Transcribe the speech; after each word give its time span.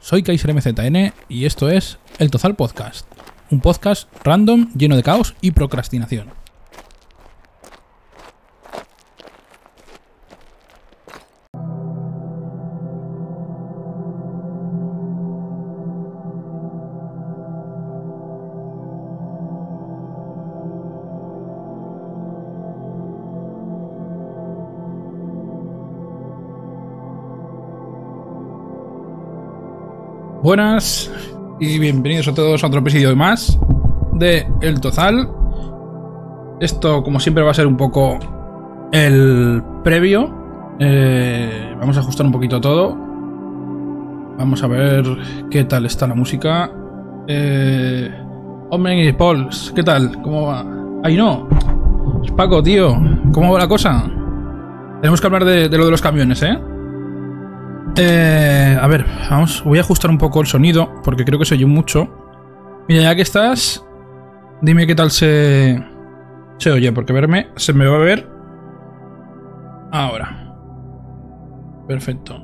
soy 0.00 0.22
Kaiser 0.22 0.54
MZN 0.54 1.12
y 1.28 1.44
esto 1.44 1.68
es 1.68 1.98
El 2.18 2.30
Tozal 2.30 2.56
Podcast, 2.56 3.06
un 3.50 3.60
podcast 3.60 4.08
random 4.24 4.70
lleno 4.74 4.96
de 4.96 5.02
caos 5.02 5.34
y 5.40 5.52
procrastinación. 5.52 6.28
Buenas 30.50 31.08
y 31.60 31.78
bienvenidos 31.78 32.26
a 32.26 32.34
todos 32.34 32.64
a 32.64 32.66
otro 32.66 32.80
episodio 32.80 33.14
más 33.14 33.56
de 34.14 34.48
El 34.60 34.80
Tozal. 34.80 35.30
Esto, 36.58 37.04
como 37.04 37.20
siempre, 37.20 37.44
va 37.44 37.52
a 37.52 37.54
ser 37.54 37.68
un 37.68 37.76
poco 37.76 38.18
el 38.90 39.62
previo. 39.84 40.76
Eh, 40.80 41.72
vamos 41.78 41.96
a 41.96 42.00
ajustar 42.00 42.26
un 42.26 42.32
poquito 42.32 42.60
todo. 42.60 42.96
Vamos 44.38 44.60
a 44.64 44.66
ver 44.66 45.04
qué 45.52 45.62
tal 45.62 45.86
está 45.86 46.08
la 46.08 46.16
música. 46.16 46.68
Eh, 47.28 48.12
Hombre 48.70 49.04
y 49.04 49.12
Pauls, 49.12 49.72
¿qué 49.72 49.84
tal? 49.84 50.20
¿Cómo 50.20 50.46
va? 50.48 50.64
¡Ay, 51.04 51.16
no! 51.16 51.48
Paco, 52.36 52.60
tío, 52.60 52.96
¿cómo 53.32 53.52
va 53.52 53.60
la 53.60 53.68
cosa? 53.68 54.02
Tenemos 55.00 55.20
que 55.20 55.26
hablar 55.28 55.44
de, 55.44 55.68
de 55.68 55.78
lo 55.78 55.84
de 55.84 55.92
los 55.92 56.02
camiones, 56.02 56.42
¿eh? 56.42 56.58
Eh, 57.96 58.78
a 58.80 58.86
ver, 58.86 59.04
vamos, 59.28 59.62
voy 59.64 59.78
a 59.78 59.80
ajustar 59.80 60.10
un 60.10 60.18
poco 60.18 60.40
el 60.40 60.46
sonido 60.46 60.90
porque 61.02 61.24
creo 61.24 61.38
que 61.38 61.44
se 61.44 61.54
oye 61.54 61.66
mucho. 61.66 62.08
Mira, 62.88 63.02
ya 63.02 63.14
que 63.14 63.22
estás, 63.22 63.84
dime 64.62 64.86
qué 64.86 64.94
tal 64.94 65.10
se, 65.10 65.82
se 66.58 66.70
oye, 66.70 66.92
porque 66.92 67.12
verme 67.12 67.48
se 67.56 67.72
me 67.72 67.86
va 67.86 67.96
a 67.96 68.00
ver 68.00 68.28
ahora. 69.92 70.54
Perfecto. 71.88 72.40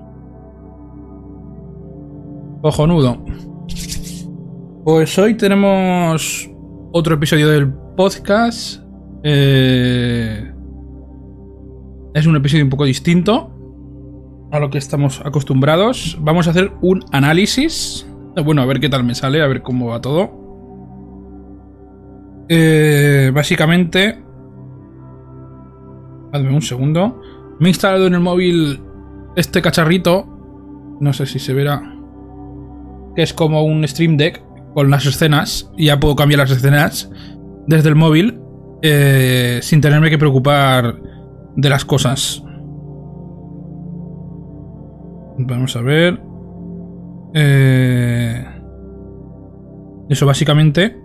Cojonudo. 2.62 3.24
Pues 4.84 5.18
hoy 5.18 5.36
tenemos 5.36 6.50
otro 6.92 7.14
episodio 7.14 7.48
del 7.48 7.72
podcast. 7.96 8.82
Eh, 9.22 10.52
es 12.14 12.26
un 12.26 12.36
episodio 12.36 12.64
un 12.64 12.70
poco 12.70 12.84
distinto 12.84 13.55
a 14.50 14.58
lo 14.58 14.70
que 14.70 14.78
estamos 14.78 15.20
acostumbrados. 15.24 16.16
Vamos 16.20 16.46
a 16.46 16.50
hacer 16.50 16.72
un 16.80 17.04
análisis. 17.12 18.06
Bueno, 18.44 18.62
a 18.62 18.66
ver 18.66 18.80
qué 18.80 18.88
tal 18.88 19.04
me 19.04 19.14
sale, 19.14 19.42
a 19.42 19.46
ver 19.46 19.62
cómo 19.62 19.86
va 19.86 20.00
todo. 20.00 20.46
Eh, 22.48 23.30
básicamente... 23.34 24.22
Hazme 26.32 26.54
un 26.54 26.62
segundo. 26.62 27.20
Me 27.60 27.68
he 27.68 27.70
instalado 27.70 28.06
en 28.06 28.14
el 28.14 28.20
móvil 28.20 28.80
este 29.36 29.62
cacharrito. 29.62 30.26
No 31.00 31.12
sé 31.12 31.26
si 31.26 31.38
se 31.38 31.54
verá. 31.54 31.82
Que 33.14 33.22
es 33.22 33.32
como 33.32 33.62
un 33.62 33.86
Stream 33.86 34.16
Deck 34.16 34.42
con 34.74 34.90
las 34.90 35.06
escenas. 35.06 35.70
Y 35.76 35.86
ya 35.86 35.98
puedo 35.98 36.16
cambiar 36.16 36.40
las 36.40 36.50
escenas 36.50 37.10
desde 37.66 37.88
el 37.88 37.94
móvil. 37.94 38.40
Eh, 38.82 39.60
sin 39.62 39.80
tenerme 39.80 40.10
que 40.10 40.18
preocupar 40.18 41.00
de 41.56 41.68
las 41.70 41.84
cosas. 41.84 42.42
Vamos 45.38 45.76
a 45.76 45.82
ver. 45.82 46.20
Eh, 47.34 48.44
eso 50.08 50.26
básicamente. 50.26 50.96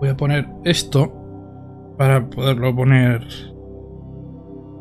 Voy 0.00 0.08
a 0.08 0.16
poner 0.16 0.48
esto 0.64 1.12
para 1.98 2.30
poderlo 2.30 2.74
poner 2.74 3.26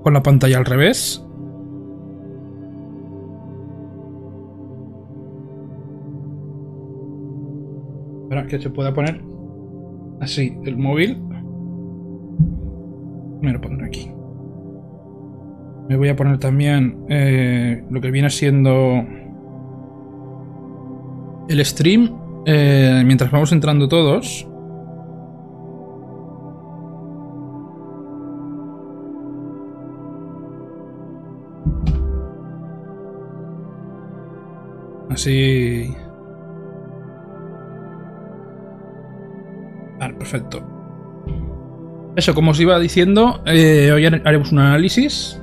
con 0.04 0.14
la 0.14 0.22
pantalla 0.22 0.58
al 0.60 0.66
revés. 0.66 1.24
Para 8.30 8.46
que 8.46 8.60
se 8.60 8.70
pueda 8.70 8.94
poner 8.94 9.22
así 10.22 10.58
el 10.64 10.78
móvil. 10.78 11.22
Me 13.42 13.52
lo 13.52 13.60
pondré 13.60 13.88
aquí. 13.88 14.17
Me 15.88 15.96
voy 15.96 16.10
a 16.10 16.16
poner 16.16 16.38
también 16.38 17.06
eh, 17.10 17.82
lo 17.90 18.02
que 18.02 18.12
viene 18.12 18.30
siendo 18.30 19.06
el 21.48 21.66
stream. 21.66 22.44
Eh, 22.46 23.04
mientras 23.06 23.32
vamos 23.32 23.52
entrando 23.54 23.88
todos. 23.88 24.46
Así... 35.10 35.96
Vale, 40.00 40.14
perfecto. 40.16 40.62
Eso, 42.16 42.36
como 42.36 42.52
os 42.52 42.60
iba 42.60 42.78
diciendo, 42.78 43.42
eh, 43.46 43.92
hoy 43.92 44.06
haremos 44.06 44.52
un 44.52 44.60
análisis 44.60 45.42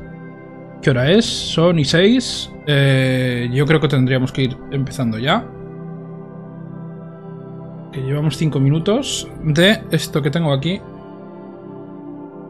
¿Qué 0.85 0.91
hora 0.91 1.11
es? 1.11 1.25
Son 1.25 1.79
y 1.79 1.85
6. 1.87 2.53
Eh, 2.67 3.49
yo 3.51 3.65
creo 3.65 3.81
que 3.81 3.89
tendríamos 3.89 4.31
que 4.31 4.43
ir 4.43 4.57
empezando 4.71 5.19
ya. 5.19 5.43
Que 7.91 8.03
llevamos 8.03 8.37
5 8.37 8.61
minutos 8.61 9.27
de 9.43 9.83
esto 9.91 10.21
que 10.21 10.31
tengo 10.31 10.53
aquí. 10.53 10.83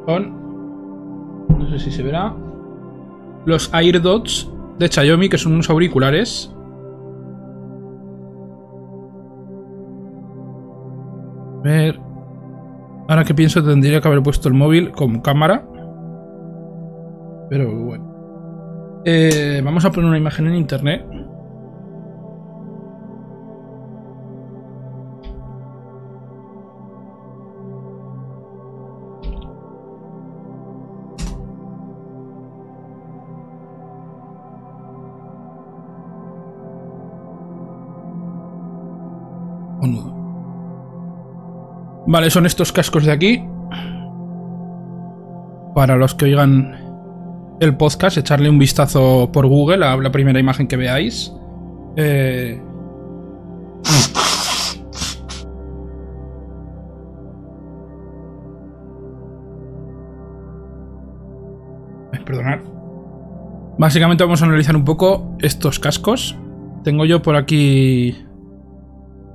Con... 0.04 1.46
No 1.48 1.70
sé 1.70 1.78
si 1.78 1.92
se 1.92 2.02
verá. 2.02 2.34
Los 3.46 3.72
AirDots 3.72 4.50
de 4.80 4.88
Xiaomi, 4.88 5.28
que 5.28 5.38
son 5.38 5.52
unos 5.52 5.70
auriculares. 5.70 6.52
A 11.60 11.62
ver... 11.62 12.00
Ahora 13.06 13.22
que 13.22 13.32
pienso 13.34 13.62
tendría 13.62 14.00
que 14.00 14.08
haber 14.08 14.24
puesto 14.24 14.48
el 14.48 14.54
móvil 14.54 14.90
como 14.90 15.22
cámara. 15.22 15.64
Pero 17.48 17.72
bueno. 17.72 18.13
Eh, 19.06 19.60
vamos 19.62 19.84
a 19.84 19.90
poner 19.90 20.08
una 20.08 20.18
imagen 20.18 20.46
en 20.46 20.54
internet. 20.54 21.04
Vale, 42.14 42.30
son 42.30 42.46
estos 42.46 42.70
cascos 42.70 43.04
de 43.06 43.10
aquí. 43.10 43.44
Para 45.74 45.96
los 45.96 46.14
que 46.14 46.26
oigan 46.26 46.83
el 47.60 47.76
podcast, 47.76 48.18
echarle 48.18 48.48
un 48.48 48.58
vistazo 48.58 49.30
por 49.32 49.46
Google 49.46 49.84
a 49.84 49.96
la 49.96 50.12
primera 50.12 50.38
imagen 50.38 50.66
que 50.66 50.76
veáis. 50.76 51.32
Eh... 51.96 52.60
Perdonad. 62.24 62.60
Básicamente 63.76 64.24
vamos 64.24 64.40
a 64.40 64.46
analizar 64.46 64.74
un 64.76 64.84
poco 64.84 65.36
estos 65.40 65.78
cascos. 65.78 66.38
Tengo 66.84 67.04
yo 67.04 67.20
por 67.20 67.36
aquí 67.36 68.16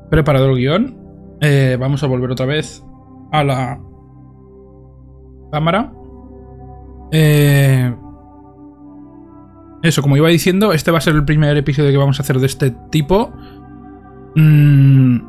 preparado 0.10 0.50
el 0.50 0.58
guion. 0.58 0.98
Eh, 1.40 1.78
vamos 1.80 2.04
a 2.04 2.08
volver 2.08 2.32
otra 2.32 2.48
vez 2.48 2.84
a 3.32 3.44
la 3.44 3.80
cámara. 5.52 5.94
Eh, 7.12 7.94
eso, 9.82 10.02
como 10.02 10.18
iba 10.18 10.28
diciendo, 10.30 10.74
este 10.74 10.92
va 10.92 10.98
a 10.98 11.02
ser 11.02 11.16
el 11.16 11.24
primer 11.24 11.56
episodio 11.56 11.92
que 11.92 11.98
vamos 11.98 12.20
a 12.20 12.24
hacer 12.24 12.40
de 12.40 12.46
este 12.46 12.72
tipo. 12.92 13.34
Mm, 14.36 15.20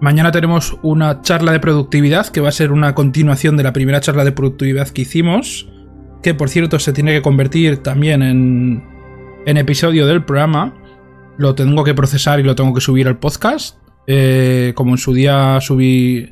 mañana 0.00 0.30
tenemos 0.30 0.76
una 0.82 1.22
charla 1.22 1.52
de 1.52 1.60
productividad 1.60 2.26
que 2.28 2.40
va 2.40 2.50
a 2.50 2.52
ser 2.52 2.72
una 2.72 2.94
continuación 2.94 3.56
de 3.56 3.62
la 3.62 3.72
primera 3.72 4.00
charla 4.00 4.24
de 4.24 4.32
productividad 4.32 4.88
que 4.88 5.02
hicimos. 5.02 5.68
Que 6.22 6.34
por 6.34 6.50
cierto 6.50 6.78
se 6.78 6.92
tiene 6.92 7.12
que 7.12 7.22
convertir 7.22 7.78
también 7.78 8.22
en, 8.22 8.84
en 9.46 9.56
episodio 9.56 10.06
del 10.06 10.24
programa. 10.24 10.74
Lo 11.38 11.54
tengo 11.54 11.84
que 11.84 11.94
procesar 11.94 12.38
y 12.38 12.42
lo 12.42 12.54
tengo 12.54 12.74
que 12.74 12.80
subir 12.82 13.08
al 13.08 13.18
podcast. 13.18 13.78
Eh, 14.06 14.72
como 14.74 14.92
en 14.92 14.98
su 14.98 15.14
día 15.14 15.58
subí 15.60 16.30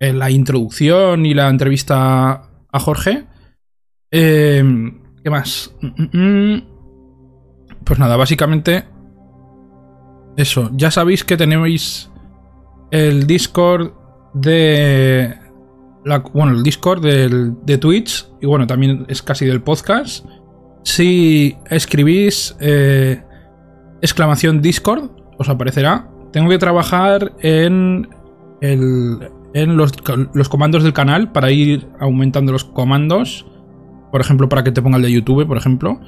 la 0.00 0.30
introducción 0.30 1.24
y 1.24 1.34
la 1.34 1.48
entrevista 1.48 2.42
a 2.70 2.78
Jorge. 2.80 3.24
Eh, 4.10 4.62
¿Qué 5.26 5.30
más? 5.30 5.74
Mm, 5.80 5.86
mm, 5.86 6.52
mm. 6.52 6.62
Pues 7.82 7.98
nada, 7.98 8.16
básicamente 8.16 8.84
eso. 10.36 10.70
Ya 10.74 10.92
sabéis 10.92 11.24
que 11.24 11.36
tenéis 11.36 12.12
el 12.92 13.26
Discord 13.26 13.90
de... 14.34 15.34
bueno, 16.32 16.52
el 16.52 16.62
Discord 16.62 17.02
de 17.02 17.78
Twitch 17.78 18.28
y 18.40 18.46
bueno, 18.46 18.68
también 18.68 19.04
es 19.08 19.20
casi 19.20 19.46
del 19.46 19.62
podcast. 19.62 20.24
Si 20.84 21.56
escribís 21.70 22.56
eh, 22.60 23.20
exclamación 24.02 24.62
Discord, 24.62 25.10
os 25.38 25.48
aparecerá. 25.48 26.08
Tengo 26.30 26.50
que 26.50 26.58
trabajar 26.58 27.32
en, 27.40 28.08
en 28.60 29.76
los, 29.76 29.90
los 30.34 30.48
comandos 30.48 30.84
del 30.84 30.92
canal 30.92 31.32
para 31.32 31.50
ir 31.50 31.88
aumentando 31.98 32.52
los 32.52 32.62
comandos. 32.62 33.44
Por 34.10 34.20
ejemplo, 34.20 34.48
para 34.48 34.64
que 34.64 34.72
te 34.72 34.82
ponga 34.82 34.96
el 34.96 35.02
de 35.02 35.12
YouTube, 35.12 35.46
por 35.46 35.56
ejemplo. 35.56 36.00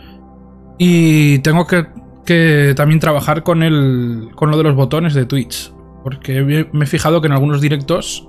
Y 0.78 1.40
tengo 1.40 1.66
que, 1.66 2.74
también 2.76 3.00
trabajar 3.00 3.42
con, 3.42 3.62
el, 3.62 4.30
con 4.34 4.50
lo 4.50 4.56
de 4.56 4.62
los 4.62 4.74
botones 4.74 5.14
de 5.14 5.26
Twitch. 5.26 5.72
Porque 6.04 6.68
me 6.72 6.84
he 6.84 6.86
fijado 6.86 7.20
que 7.20 7.26
en 7.26 7.32
algunos 7.32 7.60
directos, 7.60 8.26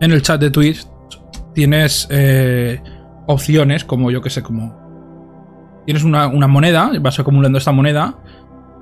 en 0.00 0.12
el 0.12 0.22
chat 0.22 0.40
de 0.40 0.50
Twitch, 0.50 0.86
tienes 1.54 2.08
eh, 2.10 2.82
opciones 3.26 3.84
como 3.84 4.10
yo 4.10 4.20
que 4.22 4.30
sé, 4.30 4.42
como... 4.42 4.80
Tienes 5.84 6.04
una, 6.04 6.28
moneda, 6.28 6.92
vas 7.00 7.18
acumulando 7.18 7.58
esta 7.58 7.72
moneda 7.72 8.16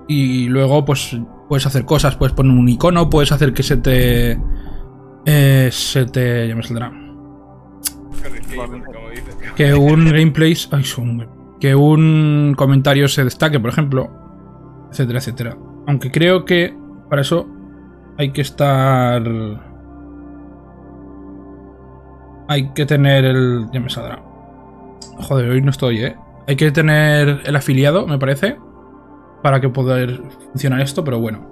y 0.07 0.49
luego 0.49 0.85
pues 0.85 1.17
puedes 1.49 1.65
hacer 1.65 1.87
cosas, 1.87 2.17
puedes 2.17 2.35
poner 2.35 2.53
un 2.53 2.69
icono, 2.69 3.09
puedes 3.09 3.33
hacer 3.33 3.55
que 3.55 3.63
se 3.63 3.79
te... 3.79 4.39
Eh, 5.25 5.71
se 5.73 6.05
te... 6.07 6.47
ya 6.49 6.55
me 6.55 6.63
saldrá. 6.63 6.93
Que 9.61 9.75
un 9.75 10.07
gameplay... 10.07 10.57
Que 11.61 11.75
un 11.75 12.55
comentario 12.57 13.09
se 13.09 13.25
destaque, 13.25 13.61
por 13.61 13.69
ejemplo, 13.69 14.11
etcétera, 14.91 15.19
etcétera. 15.19 15.59
Aunque 15.87 16.11
creo 16.11 16.47
que 16.47 16.75
para 17.11 17.21
eso 17.21 17.47
hay 18.17 18.31
que 18.33 18.41
estar... 18.41 19.23
Hay 22.49 22.71
que 22.71 22.87
tener 22.87 23.27
el... 23.27 23.67
Ya 23.71 23.81
me 23.81 23.91
saldrá. 23.91 24.23
Joder, 25.19 25.51
hoy 25.51 25.61
no 25.61 25.73
estoy, 25.73 26.05
¿eh? 26.05 26.17
Hay 26.49 26.57
que 26.57 26.71
tener 26.71 27.43
el 27.45 27.55
afiliado, 27.55 28.07
me 28.07 28.19
parece, 28.19 28.57
para 29.43 29.61
que 29.61 29.69
poder 29.69 30.23
funcionar 30.53 30.81
esto, 30.81 31.05
pero 31.05 31.21
bueno. 31.21 31.47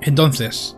Entonces, 0.00 0.76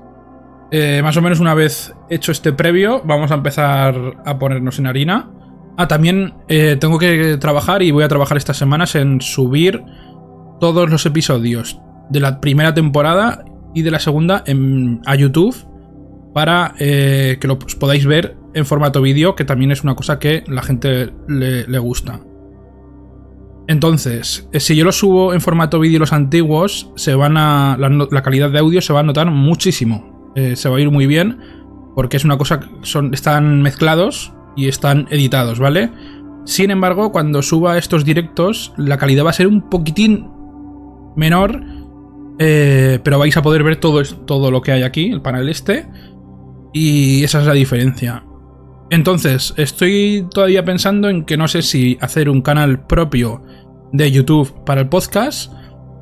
eh, 0.71 1.01
más 1.03 1.17
o 1.17 1.23
menos 1.23 1.41
una 1.41 1.55
vez 1.55 1.95
hecho 2.11 2.33
este 2.33 2.53
previo, 2.53 3.01
vamos 3.03 3.31
a 3.31 3.37
empezar 3.37 4.19
a 4.27 4.39
ponernos 4.39 4.79
en 4.79 4.89
harina. 4.89 5.31
Ah, 5.77 5.89
también 5.89 6.33
eh, 6.49 6.77
tengo 6.81 6.99
que 6.99 7.37
trabajar 7.37 7.83
y 7.83 7.91
voy 7.91 8.03
a 8.03 8.09
trabajar 8.09 8.39
estas 8.39 8.57
semanas 8.57 8.95
en 8.95 9.21
subir 9.21 9.83
todos 10.59 10.91
los 10.91 11.05
episodios 11.05 11.79
de 12.09 12.21
la 12.21 12.41
primera 12.41 12.73
temporada 12.73 13.45
y 13.75 13.83
de 13.83 13.91
la 13.91 13.99
segunda 13.99 14.43
a 15.05 15.15
YouTube 15.15 15.55
para 16.33 16.75
eh, 16.79 17.37
que 17.41 17.47
los 17.47 17.59
podáis 17.75 18.07
ver 18.07 18.37
en 18.55 18.65
formato 18.65 19.03
vídeo, 19.03 19.35
que 19.37 19.45
también 19.45 19.71
es 19.71 19.85
una 19.85 19.95
cosa 19.95 20.19
que 20.19 20.45
la 20.47 20.63
gente 20.63 21.13
le, 21.29 21.79
gusta. 21.79 22.21
Entonces, 23.69 24.49
eh, 24.53 24.61
si 24.61 24.77
yo 24.77 24.85
lo 24.85 24.93
subo 24.93 25.35
en 25.35 25.43
formato 25.43 25.79
vídeo 25.79 25.99
los 25.99 26.15
antiguos, 26.15 26.91
se 26.97 27.15
van 27.15 27.37
a. 27.37 27.77
La, 27.79 28.23
calidad 28.23 28.51
de 28.51 28.61
audio 28.61 28.81
se 28.81 28.95
va 28.95 29.01
a 29.01 29.03
notar 29.03 29.31
muchísimo. 29.31 30.33
se 30.55 30.69
va 30.71 30.77
a 30.79 30.81
ir 30.81 30.91
muy 30.91 31.07
bien. 31.07 31.39
Porque 31.95 32.17
es 32.17 32.25
una 32.25 32.39
cosa. 32.39 32.61
Son, 32.83 33.13
están 33.13 33.61
mezclados 33.61 34.36
y 34.57 34.69
están 34.69 35.07
editados, 35.11 35.59
¿vale? 35.59 35.91
Sin 36.45 36.71
embargo, 36.71 37.13
cuando 37.13 37.43
suba 37.43 37.77
estos 37.77 38.05
directos, 38.05 38.73
la 38.77 38.99
calidad 38.99 39.25
va 39.25 39.31
a 39.31 39.35
ser 39.35 39.47
un 39.49 39.69
poquitín 39.69 40.29
menor, 41.17 41.63
eh, 42.39 43.01
pero 43.03 43.19
vais 43.19 43.37
a 43.37 43.43
poder 43.43 43.63
ver 43.63 43.77
todo, 43.77 44.03
todo 44.03 44.51
lo 44.51 44.63
que 44.63 44.73
hay 44.73 44.83
aquí, 44.83 45.11
el 45.11 45.23
panel 45.23 45.49
este, 45.49 45.87
y 46.73 47.25
esa 47.25 47.41
es 47.41 47.47
la 47.47 47.53
diferencia. 47.53 48.25
Entonces, 48.91 49.55
estoy 49.57 50.27
todavía 50.33 50.65
pensando 50.65 51.09
en 51.09 51.25
que 51.25 51.37
no 51.37 51.49
sé 51.49 51.63
si 51.63 51.99
hacer 52.01 52.29
un 52.29 52.43
canal 52.43 52.87
propio 52.87 53.43
de 53.93 54.11
YouTube 54.13 54.65
para 54.65 54.83
el 54.83 54.89
podcast 54.89 55.53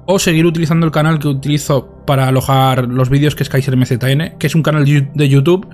o 0.06 0.18
seguir 0.18 0.44
utilizando 0.44 0.84
el 0.84 0.92
canal 0.92 1.18
que 1.18 1.28
utilizo 1.28 2.02
para 2.06 2.28
alojar 2.28 2.88
los 2.88 3.08
vídeos 3.08 3.34
que 3.34 3.42
es 3.42 3.48
KaiserMZN, 3.48 4.36
que 4.38 4.46
es 4.46 4.54
un 4.54 4.62
canal 4.62 4.84
de 4.84 5.28
YouTube 5.28 5.66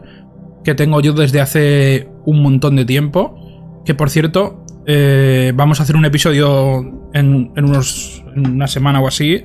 que 0.65 0.75
tengo 0.75 1.01
yo 1.01 1.13
desde 1.13 1.41
hace 1.41 2.09
un 2.25 2.43
montón 2.43 2.77
de 2.77 2.85
tiempo. 2.85 3.37
Que 3.85 3.95
por 3.95 4.11
cierto, 4.11 4.65
eh, 4.87 5.53
vamos 5.55 5.81
a 5.81 5.85
hacer 5.85 5.97
un 5.97 6.05
episodio 6.05 7.09
en, 7.13 7.53
unos, 7.57 8.25
una 8.37 8.67
semana 8.67 9.01
o 9.01 9.09
así 9.09 9.45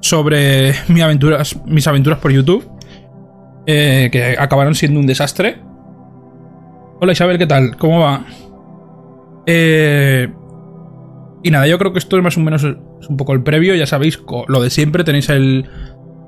sobre 0.00 0.74
mis 0.88 1.02
aventuras, 1.02 1.58
mis 1.66 1.86
aventuras 1.86 2.18
por 2.18 2.32
YouTube. 2.32 2.68
Eh, 3.66 4.08
que 4.10 4.36
acabaron 4.38 4.74
siendo 4.74 4.98
un 4.98 5.06
desastre. 5.06 5.60
Hola 7.00 7.12
Isabel, 7.12 7.38
¿qué 7.38 7.46
tal? 7.46 7.76
¿Cómo 7.76 8.00
va? 8.00 8.24
Eh, 9.46 10.28
y 11.44 11.50
nada, 11.50 11.66
yo 11.66 11.78
creo 11.78 11.92
que 11.92 12.00
esto 12.00 12.16
es 12.16 12.22
más 12.22 12.36
o 12.36 12.40
menos 12.40 12.64
un 12.64 13.16
poco 13.16 13.32
el 13.32 13.42
previo. 13.42 13.74
Ya 13.74 13.86
sabéis, 13.86 14.20
lo 14.48 14.62
de 14.62 14.70
siempre. 14.70 15.04
Tenéis 15.04 15.28
el 15.28 15.66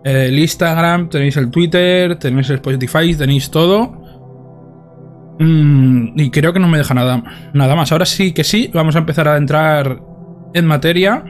Instagram, 0.05 1.09
tenéis 1.09 1.37
el 1.37 1.51
Twitter, 1.51 2.17
tenéis 2.19 2.51
el 2.51 2.57
Spotify, 2.57 3.15
tenéis 3.17 3.51
todo. 3.51 4.04
Mm, 5.39 6.19
y 6.19 6.31
creo 6.31 6.53
que 6.53 6.61
no 6.61 6.69
me 6.69 6.79
deja 6.79 6.95
nada, 6.95 7.23
nada 7.53 7.75
más. 7.75 7.93
Ahora 7.93 8.07
sí 8.07 8.33
que 8.33 8.45
sí, 8.45 8.71
vamos 8.73 8.97
a 8.97 9.01
empezar 9.01 9.29
a 9.29 9.37
entrar 9.37 10.01
en 10.55 10.67
materia. 10.67 11.25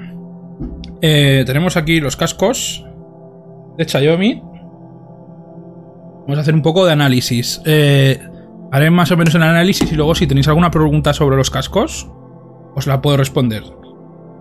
Eh, 1.01 1.45
tenemos 1.47 1.77
aquí 1.77 2.01
los 2.01 2.17
cascos 2.17 2.85
de 3.79 3.85
Xiaomi. 3.85 4.43
Vamos 6.23 6.39
a 6.39 6.41
hacer 6.41 6.55
un 6.55 6.63
poco 6.63 6.87
de 6.87 6.93
análisis. 6.93 7.61
Eh, 7.65 8.21
haré 8.73 8.91
más 8.91 9.11
o 9.11 9.17
menos 9.17 9.35
el 9.35 9.43
análisis 9.43 9.91
y 9.91 9.95
luego 9.95 10.15
si 10.15 10.27
tenéis 10.27 10.49
alguna 10.49 10.71
pregunta 10.71 11.13
sobre 11.13 11.37
los 11.37 11.51
cascos, 11.51 12.11
os 12.75 12.87
la 12.87 13.01
puedo 13.01 13.17
responder. 13.17 13.63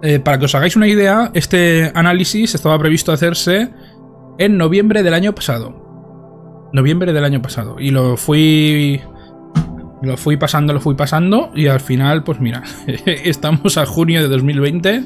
Eh, 0.01 0.19
para 0.19 0.38
que 0.38 0.45
os 0.45 0.56
hagáis 0.56 0.75
una 0.75 0.88
idea, 0.88 1.31
este 1.33 1.92
análisis 1.95 2.56
estaba 2.56 2.77
previsto 2.77 3.13
hacerse 3.13 3.69
en 4.38 4.57
noviembre 4.57 5.04
del 5.04 5.13
año 5.13 5.33
pasado. 5.33 6.69
Noviembre 6.74 7.13
del 7.13 7.24
año 7.24 7.42
pasado. 7.42 7.80
Y 7.80 7.92
lo 7.92 8.18
fui 8.18 9.01
lo 10.03 10.17
fui 10.17 10.38
pasando, 10.38 10.73
lo 10.73 10.81
fui 10.81 10.95
pasando 10.95 11.51
y 11.55 11.67
al 11.67 11.79
final, 11.79 12.23
pues 12.23 12.39
mira, 12.39 12.63
estamos 13.05 13.77
a 13.77 13.85
junio 13.85 14.21
de 14.21 14.27
2020, 14.27 15.03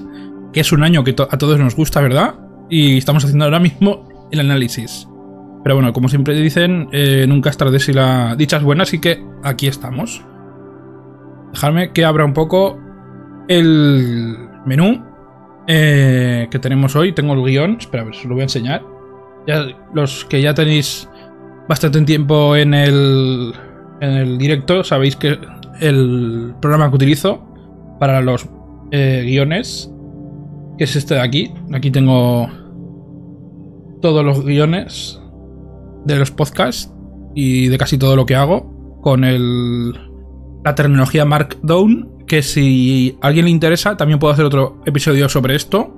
que 0.52 0.60
es 0.60 0.72
un 0.72 0.84
año 0.84 1.04
que 1.04 1.12
a 1.12 1.38
todos 1.38 1.60
nos 1.60 1.76
gusta, 1.76 2.02
¿verdad? 2.02 2.36
Y 2.70 2.98
estamos 2.98 3.24
haciendo 3.24 3.46
ahora 3.46 3.60
mismo 3.60 4.28
el 4.32 4.40
análisis. 4.40 5.08
Pero 5.64 5.76
bueno, 5.76 5.94
como 5.94 6.10
siempre 6.10 6.34
dicen, 6.36 6.90
eh, 6.92 7.26
nunca 7.28 7.50
es 7.50 7.58
tarde 7.58 7.80
si 7.80 7.94
la 7.94 8.36
dicha 8.36 8.58
es 8.58 8.64
buena, 8.64 8.84
así 8.84 9.00
que 9.00 9.24
aquí 9.44 9.68
estamos. 9.68 10.24
Dejadme 11.54 11.92
que 11.92 12.04
abra 12.04 12.26
un 12.26 12.34
poco 12.34 12.80
el 13.48 14.36
menú 14.66 15.04
eh, 15.68 16.48
que 16.50 16.60
tenemos 16.60 16.96
hoy. 16.96 17.14
Tengo 17.14 17.34
el 17.34 17.44
guion, 17.44 17.78
espera, 17.80 18.04
a 18.04 18.06
ver, 18.06 18.16
os 18.16 18.26
lo 18.26 18.34
voy 18.34 18.42
a 18.42 18.44
enseñar. 18.44 18.84
Ya, 19.46 19.66
los 19.94 20.26
que 20.26 20.42
ya 20.42 20.54
tenéis 20.54 21.08
bastante 21.68 22.02
tiempo 22.02 22.56
en 22.56 22.74
el, 22.74 23.54
en 24.02 24.12
el 24.12 24.38
directo 24.38 24.84
sabéis 24.84 25.16
que 25.16 25.38
el 25.80 26.54
programa 26.62 26.90
que 26.90 26.96
utilizo 26.96 27.44
para 28.00 28.22
los 28.22 28.48
eh, 28.92 29.24
guiones, 29.26 29.92
que 30.78 30.84
es 30.84 30.96
este 30.96 31.16
de 31.16 31.22
aquí, 31.22 31.54
aquí 31.74 31.92
tengo 31.92 32.50
todos 34.02 34.24
los 34.24 34.44
guiones 34.44 35.20
de 36.06 36.16
los 36.16 36.32
podcasts 36.32 36.92
y 37.36 37.68
de 37.68 37.78
casi 37.78 37.98
todo 37.98 38.16
lo 38.16 38.26
que 38.26 38.36
hago 38.36 39.00
con 39.02 39.24
el, 39.24 39.92
la 40.64 40.76
terminología 40.76 41.26
Markdown, 41.26 42.26
que 42.28 42.42
si 42.42 43.18
a 43.22 43.28
alguien 43.28 43.46
le 43.46 43.52
interesa 43.52 43.98
también 43.98 44.20
puedo 44.20 44.34
hacer 44.34 44.46
otro 44.46 44.82
episodio 44.86 45.30
sobre 45.30 45.56
esto. 45.56 45.94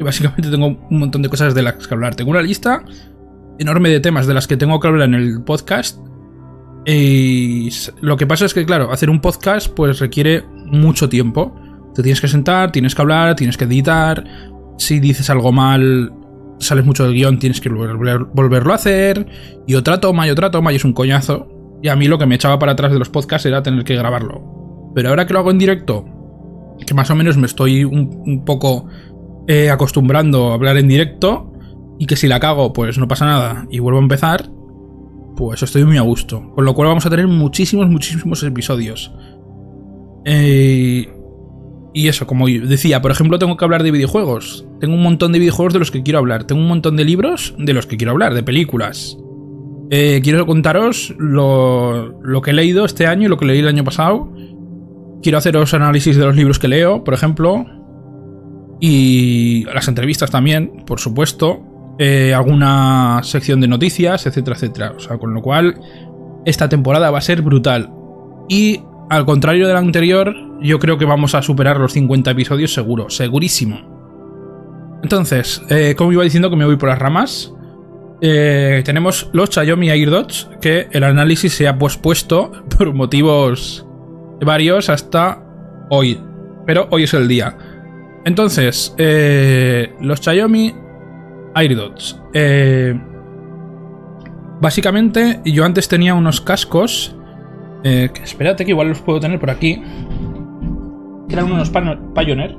Y 0.00 0.04
básicamente 0.04 0.50
tengo 0.50 0.66
un 0.66 0.98
montón 0.98 1.22
de 1.22 1.28
cosas 1.28 1.54
de 1.54 1.62
las 1.62 1.86
que 1.86 1.92
hablar. 1.94 2.14
Tengo 2.14 2.30
una 2.30 2.42
lista 2.42 2.84
enorme 3.58 3.88
de 3.88 3.98
temas 3.98 4.26
de 4.28 4.34
las 4.34 4.46
que 4.46 4.56
tengo 4.56 4.78
que 4.78 4.86
hablar 4.86 5.08
en 5.08 5.14
el 5.14 5.42
podcast 5.42 5.98
y 6.90 7.68
lo 8.00 8.16
que 8.16 8.26
pasa 8.26 8.46
es 8.46 8.54
que, 8.54 8.64
claro, 8.64 8.90
hacer 8.90 9.10
un 9.10 9.20
podcast 9.20 9.68
pues 9.68 9.98
requiere 9.98 10.44
mucho 10.64 11.10
tiempo. 11.10 11.54
Te 11.94 12.02
tienes 12.02 12.18
que 12.18 12.28
sentar, 12.28 12.72
tienes 12.72 12.94
que 12.94 13.02
hablar, 13.02 13.36
tienes 13.36 13.58
que 13.58 13.64
editar. 13.64 14.24
Si 14.78 14.98
dices 14.98 15.28
algo 15.28 15.52
mal, 15.52 16.10
sales 16.60 16.86
mucho 16.86 17.04
del 17.04 17.12
guion, 17.12 17.38
tienes 17.38 17.60
que 17.60 17.68
volverlo 17.68 18.72
a 18.72 18.76
hacer. 18.76 19.26
Y 19.66 19.74
otra 19.74 20.00
toma 20.00 20.26
y 20.26 20.30
otra 20.30 20.50
toma 20.50 20.72
y 20.72 20.76
es 20.76 20.84
un 20.86 20.94
coñazo. 20.94 21.48
Y 21.82 21.88
a 21.88 21.96
mí 21.96 22.08
lo 22.08 22.16
que 22.16 22.24
me 22.24 22.36
echaba 22.36 22.58
para 22.58 22.72
atrás 22.72 22.90
de 22.90 22.98
los 22.98 23.10
podcasts 23.10 23.44
era 23.44 23.62
tener 23.62 23.84
que 23.84 23.94
grabarlo. 23.94 24.90
Pero 24.94 25.10
ahora 25.10 25.26
que 25.26 25.34
lo 25.34 25.40
hago 25.40 25.50
en 25.50 25.58
directo, 25.58 26.06
que 26.86 26.94
más 26.94 27.10
o 27.10 27.14
menos 27.14 27.36
me 27.36 27.46
estoy 27.46 27.84
un, 27.84 28.44
poco 28.46 28.86
eh, 29.46 29.68
acostumbrando 29.68 30.52
a 30.52 30.54
hablar 30.54 30.78
en 30.78 30.88
directo, 30.88 31.52
y 31.98 32.06
que 32.06 32.16
si 32.16 32.28
la 32.28 32.40
cago, 32.40 32.72
pues 32.72 32.96
no 32.96 33.08
pasa 33.08 33.26
nada 33.26 33.66
y 33.70 33.78
vuelvo 33.80 33.98
a 33.98 34.02
empezar, 34.02 34.48
pues 35.38 35.62
estoy 35.62 35.84
muy 35.84 35.96
a 35.98 36.02
gusto. 36.02 36.50
Con 36.50 36.64
lo 36.64 36.74
cual 36.74 36.88
vamos 36.88 37.06
a 37.06 37.10
tener 37.10 37.28
muchísimos, 37.28 37.88
muchísimos 37.88 38.42
episodios. 38.42 39.12
Eh, 40.24 41.08
y 41.94 42.08
eso, 42.08 42.26
como 42.26 42.48
decía, 42.48 43.00
por 43.00 43.12
ejemplo, 43.12 43.38
tengo 43.38 43.56
que 43.56 43.64
hablar 43.64 43.84
de 43.84 43.92
videojuegos. 43.92 44.66
Tengo 44.80 44.94
un 44.94 45.02
montón 45.04 45.30
de 45.30 45.38
videojuegos 45.38 45.72
de 45.74 45.78
los 45.78 45.92
que 45.92 46.02
quiero 46.02 46.18
hablar. 46.18 46.42
Tengo 46.42 46.60
un 46.60 46.66
montón 46.66 46.96
de 46.96 47.04
libros 47.04 47.54
de 47.56 47.72
los 47.72 47.86
que 47.86 47.96
quiero 47.96 48.10
hablar, 48.10 48.34
de 48.34 48.42
películas. 48.42 49.16
Eh, 49.90 50.20
quiero 50.24 50.44
contaros 50.44 51.14
lo, 51.18 52.20
lo, 52.20 52.42
que 52.42 52.50
he 52.50 52.54
leído 52.54 52.84
este 52.84 53.06
año 53.06 53.26
y 53.26 53.28
lo 53.28 53.36
que 53.36 53.46
leí 53.46 53.60
el 53.60 53.68
año 53.68 53.84
pasado. 53.84 54.32
Quiero 55.22 55.38
haceros 55.38 55.72
análisis 55.72 56.16
de 56.16 56.24
los 56.24 56.34
libros 56.34 56.58
que 56.58 56.66
leo, 56.66 57.04
por 57.04 57.14
ejemplo. 57.14 57.64
Y 58.80 59.66
las 59.72 59.86
entrevistas 59.86 60.32
también, 60.32 60.82
por 60.84 60.98
supuesto. 60.98 61.67
Eh, 61.98 62.32
alguna 62.32 63.20
sección 63.24 63.60
de 63.60 63.68
noticias, 63.68 64.24
etcétera, 64.26 64.56
etcétera. 64.56 64.94
O 64.96 65.00
sea, 65.00 65.18
con 65.18 65.34
lo 65.34 65.42
cual, 65.42 65.80
esta 66.44 66.68
temporada 66.68 67.10
va 67.10 67.18
a 67.18 67.22
ser 67.22 67.42
brutal. 67.42 67.90
Y 68.48 68.80
al 69.10 69.24
contrario 69.24 69.66
de 69.66 69.72
la 69.72 69.80
anterior, 69.80 70.34
yo 70.60 70.78
creo 70.78 70.98
que 70.98 71.04
vamos 71.04 71.34
a 71.34 71.42
superar 71.42 71.78
los 71.78 71.92
50 71.92 72.30
episodios 72.30 72.72
seguro, 72.72 73.10
segurísimo. 73.10 73.98
Entonces, 75.02 75.62
eh, 75.70 75.94
como 75.96 76.12
iba 76.12 76.24
diciendo 76.24 76.50
que 76.50 76.56
me 76.56 76.64
voy 76.64 76.76
por 76.76 76.88
las 76.88 76.98
ramas, 76.98 77.52
eh, 78.20 78.82
tenemos 78.84 79.30
los 79.32 79.50
Xiaomi 79.50 79.90
AirDots, 79.90 80.50
que 80.60 80.88
el 80.90 81.04
análisis 81.04 81.52
se 81.52 81.68
ha 81.68 81.78
pospuesto 81.78 82.52
por 82.78 82.92
motivos 82.94 83.86
varios 84.40 84.88
hasta 84.88 85.42
hoy. 85.90 86.20
Pero 86.66 86.88
hoy 86.90 87.04
es 87.04 87.14
el 87.14 87.28
día. 87.28 87.56
Entonces, 88.24 88.94
eh, 88.98 89.92
los 90.00 90.20
Xiaomi 90.20 90.74
AirDots. 91.54 92.20
básicamente, 94.60 95.40
yo 95.44 95.64
antes 95.64 95.88
tenía 95.88 96.14
unos 96.14 96.40
cascos. 96.40 97.14
espérate 97.82 98.64
que 98.64 98.72
igual 98.72 98.88
los 98.88 99.00
puedo 99.00 99.20
tener 99.20 99.38
por 99.38 99.50
aquí 99.50 99.82
que 101.28 101.34
eran 101.34 101.52
unos 101.52 101.70
Pioneer. 101.70 102.56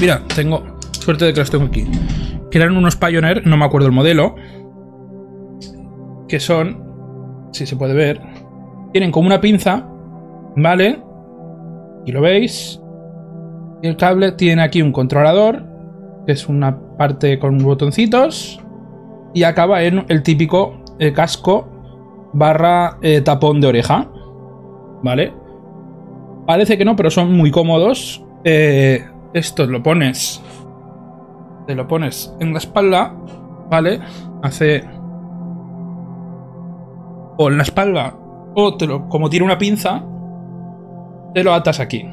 Mira, 0.00 0.22
tengo 0.34 0.62
suerte 0.92 1.24
de 1.24 1.32
que 1.32 1.40
los 1.40 1.50
tengo 1.50 1.64
aquí. 1.64 1.86
Que 2.50 2.58
eran 2.58 2.76
unos 2.76 2.96
Pioneer, 2.96 3.46
no 3.46 3.56
me 3.56 3.64
acuerdo 3.64 3.86
el 3.86 3.92
modelo. 3.92 4.34
Que 6.28 6.38
son, 6.38 7.48
si 7.52 7.66
se 7.66 7.76
puede 7.76 7.94
ver, 7.94 8.20
tienen 8.92 9.10
como 9.10 9.26
una 9.26 9.40
pinza, 9.40 9.88
¿vale? 10.56 11.02
Y 12.04 12.12
lo 12.12 12.20
veis. 12.20 12.80
Y 13.82 13.88
el 13.88 13.96
cable 13.96 14.32
tiene 14.32 14.62
aquí 14.62 14.82
un 14.82 14.92
controlador, 14.92 15.64
que 16.28 16.32
es 16.32 16.46
una 16.46 16.78
parte 16.98 17.38
con 17.38 17.56
botoncitos. 17.56 18.60
Y 19.32 19.44
acaba 19.44 19.82
en 19.82 20.04
el 20.10 20.22
típico 20.22 20.74
eh, 20.98 21.14
casco 21.14 21.66
barra 22.34 22.98
eh, 23.00 23.22
tapón 23.22 23.62
de 23.62 23.68
oreja. 23.68 24.10
¿Vale? 25.02 25.32
Parece 26.46 26.76
que 26.76 26.84
no, 26.84 26.96
pero 26.96 27.10
son 27.10 27.32
muy 27.32 27.50
cómodos. 27.50 28.22
Eh, 28.44 29.06
esto 29.32 29.64
lo 29.64 29.82
pones. 29.82 30.42
Te 31.66 31.74
lo 31.74 31.88
pones 31.88 32.36
en 32.40 32.52
la 32.52 32.58
espalda. 32.58 33.14
¿Vale? 33.70 33.98
Hace. 34.42 34.84
O 37.38 37.48
en 37.48 37.56
la 37.56 37.62
espalda. 37.62 38.14
O 38.54 38.76
te 38.76 38.86
lo, 38.86 39.08
como 39.08 39.30
tiene 39.30 39.46
una 39.46 39.56
pinza. 39.56 40.04
Te 41.32 41.42
lo 41.42 41.54
atas 41.54 41.80
aquí. 41.80 42.06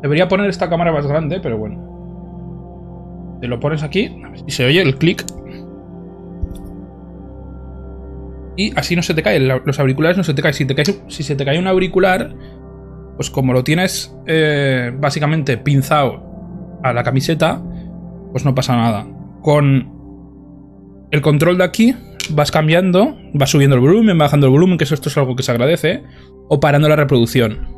Debería 0.00 0.28
poner 0.28 0.48
esta 0.48 0.70
cámara 0.70 0.92
más 0.92 1.08
grande, 1.08 1.40
pero 1.40 1.58
bueno. 1.58 1.89
Te 3.40 3.48
lo 3.48 3.60
pones 3.60 3.82
aquí. 3.82 4.14
Y 4.46 4.50
se 4.50 4.64
oye 4.64 4.80
el 4.80 4.96
clic. 4.96 5.24
Y 8.56 8.72
así 8.76 8.96
no 8.96 9.02
se 9.02 9.14
te 9.14 9.22
caen. 9.22 9.48
Los 9.48 9.78
auriculares 9.80 10.16
no 10.16 10.24
se 10.24 10.34
te 10.34 10.42
caen. 10.42 10.54
Si, 10.54 10.66
cae, 10.66 10.84
si 11.08 11.22
se 11.22 11.36
te 11.36 11.44
cae 11.44 11.58
un 11.58 11.66
auricular 11.66 12.34
pues 13.20 13.28
como 13.28 13.52
lo 13.52 13.62
tienes 13.62 14.16
eh, 14.26 14.92
básicamente 14.98 15.58
pinzado 15.58 16.78
a 16.82 16.94
la 16.94 17.02
camiseta, 17.02 17.62
pues 18.32 18.46
no 18.46 18.54
pasa 18.54 18.74
nada. 18.74 19.06
Con 19.42 19.92
el 21.10 21.20
control 21.20 21.58
de 21.58 21.64
aquí 21.64 21.94
vas 22.30 22.50
cambiando, 22.50 23.18
vas 23.34 23.50
subiendo 23.50 23.76
el 23.76 23.82
volumen, 23.82 24.16
bajando 24.16 24.46
el 24.46 24.52
volumen, 24.52 24.78
que 24.78 24.84
eso 24.84 24.94
esto 24.94 25.10
es 25.10 25.18
algo 25.18 25.36
que 25.36 25.42
se 25.42 25.52
agradece, 25.52 26.02
o 26.48 26.60
parando 26.60 26.88
la 26.88 26.96
reproducción. 26.96 27.68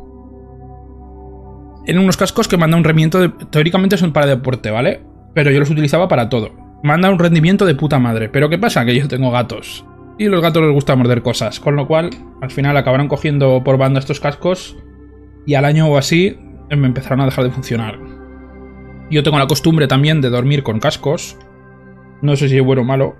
En 1.87 1.99
unos 1.99 2.17
cascos 2.17 2.47
que 2.47 2.57
manda 2.57 2.77
un 2.77 2.85
rendimiento, 2.85 3.19
de, 3.19 3.31
teóricamente 3.51 3.97
son 3.97 4.13
para 4.13 4.27
deporte, 4.27 4.71
¿vale? 4.71 5.01
Pero 5.35 5.51
yo 5.51 5.61
los 5.61 5.71
utilizaba 5.71 6.09
para 6.09 6.29
todo. 6.29 6.51
Manda 6.83 7.11
un 7.11 7.19
rendimiento 7.19 7.65
de 7.65 7.75
puta 7.75 7.99
madre. 7.99 8.29
Pero 8.29 8.49
¿qué 8.49 8.59
pasa? 8.59 8.85
Que 8.85 8.97
yo 8.97 9.09
tengo 9.09 9.31
gatos. 9.31 9.85
Y 10.19 10.27
los 10.27 10.43
gatos 10.43 10.63
les 10.63 10.73
gusta 10.73 10.97
morder 10.97 11.23
cosas. 11.23 11.61
Con 11.61 11.77
lo 11.77 11.87
cual, 11.87 12.11
al 12.41 12.51
final 12.51 12.77
acabarán 12.77 13.09
cogiendo 13.09 13.63
por 13.65 13.79
banda 13.79 14.01
estos 14.01 14.21
cascos 14.21 14.77
y 15.47 15.55
al 15.55 15.65
año 15.65 15.89
o 15.89 15.97
así 15.97 16.39
eh, 16.71 16.77
me 16.77 16.87
empezaron 16.87 17.21
a 17.21 17.25
dejar 17.25 17.45
de 17.45 17.51
funcionar. 17.51 17.99
Yo 19.11 19.23
tengo 19.23 19.39
la 19.39 19.47
costumbre 19.47 19.87
también 19.87 20.21
de 20.21 20.31
dormir 20.31 20.63
con 20.63 20.81
cascos. 20.81 21.37
No 22.23 22.37
sé 22.37 22.49
si 22.49 22.57
es 22.57 22.65
bueno 22.65 22.83
o 22.83 22.85
malo. 22.85 23.17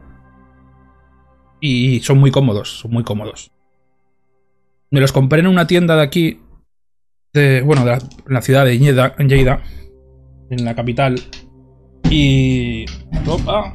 Y 1.61 2.01
son 2.01 2.19
muy 2.19 2.31
cómodos, 2.31 2.81
son 2.81 2.93
muy 2.93 3.05
cómodos. 3.05 3.53
Me 4.91 5.01
los 5.01 5.13
compré 5.13 5.41
en 5.41 5.47
una 5.47 5.67
tienda 5.67 5.97
de 5.97 6.03
aquí, 6.03 6.41
de, 7.33 7.63
bueno, 7.63 7.85
de 7.85 7.99
la, 8.27 8.43
ciudad 8.43 8.65
de 8.65 8.79
Lleida, 8.79 9.15
en 9.19 9.31
en 10.51 10.65
la 10.65 10.75
capital. 10.75 11.15
Y... 12.13 12.85
Opa, 13.27 13.75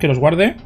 que 0.00 0.08
los 0.08 0.18
guarde. 0.18 0.56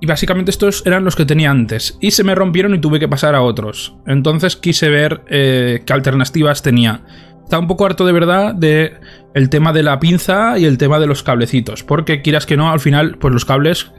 Y 0.00 0.06
básicamente 0.06 0.50
estos 0.50 0.84
eran 0.84 1.04
los 1.04 1.14
que 1.14 1.24
tenía 1.24 1.50
antes. 1.50 1.96
Y 2.00 2.10
se 2.10 2.24
me 2.24 2.34
rompieron 2.34 2.74
y 2.74 2.80
tuve 2.80 2.98
que 2.98 3.08
pasar 3.08 3.34
a 3.34 3.42
otros. 3.42 3.96
Entonces 4.06 4.56
quise 4.56 4.88
ver 4.88 5.22
eh, 5.28 5.82
qué 5.86 5.92
alternativas 5.92 6.62
tenía. 6.62 7.02
Estaba 7.44 7.60
un 7.60 7.68
poco 7.68 7.86
harto 7.86 8.04
de 8.04 8.12
verdad 8.12 8.54
de 8.54 8.94
el 9.32 9.48
tema 9.48 9.72
de 9.72 9.82
la 9.84 10.00
pinza 10.00 10.58
y 10.58 10.64
el 10.64 10.76
tema 10.76 10.98
de 10.98 11.06
los 11.06 11.22
cablecitos. 11.22 11.84
Porque 11.84 12.20
quieras 12.20 12.46
que 12.46 12.56
no, 12.56 12.70
al 12.70 12.80
final, 12.80 13.16
pues 13.18 13.32
los 13.32 13.44
cables, 13.44 13.92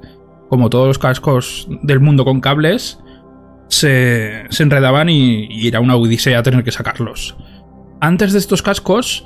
como 0.49 0.69
todos 0.69 0.87
los 0.87 0.99
cascos 0.99 1.69
del 1.83 2.01
mundo 2.01 2.25
con 2.25 2.41
cables, 2.41 2.99
se, 3.69 4.45
enredaban 4.59 5.09
y, 5.09 5.67
era 5.67 5.79
una 5.79 5.95
odisea 5.95 6.43
tener 6.43 6.65
que 6.65 6.71
sacarlos. 6.71 7.37
Antes 8.01 8.33
de 8.33 8.39
estos 8.39 8.61
cascos, 8.61 9.25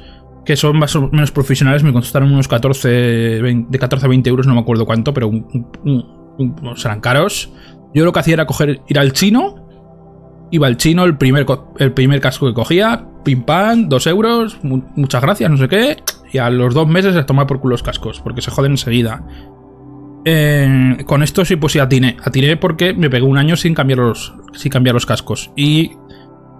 que 0.50 0.56
son 0.56 0.80
más 0.80 0.96
o 0.96 1.12
menos 1.12 1.30
profesionales, 1.30 1.84
me 1.84 1.94
costaron 1.94 2.34
unos 2.34 2.48
14, 2.48 2.90
de 2.90 3.78
14 3.80 4.04
a 4.04 4.10
20 4.10 4.32
euros, 4.32 4.48
no 4.48 4.56
me 4.56 4.62
acuerdo 4.62 4.84
cuánto, 4.84 5.14
pero 5.14 5.30
serán 6.76 7.02
caros. 7.02 7.54
Yo 7.94 8.04
lo 8.04 8.12
que 8.12 8.20
hacía 8.20 8.34
era 8.34 8.48
ir 8.88 8.98
al 8.98 9.14
chino. 9.14 9.68
Iba 10.50 10.66
al 10.66 10.78
chino, 10.78 11.04
el 11.04 11.18
primer, 11.18 11.46
el 11.78 11.94
primer 11.94 12.20
casco 12.20 12.48
que 12.48 12.56
cogía, 12.56 13.06
pim 13.24 13.44
pam, 13.44 13.90
dos 13.90 14.08
euros, 14.08 14.58
muchas 14.64 15.22
gracias, 15.22 15.52
no 15.52 15.58
sé 15.58 15.68
qué. 15.68 15.98
Y 16.34 16.40
a 16.40 16.50
los 16.50 16.74
dos 16.74 16.88
meses 16.88 17.14
se 17.14 17.24
tomar 17.26 17.46
por 17.46 17.60
culo 17.60 17.74
los 17.74 17.84
cascos, 17.84 18.20
porque 18.20 18.42
se 18.42 18.50
joden 18.50 18.72
enseguida. 18.72 19.24
con 21.06 21.22
esto 21.22 21.46
sí, 21.46 21.58
pues 21.58 21.74
sí 21.74 21.78
atiné. 21.78 22.18
Atiné 22.24 22.58
porque 22.58 22.96
me 22.96 23.12
pegué 23.12 23.24
un 23.24 23.38
año 23.38 23.56
sin 23.56 23.76
cambiar 23.76 24.00
los, 24.00 24.34
sin 24.54 24.72
cambiar 24.72 24.96
los 24.96 25.06
cascos. 25.06 25.52
Y 25.56 25.92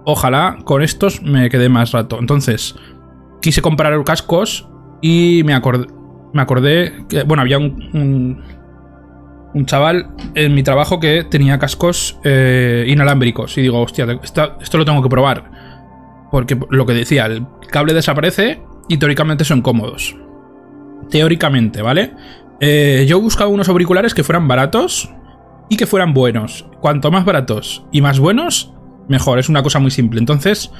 ojalá 0.04 0.58
con 0.62 0.80
estos 0.80 1.22
me 1.22 1.50
quedé 1.50 1.68
más 1.68 1.90
rato. 1.90 2.18
Entonces, 2.20 2.76
quise 3.40 3.62
comprar 3.62 4.02
cascos 4.04 4.68
y 5.00 5.42
me 5.44 5.54
acordé, 5.54 5.86
me 6.32 6.42
acordé 6.42 7.04
que, 7.08 7.22
bueno, 7.24 7.42
había 7.42 7.58
un 7.58 8.42
un 9.54 9.66
chaval 9.66 10.10
en 10.34 10.54
mi 10.54 10.62
trabajo 10.62 11.00
que 11.00 11.24
tenía 11.24 11.58
cascos 11.58 12.18
eh, 12.24 12.84
inalámbricos. 12.88 13.56
Y 13.58 13.62
digo, 13.62 13.80
hostia, 13.80 14.06
esto, 14.22 14.78
lo 14.78 14.84
tengo 14.84 15.02
que 15.02 15.08
probar. 15.08 15.50
Porque 16.30 16.58
lo 16.70 16.86
que 16.86 16.94
decía, 16.94 17.26
el 17.26 17.46
cable 17.70 17.92
desaparece 17.92 18.62
y 18.88 18.98
teóricamente 18.98 19.44
son 19.44 19.62
cómodos. 19.62 20.16
Teóricamente, 21.10 21.82
¿vale? 21.82 22.14
Eh, 22.60 23.06
yo 23.08 23.20
buscaba 23.20 23.50
unos 23.50 23.68
auriculares 23.68 24.14
que 24.14 24.22
fueran 24.22 24.46
baratos 24.46 25.10
y 25.68 25.76
que 25.76 25.86
fueran 25.86 26.14
buenos. 26.14 26.66
Cuanto 26.80 27.10
más 27.10 27.24
baratos 27.24 27.84
y 27.90 28.00
más 28.00 28.20
buenos, 28.20 28.72
mejor. 29.08 29.38
Es 29.38 29.48
una 29.48 29.62
cosa 29.62 29.80
muy 29.80 29.90
simple. 29.90 30.20
Entonces, 30.20 30.70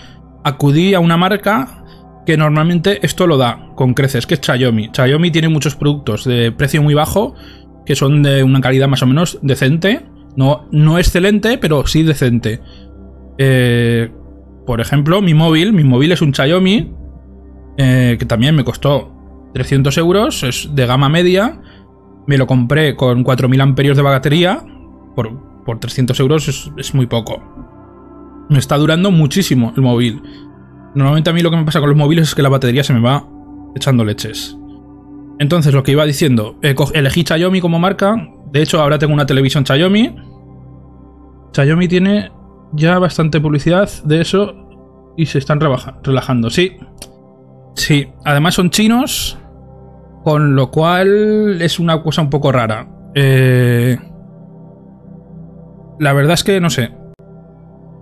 acudí 0.44 0.94
a 0.94 1.00
una 1.00 1.16
marca 1.16 1.79
que 2.26 2.36
normalmente 2.36 3.04
esto 3.04 3.26
lo 3.26 3.36
da 3.36 3.70
con 3.74 3.94
creces, 3.94 4.26
que 4.26 4.34
es 4.34 4.40
Xiaomi. 4.40 4.90
Xiaomi 4.94 5.30
tiene 5.30 5.48
muchos 5.48 5.76
productos 5.76 6.24
de 6.24 6.52
precio 6.52 6.82
muy 6.82 6.94
bajo 6.94 7.34
que 7.90 7.96
son 7.96 8.22
de 8.22 8.44
una 8.44 8.60
calidad 8.60 8.88
más 8.88 9.02
o 9.02 9.06
menos 9.06 9.38
decente. 9.42 10.06
No, 10.36 10.68
no 10.70 10.98
excelente, 10.98 11.58
pero 11.58 11.86
sí 11.86 12.04
decente. 12.04 12.60
Eh, 13.36 14.10
por 14.64 14.80
ejemplo, 14.80 15.20
mi 15.20 15.34
móvil, 15.34 15.72
mi 15.72 15.82
móvil 15.82 16.12
es 16.12 16.22
un 16.22 16.32
Xiaomi, 16.32 16.94
eh, 17.78 18.16
que 18.18 18.26
también 18.26 18.54
me 18.54 18.64
costó 18.64 19.12
300 19.54 19.98
euros, 19.98 20.42
es 20.44 20.70
de 20.72 20.86
gama 20.86 21.08
media. 21.08 21.60
Me 22.26 22.38
lo 22.38 22.46
compré 22.46 22.94
con 22.94 23.24
4000 23.24 23.60
amperios 23.60 23.96
de 23.96 24.02
batería. 24.04 24.62
Por, 25.16 25.64
por 25.64 25.80
300 25.80 26.20
euros 26.20 26.46
es, 26.46 26.70
es, 26.76 26.94
muy 26.94 27.06
poco. 27.06 27.42
Me 28.48 28.58
está 28.58 28.76
durando 28.76 29.10
muchísimo 29.10 29.72
el 29.74 29.82
móvil. 29.82 30.22
Normalmente 30.94 31.30
a 31.30 31.32
mí 31.32 31.40
lo 31.40 31.50
que 31.50 31.56
me 31.56 31.64
pasa 31.64 31.80
con 31.80 31.88
los 31.88 31.98
móviles 31.98 32.28
es 32.28 32.34
que 32.34 32.42
la 32.42 32.48
batería 32.48 32.82
se 32.82 32.92
me 32.92 33.00
va 33.00 33.26
echando 33.74 34.04
leches. 34.04 34.56
Entonces, 35.38 35.72
lo 35.72 35.82
que 35.82 35.92
iba 35.92 36.04
diciendo, 36.04 36.56
eh, 36.62 36.74
elegí 36.92 37.24
Xiaomi 37.26 37.60
como 37.60 37.78
marca. 37.78 38.28
De 38.52 38.62
hecho, 38.62 38.80
ahora 38.80 38.98
tengo 38.98 39.14
una 39.14 39.26
televisión 39.26 39.64
Xiaomi. 39.64 40.14
Xiaomi 41.52 41.88
tiene 41.88 42.30
ya 42.72 42.98
bastante 42.98 43.40
publicidad 43.40 43.88
de 44.04 44.20
eso 44.20 44.54
y 45.16 45.26
se 45.26 45.38
están 45.38 45.60
relajando. 45.60 46.50
Sí, 46.50 46.76
sí. 47.74 48.08
Además 48.24 48.54
son 48.54 48.70
chinos, 48.70 49.38
con 50.24 50.54
lo 50.54 50.70
cual 50.70 51.62
es 51.62 51.78
una 51.78 52.02
cosa 52.02 52.22
un 52.22 52.30
poco 52.30 52.52
rara. 52.52 52.88
Eh, 53.14 53.98
la 55.98 56.12
verdad 56.12 56.34
es 56.34 56.44
que 56.44 56.60
no 56.60 56.70
sé. 56.70 56.90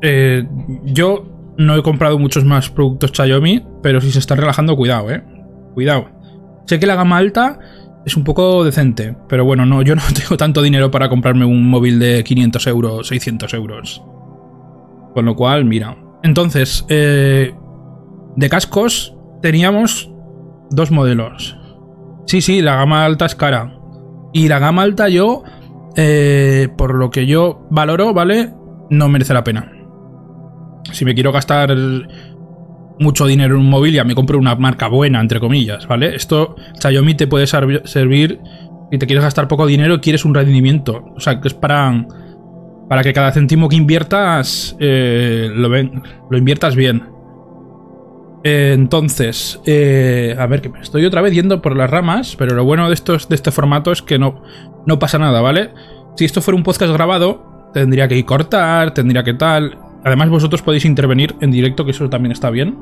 Eh, 0.02 0.46
yo 0.84 1.37
no 1.58 1.76
he 1.76 1.82
comprado 1.82 2.18
muchos 2.18 2.44
más 2.44 2.70
productos 2.70 3.10
Xiaomi, 3.12 3.66
pero 3.82 4.00
si 4.00 4.12
se 4.12 4.20
están 4.20 4.38
relajando, 4.38 4.76
cuidado, 4.76 5.10
eh. 5.10 5.22
Cuidado. 5.74 6.08
Sé 6.66 6.78
que 6.78 6.86
la 6.86 6.94
gama 6.94 7.18
alta 7.18 7.58
es 8.06 8.16
un 8.16 8.24
poco 8.24 8.64
decente, 8.64 9.16
pero 9.28 9.44
bueno, 9.44 9.66
no, 9.66 9.82
yo 9.82 9.96
no 9.96 10.02
tengo 10.14 10.36
tanto 10.36 10.62
dinero 10.62 10.90
para 10.90 11.08
comprarme 11.08 11.44
un 11.44 11.68
móvil 11.68 11.98
de 11.98 12.22
500 12.22 12.66
euros, 12.68 13.08
600 13.08 13.52
euros. 13.54 14.02
Con 15.14 15.24
lo 15.24 15.34
cual, 15.34 15.64
mira. 15.64 15.96
Entonces, 16.22 16.86
eh, 16.88 17.52
de 18.36 18.48
cascos 18.48 19.16
teníamos 19.42 20.12
dos 20.70 20.92
modelos. 20.92 21.58
Sí, 22.26 22.40
sí, 22.40 22.62
la 22.62 22.76
gama 22.76 23.04
alta 23.04 23.26
es 23.26 23.34
cara. 23.34 23.74
Y 24.32 24.46
la 24.46 24.60
gama 24.60 24.82
alta 24.82 25.08
yo, 25.08 25.42
eh, 25.96 26.68
por 26.76 26.94
lo 26.94 27.10
que 27.10 27.26
yo 27.26 27.66
valoro, 27.70 28.14
¿vale? 28.14 28.52
No 28.90 29.08
merece 29.08 29.34
la 29.34 29.42
pena. 29.42 29.72
Si 30.92 31.04
me 31.04 31.14
quiero 31.14 31.32
gastar 31.32 31.74
mucho 32.98 33.26
dinero 33.26 33.54
en 33.54 33.60
un 33.60 33.70
móvil, 33.70 33.94
ya 33.94 34.04
me 34.04 34.14
compro 34.14 34.38
una 34.38 34.54
marca 34.56 34.88
buena, 34.88 35.20
entre 35.20 35.40
comillas, 35.40 35.86
¿vale? 35.86 36.14
Esto, 36.14 36.56
Xiaomi 36.80 37.14
te 37.14 37.26
puede 37.26 37.46
servir 37.46 38.40
y 38.90 38.98
te 38.98 39.06
quieres 39.06 39.24
gastar 39.24 39.48
poco 39.48 39.66
dinero 39.66 39.94
y 39.94 40.00
quieres 40.00 40.24
un 40.24 40.34
rendimiento. 40.34 41.04
O 41.16 41.20
sea, 41.20 41.40
que 41.40 41.48
es 41.48 41.54
para, 41.54 42.06
para 42.88 43.02
que 43.02 43.12
cada 43.12 43.32
céntimo 43.32 43.68
que 43.68 43.76
inviertas 43.76 44.76
eh, 44.80 45.50
lo, 45.54 45.68
lo 45.68 46.38
inviertas 46.38 46.74
bien. 46.74 47.02
Entonces, 48.44 49.60
eh, 49.66 50.34
a 50.38 50.46
ver, 50.46 50.62
que 50.62 50.68
me 50.68 50.80
estoy 50.80 51.04
otra 51.04 51.20
vez 51.20 51.34
yendo 51.34 51.60
por 51.60 51.76
las 51.76 51.90
ramas, 51.90 52.36
pero 52.36 52.54
lo 52.54 52.64
bueno 52.64 52.88
de, 52.88 52.94
estos, 52.94 53.28
de 53.28 53.34
este 53.34 53.50
formato 53.50 53.92
es 53.92 54.00
que 54.00 54.18
no, 54.18 54.42
no 54.86 54.98
pasa 54.98 55.18
nada, 55.18 55.40
¿vale? 55.40 55.70
Si 56.16 56.24
esto 56.24 56.40
fuera 56.40 56.56
un 56.56 56.62
podcast 56.62 56.92
grabado, 56.92 57.70
tendría 57.74 58.08
que 58.08 58.16
ir 58.16 58.24
cortar, 58.24 58.94
tendría 58.94 59.22
que 59.24 59.34
tal. 59.34 59.76
Además, 60.04 60.30
vosotros 60.30 60.62
podéis 60.62 60.84
intervenir 60.84 61.34
en 61.40 61.50
directo, 61.50 61.84
que 61.84 61.90
eso 61.90 62.08
también 62.08 62.32
está 62.32 62.50
bien. 62.50 62.76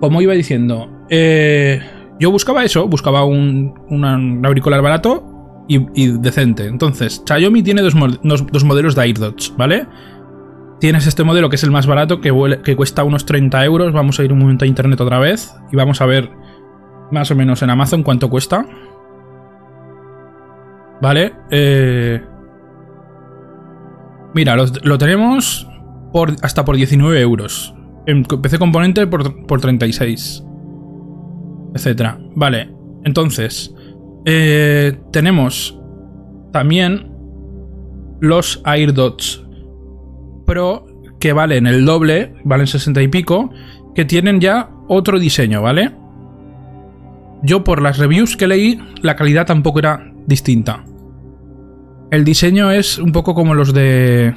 Como 0.00 0.20
iba 0.20 0.34
diciendo, 0.34 0.88
eh, 1.08 1.80
yo 2.20 2.30
buscaba 2.30 2.64
eso, 2.64 2.86
buscaba 2.86 3.24
un, 3.24 4.42
auricular 4.44 4.82
barato 4.82 5.64
y, 5.68 6.08
decente. 6.18 6.66
Entonces, 6.66 7.22
Xiaomi 7.26 7.62
tiene 7.62 7.82
dos, 7.82 7.94
modelos 7.94 8.94
de 8.94 9.02
AirDots, 9.02 9.54
¿vale? 9.56 9.86
Tienes 10.80 11.06
este 11.06 11.24
modelo 11.24 11.48
que 11.48 11.56
es 11.56 11.64
el 11.64 11.70
más 11.70 11.86
barato, 11.86 12.20
que, 12.20 12.76
cuesta 12.76 13.02
unos 13.02 13.24
30 13.24 13.64
euros. 13.64 13.92
Vamos 13.92 14.20
a 14.20 14.24
ir 14.24 14.32
un 14.32 14.38
momento 14.38 14.64
a 14.64 14.68
internet 14.68 15.00
otra 15.00 15.18
vez 15.18 15.54
y 15.72 15.76
vamos 15.76 16.00
a 16.02 16.06
ver 16.06 16.30
más 17.10 17.30
o 17.30 17.34
menos 17.34 17.62
en 17.62 17.70
Amazon 17.70 18.02
cuánto 18.02 18.28
cuesta. 18.28 18.66
¿Vale? 21.00 21.32
Eh, 21.50 22.22
mira, 24.34 24.56
lo 24.56 24.98
tenemos 24.98 25.66
hasta 26.42 26.64
por 26.64 26.76
19 26.76 27.20
euros. 27.20 27.74
En 28.06 28.24
PC 28.24 28.58
Componente 28.58 29.06
por, 29.06 29.46
por 29.46 29.60
36. 29.60 30.44
Etcétera. 31.74 32.18
Vale, 32.34 32.70
entonces. 33.04 33.74
Eh, 34.24 34.98
tenemos 35.12 35.78
también 36.52 37.12
los 38.20 38.60
AirDots 38.64 39.44
Pro 40.46 40.86
que 41.20 41.32
valen 41.32 41.66
el 41.66 41.84
doble, 41.84 42.34
valen 42.44 42.66
60 42.66 43.02
y 43.02 43.08
pico, 43.08 43.50
que 43.94 44.04
tienen 44.04 44.40
ya 44.40 44.70
otro 44.88 45.18
diseño, 45.18 45.62
¿vale? 45.62 45.92
Yo 47.42 47.64
por 47.64 47.82
las 47.82 47.98
reviews 47.98 48.36
que 48.36 48.46
leí, 48.46 48.80
la 49.02 49.16
calidad 49.16 49.46
tampoco 49.46 49.78
era 49.78 50.12
distinta. 50.26 50.84
El 52.10 52.24
diseño 52.24 52.70
es 52.70 52.98
un 52.98 53.12
poco 53.12 53.34
como 53.34 53.54
los 53.54 53.72
de 53.72 54.34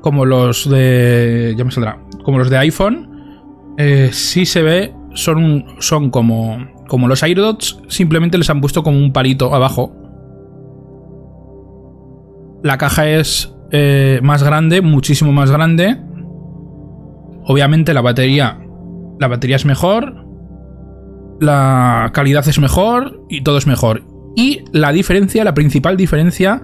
como 0.00 0.24
los 0.24 0.68
de. 0.68 1.54
Ya 1.56 1.64
me 1.64 1.70
saldrá. 1.70 1.98
Como 2.24 2.38
los 2.38 2.50
de 2.50 2.58
iPhone. 2.58 3.74
Eh, 3.76 4.10
sí 4.12 4.46
se 4.46 4.62
ve. 4.62 4.94
Son, 5.14 5.64
son 5.80 6.10
como. 6.10 6.58
Como 6.86 7.08
los 7.08 7.22
AirDots. 7.22 7.80
Simplemente 7.88 8.38
les 8.38 8.50
han 8.50 8.60
puesto 8.60 8.82
como 8.82 8.98
un 8.98 9.12
palito 9.12 9.54
abajo. 9.54 9.94
La 12.62 12.76
caja 12.78 13.08
es 13.08 13.54
eh, 13.70 14.20
más 14.22 14.42
grande, 14.42 14.80
muchísimo 14.80 15.32
más 15.32 15.50
grande. 15.50 15.96
Obviamente 17.44 17.94
la 17.94 18.00
batería. 18.00 18.60
La 19.18 19.28
batería 19.28 19.56
es 19.56 19.64
mejor. 19.64 20.24
La 21.40 22.10
calidad 22.12 22.46
es 22.48 22.58
mejor. 22.58 23.24
Y 23.28 23.42
todo 23.42 23.58
es 23.58 23.66
mejor. 23.66 24.02
Y 24.36 24.64
la 24.72 24.92
diferencia, 24.92 25.42
la 25.44 25.54
principal 25.54 25.96
diferencia 25.96 26.62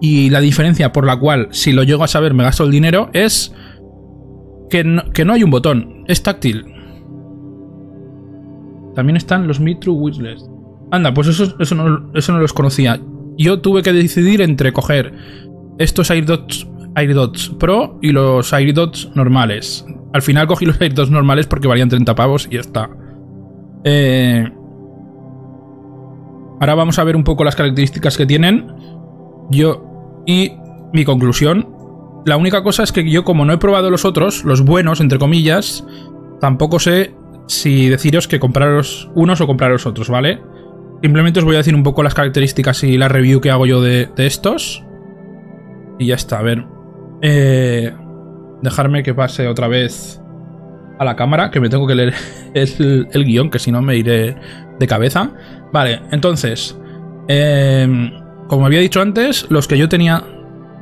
y 0.00 0.30
la 0.30 0.40
diferencia 0.40 0.92
por 0.92 1.06
la 1.06 1.18
cual, 1.18 1.48
si 1.50 1.72
lo 1.72 1.82
llego 1.82 2.04
a 2.04 2.08
saber, 2.08 2.34
me 2.34 2.44
gasto 2.44 2.64
el 2.64 2.70
dinero 2.70 3.10
es 3.12 3.54
que 4.70 4.84
no, 4.84 5.32
hay 5.32 5.42
un 5.42 5.50
botón, 5.50 6.04
es 6.06 6.22
táctil. 6.22 6.64
También 8.94 9.16
están 9.16 9.46
los 9.46 9.60
Mitru 9.60 9.94
Wishlist. 9.94 10.46
Anda, 10.90 11.12
pues 11.12 11.28
eso, 11.28 11.54
eso, 11.58 11.74
no, 11.74 12.10
eso 12.14 12.32
no 12.32 12.40
los 12.40 12.52
conocía. 12.52 13.00
Yo 13.36 13.60
tuve 13.60 13.82
que 13.82 13.92
decidir 13.92 14.40
entre 14.40 14.72
coger 14.72 15.12
estos 15.78 16.10
AirDots, 16.10 16.66
AirDots 16.94 17.50
Pro 17.58 17.98
y 18.00 18.12
los 18.12 18.52
AirDots 18.52 19.10
normales. 19.14 19.84
Al 20.12 20.22
final 20.22 20.46
cogí 20.46 20.64
los 20.64 20.80
AirDots 20.80 21.10
normales 21.10 21.46
porque 21.46 21.68
valían 21.68 21.88
30 21.88 22.14
pavos 22.14 22.48
y 22.50 22.54
ya 22.54 22.60
está. 22.60 22.90
Eh, 23.84 24.48
ahora 26.60 26.74
vamos 26.74 26.98
a 26.98 27.04
ver 27.04 27.16
un 27.16 27.24
poco 27.24 27.44
las 27.44 27.56
características 27.56 28.16
que 28.16 28.26
tienen. 28.26 28.66
Yo. 29.50 29.85
Y 30.26 30.52
mi 30.92 31.04
conclusión. 31.04 31.68
La 32.26 32.36
única 32.36 32.62
cosa 32.62 32.82
es 32.82 32.90
que 32.90 33.08
yo, 33.08 33.24
como 33.24 33.44
no 33.44 33.52
he 33.52 33.58
probado 33.58 33.88
los 33.88 34.04
otros, 34.04 34.44
los 34.44 34.62
buenos, 34.62 35.00
entre 35.00 35.18
comillas, 35.18 35.86
tampoco 36.40 36.80
sé 36.80 37.14
si 37.46 37.88
deciros 37.88 38.26
que 38.26 38.40
compraros 38.40 39.08
unos 39.14 39.40
o 39.40 39.46
compraros 39.46 39.86
otros, 39.86 40.08
¿vale? 40.10 40.42
Simplemente 41.02 41.38
os 41.38 41.44
voy 41.44 41.54
a 41.54 41.58
decir 41.58 41.76
un 41.76 41.84
poco 41.84 42.02
las 42.02 42.14
características 42.14 42.82
y 42.82 42.98
la 42.98 43.08
review 43.08 43.40
que 43.40 43.50
hago 43.50 43.66
yo 43.66 43.80
de, 43.80 44.10
estos. 44.16 44.84
Y 46.00 46.06
ya 46.06 46.16
está, 46.16 46.40
a 46.40 46.42
ver. 46.42 46.64
Eh, 47.22 47.92
dejarme 48.60 49.04
que 49.04 49.14
pase 49.14 49.46
otra 49.46 49.68
vez 49.68 50.20
a 50.98 51.04
la 51.04 51.14
cámara, 51.14 51.52
que 51.52 51.60
me 51.60 51.68
tengo 51.68 51.86
que 51.86 51.94
leer 51.94 52.14
el, 52.54 53.06
el 53.12 53.24
guion, 53.24 53.50
que 53.50 53.60
si 53.60 53.70
no 53.70 53.82
me 53.82 53.96
iré 53.96 54.34
de 54.80 54.86
cabeza. 54.88 55.30
Vale, 55.72 56.02
entonces. 56.10 56.76
Eh, 57.28 58.10
como 58.48 58.66
había 58.66 58.80
dicho 58.80 59.00
antes, 59.00 59.46
los 59.50 59.68
que 59.68 59.78
yo 59.78 59.88
tenía 59.88 60.22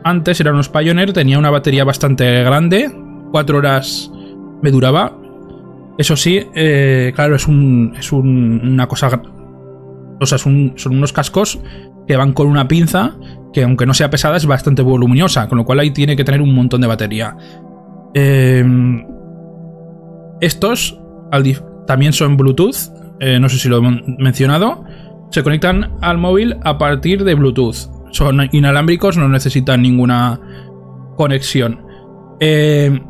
antes 0.04 0.40
eran 0.40 0.54
unos 0.54 0.68
Pioneer, 0.68 1.12
tenía 1.12 1.38
una 1.38 1.50
batería 1.50 1.84
bastante 1.84 2.42
grande, 2.42 2.92
4 3.30 3.58
horas 3.58 4.10
me 4.62 4.70
duraba. 4.70 5.16
Eso 5.96 6.16
sí, 6.16 6.46
eh, 6.54 7.12
claro, 7.14 7.36
es, 7.36 7.48
un, 7.48 7.94
es 7.98 8.12
una 8.12 8.86
cosa... 8.86 9.22
O 10.20 10.26
sea, 10.26 10.38
son 10.38 10.74
unos 10.86 11.12
cascos 11.12 11.58
que 12.06 12.16
van 12.16 12.32
con 12.32 12.46
una 12.46 12.68
pinza 12.68 13.16
que 13.54 13.62
aunque 13.62 13.86
no 13.86 13.94
sea 13.94 14.10
pesada 14.10 14.36
es 14.36 14.46
bastante 14.46 14.82
voluminosa, 14.82 15.48
con 15.48 15.58
lo 15.58 15.64
cual 15.64 15.78
ahí 15.78 15.90
tiene 15.92 16.16
que 16.16 16.24
tener 16.24 16.42
un 16.42 16.54
montón 16.54 16.80
de 16.80 16.86
batería. 16.88 17.36
Em, 18.12 19.06
estos 20.40 21.00
también 21.86 22.12
son 22.12 22.36
Bluetooth, 22.36 22.90
eh, 23.20 23.38
no 23.38 23.48
sé 23.48 23.58
si 23.58 23.68
lo 23.68 23.78
he 23.78 24.02
mencionado 24.18 24.84
se 25.34 25.42
conectan 25.42 25.90
al 26.00 26.16
móvil 26.16 26.58
a 26.62 26.78
partir 26.78 27.24
de 27.24 27.34
Bluetooth. 27.34 27.90
Son 28.12 28.48
inalámbricos, 28.52 29.16
no 29.16 29.28
necesitan 29.28 29.82
ninguna 29.82 30.38
conexión. 31.16 31.84
Eh, 32.38 33.00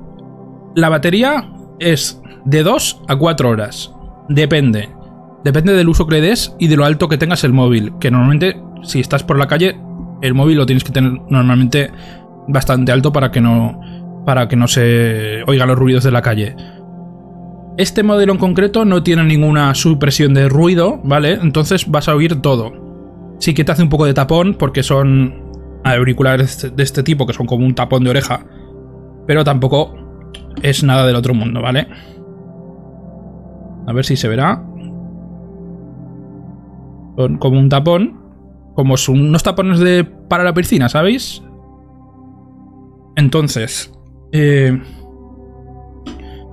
la 0.74 0.88
batería 0.88 1.50
es 1.80 2.22
de 2.46 2.62
2 2.62 3.02
a 3.08 3.16
4 3.16 3.50
horas. 3.50 3.92
Depende. 4.30 4.88
Depende 5.44 5.74
del 5.74 5.90
uso 5.90 6.06
que 6.06 6.14
le 6.14 6.20
des 6.22 6.56
y 6.58 6.68
de 6.68 6.76
lo 6.76 6.86
alto 6.86 7.10
que 7.10 7.18
tengas 7.18 7.44
el 7.44 7.52
móvil. 7.52 7.92
Que 8.00 8.10
normalmente, 8.10 8.58
si 8.84 9.00
estás 9.00 9.22
por 9.22 9.38
la 9.38 9.46
calle, 9.46 9.78
el 10.22 10.32
móvil 10.32 10.56
lo 10.56 10.64
tienes 10.64 10.82
que 10.82 10.92
tener 10.92 11.12
normalmente 11.28 11.90
bastante 12.48 12.90
alto 12.90 13.12
para 13.12 13.30
que 13.30 13.42
no. 13.42 13.78
Para 14.24 14.48
que 14.48 14.56
no 14.56 14.66
se 14.66 15.42
oigan 15.46 15.68
los 15.68 15.78
ruidos 15.78 16.04
de 16.04 16.10
la 16.10 16.22
calle. 16.22 16.56
Este 17.76 18.04
modelo 18.04 18.32
en 18.32 18.38
concreto 18.38 18.84
no 18.84 19.02
tiene 19.02 19.24
ninguna 19.24 19.74
supresión 19.74 20.32
de 20.32 20.48
ruido, 20.48 21.00
¿vale? 21.02 21.32
Entonces 21.32 21.90
vas 21.90 22.08
a 22.08 22.14
oír 22.14 22.40
todo. 22.40 22.72
Sí 23.40 23.52
que 23.52 23.64
te 23.64 23.72
hace 23.72 23.82
un 23.82 23.88
poco 23.88 24.06
de 24.06 24.14
tapón 24.14 24.54
porque 24.54 24.84
son 24.84 25.34
auriculares 25.82 26.70
de 26.74 26.82
este 26.82 27.02
tipo 27.02 27.26
que 27.26 27.32
son 27.32 27.46
como 27.46 27.66
un 27.66 27.74
tapón 27.74 28.04
de 28.04 28.10
oreja. 28.10 28.46
Pero 29.26 29.42
tampoco 29.42 29.92
es 30.62 30.84
nada 30.84 31.04
del 31.04 31.16
otro 31.16 31.34
mundo, 31.34 31.60
¿vale? 31.60 31.88
A 33.86 33.92
ver 33.92 34.04
si 34.04 34.16
se 34.16 34.28
verá. 34.28 34.64
Son 37.16 37.38
como 37.38 37.58
un 37.58 37.68
tapón. 37.68 38.20
Como 38.76 38.96
son 38.96 39.20
unos 39.20 39.42
tapones 39.42 39.80
de 39.80 40.04
para 40.04 40.44
la 40.44 40.54
piscina, 40.54 40.88
¿sabéis? 40.88 41.42
Entonces, 43.16 43.92
eh, 44.32 44.80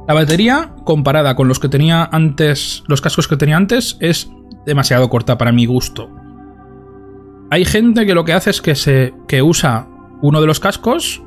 la 0.08 0.14
batería 0.14 0.74
comparada 0.84 1.36
con 1.36 1.48
los 1.48 1.60
que 1.60 1.70
tenía 1.70 2.10
antes, 2.12 2.84
los 2.88 3.02
cascos 3.02 3.28
que 3.28 3.38
tenía 3.38 3.58
antes, 3.58 3.98
es 4.00 4.30
demasiado 4.66 5.10
corta 5.10 5.38
para 5.38 5.52
mi 5.52 5.66
gusto. 5.66 6.10
Hay 7.50 7.66
gente 7.66 8.06
que 8.06 8.16
lo 8.16 8.26
que 8.26 8.34
hace 8.34 8.50
es 8.50 8.62
que 8.62 8.76
se 8.76 9.14
que 9.28 9.42
usa 9.42 9.88
uno 10.22 10.42
de 10.42 10.48
los 10.48 10.60
cascos 10.60 11.22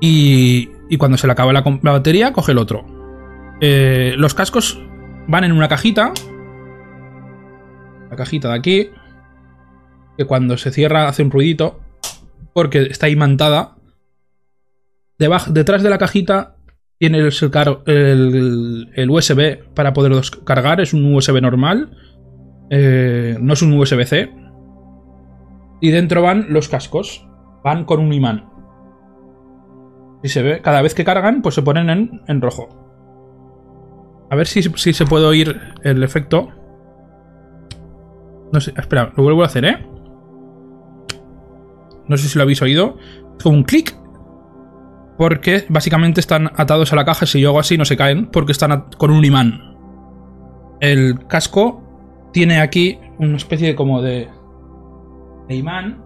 y, 0.00 0.70
y 0.88 0.96
cuando 0.96 1.16
se 1.16 1.26
le 1.26 1.32
acaba 1.32 1.52
la, 1.52 1.62
batería 1.62 2.32
coge 2.32 2.52
el 2.52 2.58
otro. 2.58 2.84
Eh, 3.60 4.14
los 4.18 4.34
cascos 4.34 4.78
van 5.26 5.44
en 5.44 5.52
una 5.52 5.68
cajita. 5.68 6.12
La 8.10 8.16
cajita 8.16 8.48
de 8.48 8.58
aquí. 8.58 8.90
Que 10.18 10.26
cuando 10.26 10.58
se 10.58 10.70
cierra 10.70 11.08
hace 11.08 11.22
un 11.22 11.30
ruidito. 11.30 11.80
Porque 12.52 12.82
está 12.82 13.08
imantada. 13.08 13.76
Debajo, 15.18 15.50
detrás 15.52 15.82
de 15.82 15.90
la 15.90 15.96
cajita 15.98 16.56
tiene 17.02 17.18
el, 17.18 19.10
USB 19.10 19.74
para 19.74 19.92
poderlos 19.92 20.30
cargar. 20.30 20.80
Es 20.80 20.94
un 20.94 21.12
USB 21.12 21.42
normal. 21.42 21.90
Eh, 22.70 23.36
no 23.40 23.54
es 23.54 23.62
un 23.62 23.72
USB-C. 23.72 24.32
Y 25.80 25.90
dentro 25.90 26.22
van 26.22 26.46
los 26.50 26.68
cascos. 26.68 27.26
Van 27.64 27.86
con 27.86 27.98
un 27.98 28.12
imán. 28.12 28.48
Si 30.22 30.28
se 30.28 30.42
ve, 30.42 30.62
cada 30.62 30.80
vez 30.80 30.94
que 30.94 31.04
cargan, 31.04 31.42
pues 31.42 31.56
se 31.56 31.62
ponen 31.62 31.90
en, 31.90 32.22
en 32.28 32.40
rojo. 32.40 32.68
A 34.30 34.36
ver 34.36 34.46
si, 34.46 34.62
si, 34.62 34.92
se 34.92 35.04
puede 35.04 35.26
oír 35.26 35.60
el 35.82 36.04
efecto. 36.04 36.50
No 38.52 38.60
sé, 38.60 38.74
espera, 38.76 39.12
lo 39.16 39.24
vuelvo 39.24 39.42
a 39.42 39.46
hacer, 39.46 39.64
¿eh? 39.64 39.84
No 42.06 42.16
sé 42.16 42.28
si 42.28 42.38
lo 42.38 42.44
habéis 42.44 42.62
oído. 42.62 42.96
Es 43.38 43.42
como 43.42 43.56
un 43.56 43.64
clic. 43.64 43.92
Porque 45.18 45.64
básicamente 45.68 46.20
están 46.20 46.50
atados 46.56 46.92
a 46.92 46.96
la 46.96 47.04
caja. 47.04 47.26
Si 47.26 47.40
yo 47.40 47.50
hago 47.50 47.60
así 47.60 47.76
no 47.76 47.84
se 47.84 47.96
caen. 47.96 48.26
Porque 48.26 48.52
están 48.52 48.86
con 48.96 49.10
un 49.10 49.24
imán. 49.24 49.76
El 50.80 51.26
casco 51.26 51.82
tiene 52.32 52.60
aquí 52.60 52.98
una 53.18 53.36
especie 53.36 53.68
de 53.68 53.74
como 53.74 54.02
de, 54.02 54.28
imán. 55.48 56.02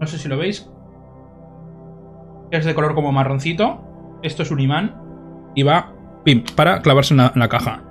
No 0.00 0.06
sé 0.06 0.18
si 0.18 0.28
lo 0.28 0.36
veis. 0.36 0.68
Es 2.50 2.64
de 2.64 2.74
color 2.74 2.94
como 2.94 3.12
marroncito. 3.12 3.80
Esto 4.22 4.42
es 4.42 4.50
un 4.50 4.60
imán. 4.60 5.00
Y 5.54 5.62
va 5.62 5.92
para 6.54 6.82
clavarse 6.82 7.14
en 7.14 7.18
la, 7.18 7.32
en 7.34 7.40
la 7.40 7.48
caja. 7.48 7.82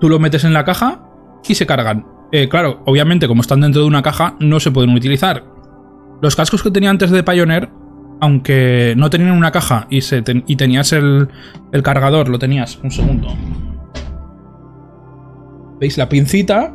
Tú 0.00 0.08
lo 0.08 0.18
metes 0.18 0.44
en 0.44 0.54
la 0.54 0.64
caja 0.64 1.02
y 1.46 1.54
se 1.54 1.66
cargan. 1.66 2.06
Eh, 2.30 2.48
claro, 2.48 2.82
obviamente 2.84 3.26
como 3.26 3.40
están 3.40 3.60
dentro 3.60 3.82
de 3.82 3.88
una 3.88 4.02
caja 4.02 4.36
no 4.38 4.60
se 4.60 4.70
pueden 4.70 4.90
utilizar. 4.90 5.44
Los 6.20 6.36
cascos 6.36 6.62
que 6.62 6.70
tenía 6.70 6.90
antes 6.90 7.10
de 7.10 7.22
Pioneer, 7.22 7.68
aunque 8.20 8.94
no 8.96 9.10
tenían 9.10 9.32
una 9.32 9.52
caja 9.52 9.86
y, 9.90 10.00
tenías 10.56 10.92
el, 10.92 11.28
el 11.72 11.82
cargador, 11.82 12.28
lo 12.28 12.38
tenías, 12.38 12.78
un 12.82 12.90
segundo. 12.90 13.28
¿Veis 15.80 15.96
la 15.96 16.08
pincita? 16.08 16.74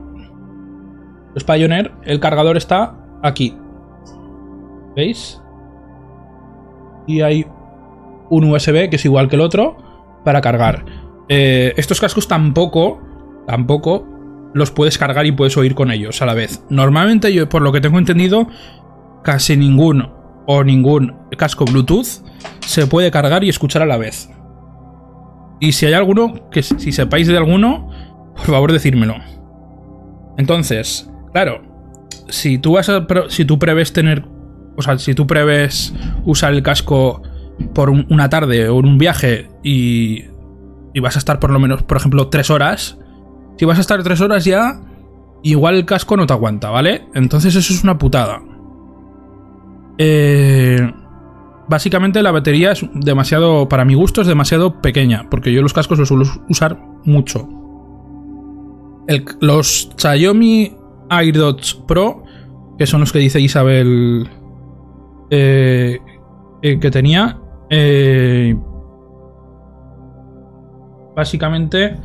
Los 1.33 1.43
Pioneer, 1.43 1.91
el 2.03 2.19
cargador 2.19 2.57
está 2.57 2.95
aquí. 3.21 3.57
¿Veis? 4.95 5.41
Y 7.07 7.21
hay 7.21 7.45
un 8.29 8.45
USB 8.45 8.89
que 8.89 8.95
es 8.95 9.05
igual 9.05 9.27
que 9.27 9.35
el 9.35 9.41
otro 9.41 9.77
para 10.23 10.41
cargar. 10.41 10.85
Eh, 11.29 11.73
estos 11.77 11.99
cascos 11.99 12.27
tampoco, 12.27 13.01
tampoco 13.47 14.07
los 14.53 14.71
puedes 14.71 14.97
cargar 14.97 15.25
y 15.25 15.31
puedes 15.31 15.57
oír 15.57 15.75
con 15.75 15.91
ellos 15.91 16.21
a 16.21 16.25
la 16.25 16.33
vez. 16.33 16.63
Normalmente 16.69 17.33
yo, 17.33 17.49
por 17.49 17.61
lo 17.61 17.71
que 17.71 17.81
tengo 17.81 17.97
entendido, 17.97 18.47
casi 19.23 19.57
ningún 19.57 20.09
o 20.45 20.63
ningún 20.63 21.15
casco 21.37 21.65
Bluetooth 21.65 22.23
se 22.61 22.87
puede 22.87 23.11
cargar 23.11 23.43
y 23.43 23.49
escuchar 23.49 23.81
a 23.81 23.85
la 23.85 23.97
vez. 23.97 24.29
Y 25.59 25.71
si 25.71 25.85
hay 25.85 25.93
alguno, 25.93 26.49
que 26.49 26.61
si 26.61 26.91
sepáis 26.91 27.27
de 27.27 27.37
alguno, 27.37 27.89
por 28.35 28.45
favor 28.45 28.71
decírmelo. 28.71 29.15
Entonces, 30.37 31.09
claro, 31.31 31.61
si 32.27 32.57
tú 32.57 32.73
vas 32.73 32.89
a, 32.89 33.05
si 33.29 33.45
tú 33.45 33.59
prevés 33.59 33.93
tener, 33.93 34.25
o 34.75 34.81
sea, 34.81 34.97
si 34.97 35.13
tú 35.13 35.27
prevés 35.27 35.93
usar 36.25 36.53
el 36.53 36.63
casco 36.63 37.21
por 37.73 37.89
un, 37.89 38.05
una 38.09 38.29
tarde 38.29 38.67
o 38.69 38.79
en 38.79 38.85
un 38.87 38.97
viaje 38.97 39.49
y, 39.63 40.25
y 40.93 40.99
vas 40.99 41.15
a 41.15 41.19
estar 41.19 41.39
por 41.39 41.51
lo 41.51 41.59
menos, 41.59 41.83
por 41.83 41.97
ejemplo, 41.97 42.27
tres 42.27 42.49
horas, 42.49 42.97
si 43.57 43.65
vas 43.65 43.77
a 43.77 43.81
estar 43.81 44.01
tres 44.03 44.19
horas 44.21 44.45
ya, 44.45 44.81
igual 45.43 45.75
el 45.75 45.85
casco 45.85 46.17
no 46.17 46.25
te 46.25 46.33
aguanta, 46.33 46.71
¿vale? 46.71 47.05
Entonces 47.13 47.55
eso 47.55 47.73
es 47.73 47.83
una 47.83 47.97
putada. 47.97 48.41
Eh, 49.97 50.91
básicamente 51.67 52.21
la 52.21 52.31
batería 52.31 52.71
es 52.71 52.85
demasiado, 52.93 53.69
para 53.69 53.85
mi 53.85 53.93
gusto, 53.93 54.21
es 54.21 54.27
demasiado 54.27 54.81
pequeña, 54.81 55.27
porque 55.29 55.51
yo 55.53 55.61
los 55.61 55.73
cascos 55.73 55.99
los 55.99 56.07
suelo 56.07 56.25
usar 56.49 56.79
mucho. 57.05 57.47
Los 59.41 59.89
Xiaomi 59.97 60.75
AirDots 61.09 61.75
Pro, 61.87 62.23
que 62.77 62.87
son 62.87 63.01
los 63.01 63.11
que 63.11 63.19
dice 63.19 63.39
Isabel 63.39 64.29
eh, 65.29 65.99
eh, 66.61 66.79
que 66.79 66.91
tenía, 66.91 67.39
básicamente 71.15 71.97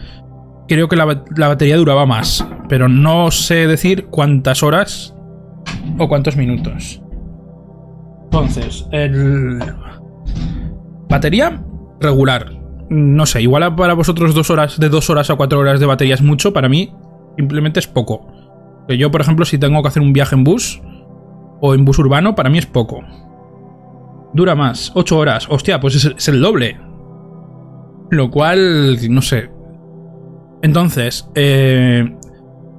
creo 0.67 0.89
que 0.89 0.97
la, 0.97 1.25
la, 1.37 1.49
batería 1.49 1.77
duraba 1.77 2.07
más, 2.07 2.47
pero 2.69 2.89
no 2.89 3.31
sé 3.31 3.67
decir 3.67 4.07
cuántas 4.07 4.63
horas 4.63 5.15
o 5.99 6.09
cuántos 6.09 6.37
minutos. 6.37 7.03
Entonces, 8.31 8.87
el... 8.93 9.59
Batería 11.09 11.63
regular. 12.01 12.53
No 12.91 13.27
sé, 13.27 13.43
igual 13.43 13.75
para 13.75 13.95
vosotros 13.95 14.35
dos 14.35 14.51
horas, 14.51 14.79
de 14.79 14.89
dos 14.89 15.11
horas 15.11 15.31
a 15.31 15.37
cuatro 15.37 15.59
horas 15.59 15.81
de 15.81 15.87
batería 15.87 16.15
es 16.15 16.23
mucho, 16.23 16.53
para 16.53 16.69
mí 16.69 16.93
simplemente 17.37 17.81
es 17.81 17.87
poco. 17.87 18.27
Yo, 18.89 19.11
por 19.11 19.21
ejemplo, 19.21 19.45
si 19.45 19.59
tengo 19.59 19.83
que 19.83 19.89
hacer 19.89 20.03
un 20.03 20.13
viaje 20.13 20.35
en 20.35 20.45
bus 20.45 20.81
o 21.61 21.75
en 21.75 21.85
bus 21.85 21.99
urbano, 21.99 22.35
para 22.35 22.49
mí 22.49 22.59
es 22.59 22.67
poco. 22.67 23.01
Dura 24.33 24.55
más, 24.55 24.93
8 24.95 25.19
horas. 25.19 25.47
Hostia, 25.51 25.81
pues 25.81 25.97
es, 25.97 26.05
es 26.07 26.29
el 26.29 26.41
doble. 26.41 26.79
Lo 28.11 28.31
cual, 28.31 28.97
no 29.11 29.21
sé, 29.21 29.51
entonces, 30.63 31.29
eh, 31.35 32.05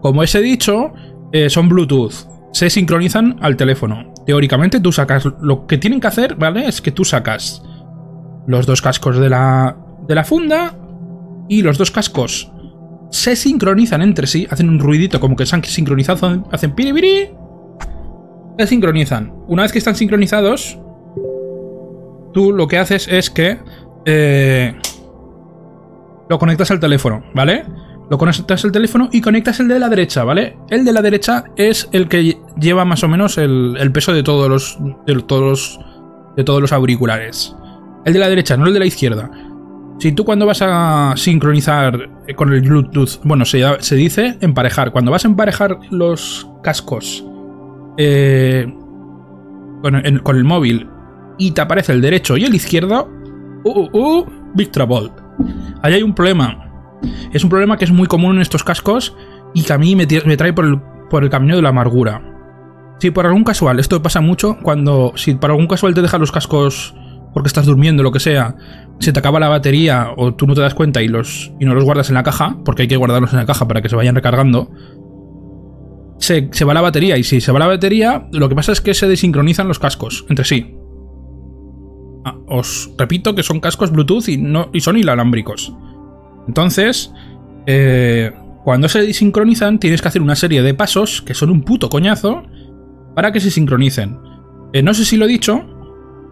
como 0.01 0.21
os 0.21 0.35
he 0.35 0.41
dicho, 0.41 0.93
eh, 1.31 1.49
son 1.49 1.69
Bluetooth. 1.69 2.13
Se 2.51 2.69
sincronizan 2.69 3.37
al 3.41 3.55
teléfono. 3.55 4.08
Teóricamente 4.29 4.79
tú 4.79 4.91
sacas... 4.91 5.27
Lo 5.41 5.65
que 5.65 5.79
tienen 5.79 5.99
que 5.99 6.05
hacer, 6.05 6.35
¿vale? 6.35 6.67
Es 6.67 6.83
que 6.83 6.91
tú 6.91 7.03
sacas 7.03 7.63
los 8.45 8.67
dos 8.67 8.79
cascos 8.79 9.17
de 9.17 9.27
la, 9.27 9.75
de 10.07 10.13
la 10.13 10.23
funda 10.23 10.75
y 11.47 11.63
los 11.63 11.79
dos 11.79 11.89
cascos 11.89 12.51
se 13.09 13.35
sincronizan 13.35 14.03
entre 14.03 14.27
sí, 14.27 14.45
hacen 14.51 14.69
un 14.69 14.77
ruidito 14.77 15.19
como 15.19 15.35
que 15.35 15.47
se 15.47 15.55
han 15.55 15.63
sincronizado, 15.63 16.47
hacen 16.51 16.75
piribiri, 16.75 17.31
se 18.59 18.67
sincronizan. 18.67 19.33
Una 19.47 19.63
vez 19.63 19.71
que 19.71 19.79
están 19.79 19.95
sincronizados, 19.95 20.77
tú 22.31 22.53
lo 22.53 22.67
que 22.67 22.77
haces 22.77 23.07
es 23.07 23.31
que 23.31 23.57
eh, 24.05 24.75
lo 26.29 26.37
conectas 26.37 26.69
al 26.69 26.79
teléfono, 26.79 27.23
¿vale? 27.33 27.65
Lo 28.09 28.17
conectas 28.17 28.65
al 28.65 28.71
teléfono 28.71 29.09
y 29.11 29.21
conectas 29.21 29.59
el 29.59 29.67
de 29.67 29.79
la 29.79 29.87
derecha, 29.87 30.23
¿vale? 30.23 30.57
El 30.69 30.83
de 30.83 30.93
la 30.93 31.01
derecha 31.01 31.43
es 31.55 31.87
el 31.91 32.07
que 32.07 32.39
lleva 32.59 32.83
más 32.83 33.03
o 33.03 33.07
menos 33.07 33.37
el, 33.37 33.77
el 33.79 33.91
peso 33.91 34.13
de 34.13 34.23
todos 34.23 34.49
los, 34.49 34.77
de 35.05 35.15
todos 35.21 35.79
de 36.35 36.43
todos 36.43 36.61
los 36.61 36.71
auriculares. 36.71 37.55
El 38.05 38.13
de 38.13 38.19
la 38.19 38.29
derecha, 38.29 38.55
no 38.55 38.67
el 38.67 38.73
de 38.73 38.79
la 38.79 38.85
izquierda. 38.85 39.29
Si 39.99 40.13
tú 40.13 40.23
cuando 40.23 40.45
vas 40.45 40.61
a 40.61 41.13
sincronizar 41.17 42.09
con 42.35 42.53
el 42.53 42.61
Bluetooth, 42.61 43.21
bueno, 43.25 43.43
se, 43.43 43.95
dice 43.95 44.37
emparejar. 44.39 44.91
Cuando 44.91 45.11
vas 45.11 45.25
a 45.25 45.27
emparejar 45.27 45.77
los 45.91 46.49
cascos 46.63 47.25
eh, 47.97 48.65
con, 49.81 49.95
el, 49.95 50.23
con, 50.23 50.37
el, 50.37 50.45
móvil 50.45 50.87
y 51.37 51.51
te 51.51 51.59
aparece 51.59 51.91
el 51.91 52.01
derecho 52.01 52.37
y 52.37 52.45
el 52.45 52.55
izquierdo, 52.55 53.09
uh, 53.65 53.69
uh, 53.69 53.89
uh 53.91 54.25
Big 54.53 54.71
Trouble. 54.71 55.11
Ahí 55.81 55.95
hay 55.95 56.03
un 56.03 56.15
problema. 56.15 56.68
Es 57.33 57.43
un 57.43 57.49
problema 57.49 57.77
que 57.77 57.85
es 57.85 57.91
muy 57.91 58.07
común 58.07 58.35
en 58.35 58.41
estos 58.41 58.63
cascos 58.63 59.15
y 59.53 59.63
que 59.63 59.73
a 59.73 59.77
mí 59.77 59.95
me, 59.95 60.05
trae 60.05 60.53
por 60.53 60.65
el, 61.23 61.29
camino 61.29 61.55
de 61.55 61.61
la 61.61 61.69
amargura. 61.69 62.21
Si 62.99 63.11
por 63.11 63.25
algún 63.25 63.43
casual, 63.43 63.79
esto 63.79 64.01
pasa 64.01 64.21
mucho 64.21 64.57
cuando, 64.61 65.13
si 65.15 65.33
por 65.35 65.51
algún 65.51 65.67
casual 65.67 65.93
te 65.93 66.01
dejas 66.01 66.19
los 66.19 66.31
cascos 66.31 66.95
porque 67.33 67.47
estás 67.47 67.65
durmiendo, 67.65 68.03
lo 68.03 68.11
que 68.11 68.19
sea, 68.19 68.55
se 68.99 69.13
te 69.13 69.19
acaba 69.19 69.39
la 69.39 69.47
batería 69.47 70.09
o 70.17 70.33
tú 70.33 70.47
no 70.47 70.55
te 70.55 70.61
das 70.61 70.73
cuenta 70.73 71.01
y, 71.01 71.07
los, 71.07 71.51
no 71.59 71.75
los 71.75 71.83
guardas 71.83 72.09
en 72.09 72.15
la 72.15 72.23
caja, 72.23 72.57
porque 72.65 72.83
hay 72.83 72.87
que 72.87 72.97
guardarlos 72.97 73.31
en 73.31 73.39
la 73.39 73.45
caja 73.45 73.67
para 73.67 73.81
que 73.81 73.89
se 73.89 73.95
vayan 73.95 74.15
recargando, 74.15 74.71
se, 76.19 76.65
va 76.65 76.73
la 76.73 76.81
batería 76.81 77.17
y 77.17 77.23
si 77.23 77.41
se 77.41 77.51
va 77.51 77.59
la 77.59 77.67
batería, 77.67 78.27
lo 78.31 78.49
que 78.49 78.55
pasa 78.55 78.71
es 78.71 78.81
que 78.81 78.93
se 78.93 79.07
desincronizan 79.07 79.67
los 79.67 79.79
cascos 79.79 80.25
entre 80.29 80.45
sí. 80.45 80.75
Ah, 82.25 82.35
os 82.47 82.91
repito 82.97 83.33
que 83.35 83.43
son 83.43 83.59
cascos 83.59 83.91
Bluetooth 83.91 84.27
y, 84.27 84.43
y 84.73 84.81
son 84.81 84.97
inalámbricos. 84.97 85.73
Entonces, 86.47 87.11
eh, 87.65 88.31
cuando 88.63 88.89
se 88.89 89.01
desincronizan, 89.01 89.79
tienes 89.79 90.01
que 90.01 90.07
hacer 90.07 90.21
una 90.21 90.35
serie 90.35 90.61
de 90.61 90.73
pasos 90.73 91.21
que 91.21 91.33
son 91.33 91.49
un 91.49 91.63
puto 91.63 91.89
coñazo 91.89 92.43
para 93.15 93.31
que 93.31 93.39
se 93.39 93.51
sincronicen. 93.51 94.17
Eh, 94.73 94.83
no 94.83 94.93
sé 94.93 95.05
si 95.05 95.17
lo 95.17 95.25
he 95.25 95.27
dicho, 95.27 95.65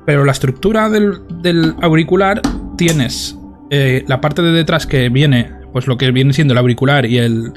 pero 0.05 0.23
la 0.23 0.31
estructura 0.31 0.89
del, 0.89 1.75
auricular 1.81 2.41
tienes 2.77 3.37
eh, 3.69 4.03
la 4.07 4.21
parte 4.21 4.41
de 4.41 4.51
detrás 4.51 4.85
que 4.85 5.09
viene, 5.09 5.51
pues 5.73 5.87
lo 5.87 5.97
que 5.97 6.11
viene 6.11 6.33
siendo 6.33 6.53
el 6.53 6.59
auricular 6.59 7.05
y 7.05 7.17
el, 7.17 7.53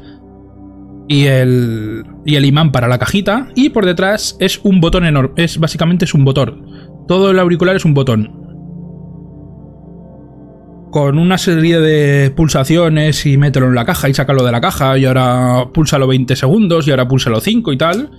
y 1.09 1.27
el, 1.27 2.05
y 2.25 2.37
el 2.37 2.45
imán 2.45 2.73
para 2.73 2.89
la 2.89 2.99
cajita. 2.99 3.49
Y 3.55 3.71
por 3.71 3.85
detrás 3.85 4.37
es 4.41 4.61
un 4.63 4.81
botón 4.81 5.05
enorme. 5.05 5.35
Es 5.37 5.59
básicamente 5.59 6.05
es 6.05 6.15
un 6.15 6.25
botón. 6.25 6.67
Todo 7.07 7.31
el 7.31 7.39
auricular 7.39 7.77
es 7.77 7.85
un 7.85 7.95
botón. 7.95 8.50
Con 10.91 11.19
una 11.19 11.39
serie 11.39 11.79
de 11.81 12.31
pulsaciones 12.31 13.25
y 13.27 13.37
mételo 13.37 13.67
en 13.67 13.75
la 13.75 13.85
caja 13.85 14.09
y 14.09 14.15
sácalo 14.15 14.45
de 14.45 14.53
la 14.53 14.61
caja. 14.61 14.99
Y 14.99 15.05
ahora 15.05 15.69
púlsalo 15.73 16.07
20 16.07 16.35
segundos 16.37 16.87
y 16.87 16.91
ahora 16.91 17.07
púlsalo 17.07 17.41
5 17.41 17.73
y 17.73 17.79
tal. 17.79 18.11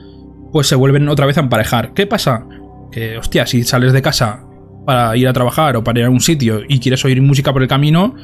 Pues 0.52 0.68
se 0.68 0.76
vuelven 0.76 1.10
otra 1.10 1.26
vez 1.26 1.38
a 1.38 1.42
emparejar. 1.42 1.94
¿Qué 1.94 2.08
pasa? 2.08 2.46
Que, 2.92 3.18
hostia, 3.18 3.46
si 3.46 3.64
sales 3.64 3.94
de 3.94 4.02
casa 4.02 4.46
para 4.86 5.16
ir 5.16 5.28
a 5.28 5.34
trabajar 5.34 5.76
o 5.76 5.84
para 5.84 6.00
ir 6.00 6.06
a 6.06 6.10
un 6.10 6.22
sitio 6.22 6.62
y 6.68 6.80
quieres 6.80 7.04
oír 7.06 7.22
música 7.22 7.54
por 7.54 7.62
el 7.62 7.68
camino, 7.68 8.16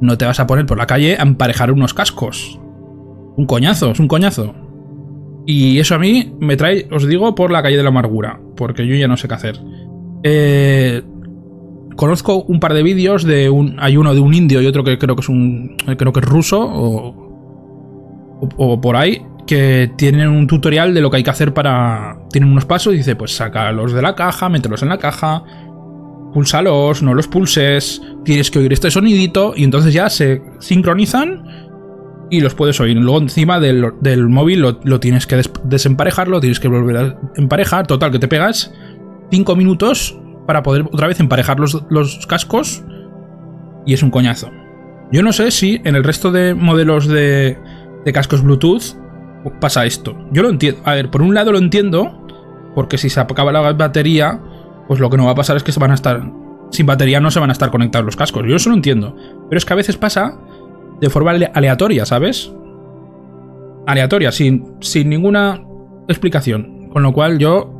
no 0.00 0.18
te 0.18 0.24
vas 0.24 0.40
a 0.40 0.46
poner 0.46 0.66
por 0.66 0.78
la 0.78 0.86
calle 0.86 1.16
a 1.18 1.22
emparejar 1.22 1.70
unos 1.70 1.94
cascos. 1.94 2.58
Un 3.36 3.46
coñazo, 3.46 3.92
es 3.92 4.00
un 4.00 4.08
coñazo. 4.08 4.54
Y 5.46 5.78
eso 5.78 5.94
a 5.94 5.98
mí 5.98 6.34
me 6.40 6.56
trae, 6.56 6.88
os 6.90 7.06
digo, 7.06 7.34
por 7.34 7.50
la 7.50 7.62
calle 7.62 7.76
de 7.76 7.82
la 7.82 7.88
amargura, 7.88 8.40
porque 8.56 8.86
yo 8.86 8.94
ya 8.94 9.08
no 9.08 9.16
sé 9.16 9.28
qué 9.28 9.34
hacer. 9.34 9.60
Eh, 10.22 11.02
conozco 11.96 12.42
un 12.42 12.60
par 12.60 12.74
de 12.74 12.82
vídeos 12.82 13.24
de 13.24 13.50
un. 13.50 13.76
Hay 13.78 13.96
uno 13.96 14.14
de 14.14 14.20
un 14.20 14.34
indio 14.34 14.60
y 14.60 14.66
otro 14.66 14.84
que 14.84 14.98
creo 14.98 15.16
que 15.16 15.22
es 15.22 15.28
un. 15.28 15.76
creo 15.96 16.12
que 16.12 16.20
es 16.20 16.26
ruso 16.26 16.60
o, 16.60 18.40
o, 18.56 18.80
por 18.80 18.96
ahí. 18.96 19.22
Que 19.46 19.90
tienen 19.96 20.28
un 20.28 20.46
tutorial 20.46 20.94
de 20.94 21.00
lo 21.00 21.10
que 21.10 21.18
hay 21.18 21.22
que 21.22 21.30
hacer 21.30 21.52
para. 21.52 22.18
Tienen 22.30 22.50
unos 22.50 22.64
pasos 22.64 22.94
y 22.94 22.98
dice: 22.98 23.16
Pues 23.16 23.34
sácalos 23.34 23.92
de 23.92 24.02
la 24.02 24.14
caja, 24.14 24.48
mételos 24.48 24.82
en 24.82 24.88
la 24.88 24.98
caja, 24.98 25.44
púlsalos, 26.32 27.02
no 27.02 27.14
los 27.14 27.28
pulses, 27.28 28.02
tienes 28.24 28.50
que 28.50 28.58
oír 28.58 28.72
este 28.72 28.90
sonidito 28.90 29.52
y 29.56 29.64
entonces 29.64 29.92
ya 29.92 30.08
se 30.08 30.42
sincronizan 30.60 31.44
y 32.30 32.40
los 32.40 32.54
puedes 32.54 32.80
oír. 32.80 32.96
Luego 32.96 33.20
encima 33.20 33.60
del, 33.60 34.28
móvil 34.28 34.60
lo, 34.60 35.00
tienes 35.00 35.26
que 35.26 35.42
desemparejar, 35.64 36.28
lo 36.28 36.40
tienes 36.40 36.60
que 36.60 36.68
volver 36.68 36.96
a 36.96 37.18
emparejar. 37.36 37.86
Total, 37.86 38.10
que 38.10 38.18
te 38.18 38.26
pegas 38.26 38.72
5 39.30 39.54
minutos 39.54 40.18
para 40.46 40.62
poder 40.62 40.84
otra 40.92 41.06
vez 41.06 41.20
emparejar 41.20 41.60
los, 41.60 41.84
los, 41.88 42.26
cascos 42.26 42.84
y 43.86 43.94
es 43.94 44.02
un 44.02 44.10
coñazo. 44.10 44.50
Yo 45.10 45.22
no 45.22 45.32
sé 45.32 45.50
si 45.50 45.80
en 45.84 45.94
el 45.94 46.04
resto 46.04 46.32
de 46.32 46.54
modelos 46.54 47.06
de, 47.06 47.58
de 48.04 48.12
cascos 48.12 48.42
Bluetooth 48.42 48.96
pasa 49.60 49.84
esto. 49.84 50.16
Yo 50.32 50.42
lo 50.42 50.48
entiendo. 50.48 50.80
A 50.84 50.94
ver, 50.94 51.10
por 51.10 51.22
un 51.22 51.34
lado 51.34 51.52
lo 51.52 51.58
entiendo, 51.58 52.26
porque 52.74 52.98
si 52.98 53.10
se 53.10 53.20
acaba 53.20 53.52
la 53.52 53.72
batería, 53.72 54.40
pues 54.88 55.00
lo 55.00 55.10
que 55.10 55.16
no 55.16 55.26
va 55.26 55.32
a 55.32 55.34
pasar 55.34 55.56
es 55.56 55.62
que 55.62 55.72
se 55.72 55.80
van 55.80 55.90
a 55.90 55.94
estar... 55.94 56.22
Sin 56.70 56.86
batería 56.86 57.20
no 57.20 57.30
se 57.30 57.38
van 57.38 57.50
a 57.50 57.52
estar 57.52 57.70
conectados 57.70 58.06
los 58.06 58.16
cascos. 58.16 58.44
Yo 58.48 58.56
eso 58.56 58.70
lo 58.70 58.76
entiendo. 58.76 59.14
Pero 59.48 59.58
es 59.58 59.64
que 59.66 59.72
a 59.74 59.76
veces 59.76 59.96
pasa 59.98 60.38
de 61.00 61.10
forma 61.10 61.32
aleatoria, 61.32 62.06
¿sabes? 62.06 62.50
Aleatoria, 63.86 64.32
sin, 64.32 64.76
sin 64.80 65.10
ninguna 65.10 65.62
explicación. 66.08 66.88
Con 66.90 67.02
lo 67.02 67.12
cual 67.12 67.38
yo... 67.38 67.78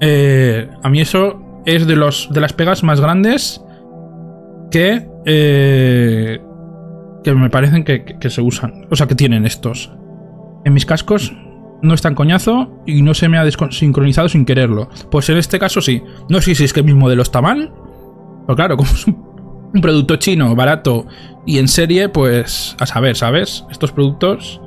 Eh, 0.00 0.68
a 0.82 0.88
mí 0.88 1.00
eso 1.02 1.49
es 1.66 1.86
de, 1.86 1.96
los, 1.96 2.28
de 2.32 2.40
las 2.40 2.52
pegas 2.52 2.82
más 2.82 3.00
grandes 3.00 3.62
que... 4.70 5.08
Eh, 5.26 6.40
que 7.22 7.34
me 7.34 7.50
parecen 7.50 7.84
que, 7.84 8.04
que, 8.04 8.30
se 8.30 8.40
usan. 8.40 8.86
O 8.90 8.96
sea, 8.96 9.06
que 9.06 9.14
tienen 9.14 9.44
estos. 9.44 9.92
En 10.64 10.72
mis 10.72 10.86
cascos 10.86 11.34
no 11.82 11.94
es 11.94 12.02
tan 12.02 12.14
coñazo 12.14 12.82
y 12.86 13.02
no 13.02 13.14
se 13.14 13.28
me 13.28 13.38
ha 13.38 13.44
sincronizado 13.70 14.28
sin 14.28 14.44
quererlo. 14.44 14.88
Pues 15.10 15.28
en 15.28 15.38
este 15.38 15.58
caso 15.58 15.80
sí. 15.80 16.02
No 16.28 16.40
sé 16.40 16.54
si 16.54 16.64
es 16.64 16.72
que 16.72 16.82
mi 16.82 16.94
modelo 16.94 17.22
está 17.22 17.40
mal. 17.40 17.72
Pero 18.46 18.56
claro, 18.56 18.76
como 18.78 18.90
es 18.90 19.06
un 19.06 19.80
producto 19.80 20.16
chino 20.16 20.54
barato 20.54 21.06
y 21.46 21.58
en 21.58 21.68
serie, 21.68 22.08
pues 22.08 22.76
a 22.78 22.86
saber, 22.86 23.16
¿sabes? 23.16 23.64
Estos 23.70 23.92
productos. 23.92 24.60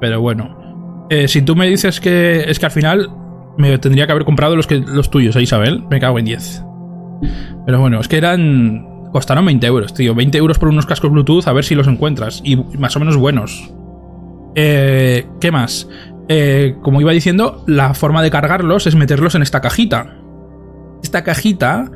Pero 0.00 0.20
bueno. 0.20 1.06
Eh, 1.08 1.28
si 1.28 1.42
tú 1.42 1.54
me 1.54 1.68
dices 1.68 2.00
que 2.00 2.44
es 2.48 2.58
que 2.58 2.66
al 2.66 2.72
final 2.72 3.10
me 3.58 3.76
tendría 3.78 4.06
que 4.06 4.12
haber 4.12 4.24
comprado 4.24 4.56
los, 4.56 4.66
que, 4.66 4.78
los 4.78 5.10
tuyos, 5.10 5.36
¿eh, 5.36 5.42
Isabel? 5.42 5.84
Me 5.90 6.00
cago 6.00 6.18
en 6.18 6.24
10. 6.24 6.62
Pero 7.66 7.80
bueno, 7.80 8.00
es 8.00 8.08
que 8.08 8.16
eran... 8.16 8.86
Costaron 9.12 9.46
20 9.46 9.66
euros, 9.66 9.94
tío. 9.94 10.14
20 10.14 10.36
euros 10.36 10.58
por 10.58 10.68
unos 10.68 10.84
cascos 10.84 11.10
Bluetooth, 11.10 11.46
a 11.46 11.52
ver 11.52 11.64
si 11.64 11.74
los 11.74 11.86
encuentras. 11.86 12.42
Y 12.44 12.56
más 12.56 12.96
o 12.96 13.00
menos 13.00 13.16
buenos. 13.16 13.72
Eh, 14.54 15.26
¿Qué 15.40 15.50
más? 15.50 15.88
Eh, 16.28 16.76
como 16.82 17.00
iba 17.00 17.12
diciendo, 17.12 17.64
la 17.66 17.94
forma 17.94 18.22
de 18.22 18.30
cargarlos 18.30 18.86
es 18.86 18.94
meterlos 18.94 19.34
en 19.34 19.42
esta 19.42 19.60
cajita. 19.60 20.18
Esta 21.02 21.22
cajita 21.24 21.90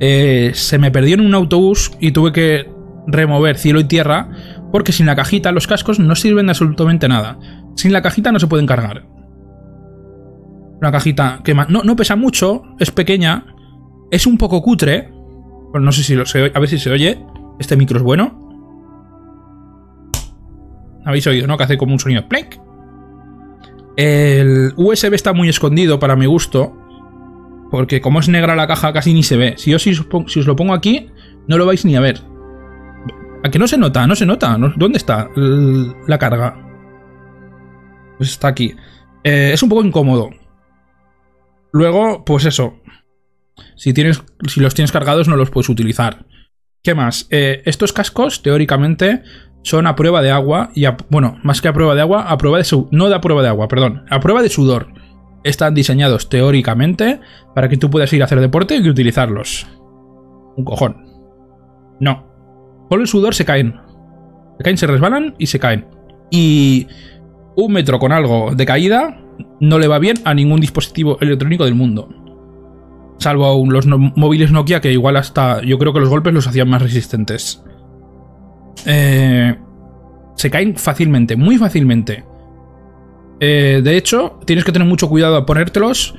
eh, 0.00 0.50
se 0.54 0.78
me 0.78 0.90
perdió 0.90 1.14
en 1.14 1.20
un 1.20 1.34
autobús 1.34 1.92
y 2.00 2.10
tuve 2.12 2.32
que 2.32 2.68
remover 3.06 3.56
cielo 3.56 3.78
y 3.80 3.84
tierra 3.84 4.28
porque 4.72 4.92
sin 4.92 5.06
la 5.06 5.14
cajita 5.14 5.52
los 5.52 5.66
cascos 5.66 6.00
no 6.00 6.16
sirven 6.16 6.46
de 6.46 6.50
absolutamente 6.50 7.08
nada. 7.08 7.38
Sin 7.76 7.92
la 7.92 8.02
cajita 8.02 8.32
no 8.32 8.40
se 8.40 8.48
pueden 8.48 8.66
cargar. 8.66 9.04
Una 10.80 10.92
cajita 10.92 11.40
que 11.42 11.54
no, 11.54 11.82
no 11.82 11.96
pesa 11.96 12.16
mucho, 12.16 12.62
es 12.78 12.90
pequeña, 12.90 13.46
es 14.10 14.26
un 14.26 14.38
poco 14.38 14.62
cutre. 14.62 15.12
Pues 15.72 15.82
no 15.82 15.92
sé 15.92 16.02
si 16.02 16.14
lo 16.14 16.26
sé, 16.26 16.52
a 16.54 16.58
ver 16.58 16.68
si 16.68 16.78
se 16.78 16.90
oye. 16.90 17.24
Este 17.58 17.76
micro 17.76 17.98
es 17.98 18.02
bueno. 18.02 18.42
Habéis 21.04 21.26
oído, 21.26 21.46
¿no? 21.46 21.56
Que 21.56 21.64
hace 21.64 21.78
como 21.78 21.92
un 21.92 22.00
sonido. 22.00 22.28
¡Plink! 22.28 22.56
El 23.96 24.74
USB 24.76 25.14
está 25.14 25.32
muy 25.32 25.48
escondido 25.48 25.98
para 25.98 26.16
mi 26.16 26.26
gusto. 26.26 26.76
Porque 27.70 28.00
como 28.00 28.20
es 28.20 28.28
negra 28.28 28.54
la 28.54 28.66
caja 28.66 28.92
casi 28.92 29.14
ni 29.14 29.22
se 29.22 29.36
ve. 29.36 29.54
Si 29.56 29.70
yo 29.70 29.78
si 29.78 29.90
os, 29.90 30.46
lo 30.46 30.56
pongo 30.56 30.74
aquí, 30.74 31.10
no 31.48 31.58
lo 31.58 31.66
vais 31.66 31.84
ni 31.84 31.96
a 31.96 32.00
ver. 32.00 32.20
¿A 33.44 33.50
que 33.50 33.58
no 33.58 33.66
se 33.66 33.78
nota? 33.78 34.06
No 34.06 34.14
se 34.14 34.26
nota. 34.26 34.56
¿Dónde 34.76 34.98
está 34.98 35.30
la 35.34 36.18
carga? 36.18 36.56
Pues 38.18 38.30
está 38.30 38.48
aquí. 38.48 38.74
Eh, 39.24 39.50
es 39.52 39.62
un 39.62 39.68
poco 39.68 39.84
incómodo. 39.84 40.30
Luego, 41.76 42.24
pues 42.24 42.46
eso. 42.46 42.80
Si, 43.74 43.92
tienes, 43.92 44.22
si 44.48 44.60
los 44.60 44.74
tienes 44.74 44.92
cargados 44.92 45.28
no 45.28 45.36
los 45.36 45.50
puedes 45.50 45.68
utilizar. 45.68 46.24
¿Qué 46.82 46.94
más? 46.94 47.26
Eh, 47.28 47.60
estos 47.66 47.92
cascos, 47.92 48.40
teóricamente, 48.40 49.22
son 49.62 49.86
a 49.86 49.94
prueba 49.94 50.22
de 50.22 50.30
agua. 50.30 50.70
Y 50.74 50.86
bueno, 51.10 51.38
más 51.42 51.60
que 51.60 51.68
a 51.68 51.74
prueba 51.74 51.94
de 51.94 52.00
agua, 52.00 52.30
a 52.30 52.38
prueba 52.38 52.56
de... 52.56 52.64
Su, 52.64 52.88
no 52.92 53.10
de 53.10 53.16
a 53.16 53.20
prueba 53.20 53.42
de 53.42 53.48
agua, 53.48 53.68
perdón. 53.68 54.06
A 54.08 54.20
prueba 54.20 54.40
de 54.40 54.48
sudor 54.48 54.88
están 55.44 55.74
diseñados 55.74 56.30
teóricamente 56.30 57.20
para 57.54 57.68
que 57.68 57.76
tú 57.76 57.90
puedas 57.90 58.10
ir 58.14 58.22
a 58.22 58.24
hacer 58.24 58.40
deporte 58.40 58.78
y 58.78 58.88
utilizarlos. 58.88 59.66
Un 60.56 60.64
cojón. 60.64 61.04
No. 62.00 62.26
Con 62.88 63.02
el 63.02 63.06
sudor 63.06 63.34
se 63.34 63.44
caen. 63.44 63.78
Se 64.56 64.64
caen, 64.64 64.78
se 64.78 64.86
resbalan 64.86 65.34
y 65.36 65.46
se 65.48 65.58
caen. 65.58 65.86
Y 66.30 66.86
un 67.54 67.70
metro 67.70 67.98
con 67.98 68.12
algo 68.12 68.54
de 68.54 68.64
caída 68.64 69.25
no 69.60 69.78
le 69.78 69.88
va 69.88 69.98
bien 69.98 70.16
a 70.24 70.34
ningún 70.34 70.60
dispositivo 70.60 71.18
electrónico 71.20 71.64
del 71.64 71.74
mundo. 71.74 72.08
Salvo 73.18 73.64
los 73.68 73.86
móviles 73.86 74.52
Nokia 74.52 74.80
que 74.80 74.92
igual 74.92 75.16
hasta 75.16 75.62
yo 75.62 75.78
creo 75.78 75.92
que 75.92 76.00
los 76.00 76.08
golpes 76.08 76.34
los 76.34 76.46
hacían 76.46 76.68
más 76.68 76.82
resistentes. 76.82 77.62
Eh, 78.84 79.56
se 80.36 80.50
caen 80.50 80.76
fácilmente, 80.76 81.36
muy 81.36 81.56
fácilmente. 81.56 82.24
Eh, 83.40 83.80
de 83.82 83.96
hecho, 83.96 84.38
tienes 84.44 84.64
que 84.64 84.72
tener 84.72 84.86
mucho 84.88 85.08
cuidado 85.08 85.36
a 85.36 85.46
ponértelos 85.46 86.14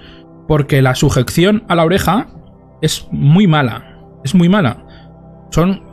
porque 0.48 0.82
la 0.82 0.96
sujeción 0.96 1.64
a 1.68 1.76
la 1.76 1.86
oreja 1.86 2.28
es 2.82 3.08
muy 3.12 3.48
mala. 3.48 4.00
Es 4.24 4.34
muy 4.36 4.50
mala. 4.50 4.86
Son... 5.52 5.84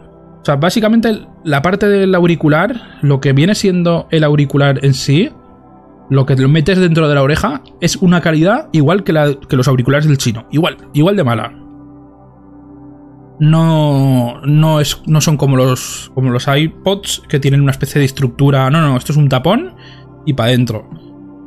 O 0.41 0.45
sea, 0.45 0.57
básicamente 0.57 1.27
la 1.43 1.63
parte 1.63 1.89
del 1.89 2.15
auricular, 2.15 2.99
lo 3.01 3.19
que 3.21 3.33
viene 3.33 3.55
siendo 3.55 4.09
el 4.11 4.25
auricular 4.25 4.85
en 4.85 4.93
sí, 4.93 5.31
lo 6.11 6.27
que 6.27 6.37
lo 6.37 6.49
metes 6.49 6.79
dentro 6.79 7.09
de 7.09 7.15
la 7.15 7.23
oreja, 7.23 7.63
es 7.81 7.97
una 7.97 8.21
calidad 8.21 8.69
igual 8.73 9.05
que, 9.05 9.13
los 9.13 9.69
auriculares 9.69 10.07
del 10.07 10.19
chino. 10.19 10.47
Igual, 10.51 10.77
igual 10.93 11.17
de 11.17 11.25
mala. 11.25 11.53
No, 13.41 14.41
no, 14.45 14.81
es, 14.81 15.03
no 15.07 15.21
son 15.21 15.37
como 15.37 15.57
los, 15.57 16.11
como 16.15 16.31
los 16.31 16.47
iPods 16.47 17.23
que 17.29 17.41
tienen 17.41 17.63
una 17.63 17.73
especie 17.73 17.99
de 17.99 18.05
estructura. 18.05 18.71
No, 18.71 18.81
no, 18.81 18.97
esto 18.97 19.13
es 19.13 19.19
un 19.19 19.29
tapón 19.29 19.75
y 20.25 20.35
para 20.35 20.51
adentro. 20.51 20.89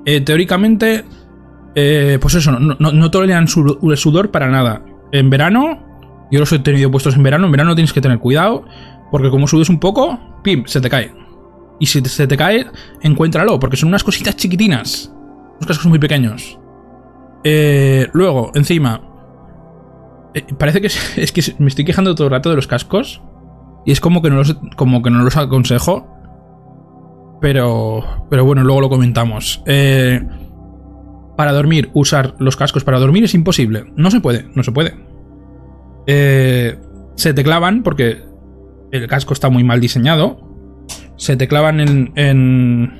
Eh, 0.06 0.22
teóricamente, 0.22 1.06
eh, 1.76 2.17
pues 2.20 2.36
eso, 2.36 2.52
no, 2.52 2.76
no, 2.78 3.12
toleran 3.12 3.43
el 3.43 3.98
sudor 3.98 4.32
para 4.32 4.50
nada. 4.50 4.84
En 5.12 5.30
verano, 5.30 5.80
yo 6.32 6.39
los 6.39 6.52
he 6.52 6.60
tenido 6.60 6.91
puestos 6.91 7.15
en 7.15 7.24
verano, 7.24 7.46
en 7.46 7.52
verano 7.52 7.76
tienes 7.76 7.93
que 7.93 8.02
tener 8.02 8.20
cuidado, 8.20 8.65
porque 9.12 9.30
como 9.30 9.48
sudes 9.48 9.70
un 9.70 9.80
poco, 9.80 10.20
pim, 10.43 10.65
se 10.65 10.82
te 10.82 10.89
cae. 10.89 11.13
Y 11.80 11.86
si 11.86 12.02
se 12.02 12.28
te 12.28 12.38
cae, 12.38 12.68
encuéntralo, 13.02 13.60
porque 13.60 13.78
son 13.78 13.90
unas 13.90 14.04
cositas 14.04 14.36
chiquitinas. 14.36 15.12
Unos 15.56 15.68
cascos 15.68 15.88
muy 15.88 16.00
pequeños. 16.00 16.60
Eh, 17.44 18.08
luego, 18.13 18.52
encima. 18.56 19.02
parece 20.58 20.82
que 20.82 20.88
es, 20.88 21.32
que 21.34 21.56
me 21.60 21.68
estoy 21.68 21.86
quejando 21.86 22.16
todo 22.16 22.28
el 22.28 22.32
rato 22.32 22.50
de 22.50 22.56
los 22.56 22.68
cascos. 22.68 23.22
Y 23.86 23.92
es 23.92 24.02
como 24.02 24.22
que 24.22 24.30
no 24.30 24.38
los, 24.38 24.58
como 24.76 25.02
que 25.02 25.10
no 25.10 25.24
los 25.24 25.38
aconsejo. 25.38 26.08
Pero, 27.40 28.04
pero 28.30 28.44
bueno, 28.44 28.63
luego 28.63 28.82
lo 28.82 28.90
comentamos. 28.90 29.62
Eh, 29.66 30.22
para 31.38 31.54
dormir, 31.54 31.92
usar 31.94 32.36
los 32.40 32.58
cascos 32.58 32.84
para 32.84 33.00
dormir 33.00 33.24
es 33.24 33.36
imposible. 33.36 33.86
No 33.96 34.10
se 34.10 34.20
puede, 34.20 34.50
no 34.56 34.63
se 34.63 34.72
puede. 34.72 34.96
Eh, 36.08 36.78
se 37.16 37.34
te 37.34 37.44
clavan 37.44 37.84
porque 37.84 38.24
el 38.92 39.08
casco 39.08 39.34
está 39.34 39.50
muy 39.50 39.63
mal 39.63 39.80
diseñado. 39.80 40.47
Se 41.18 41.36
te 41.36 41.48
clavan 41.48 41.80
en, 41.80 42.12
en, 42.16 43.00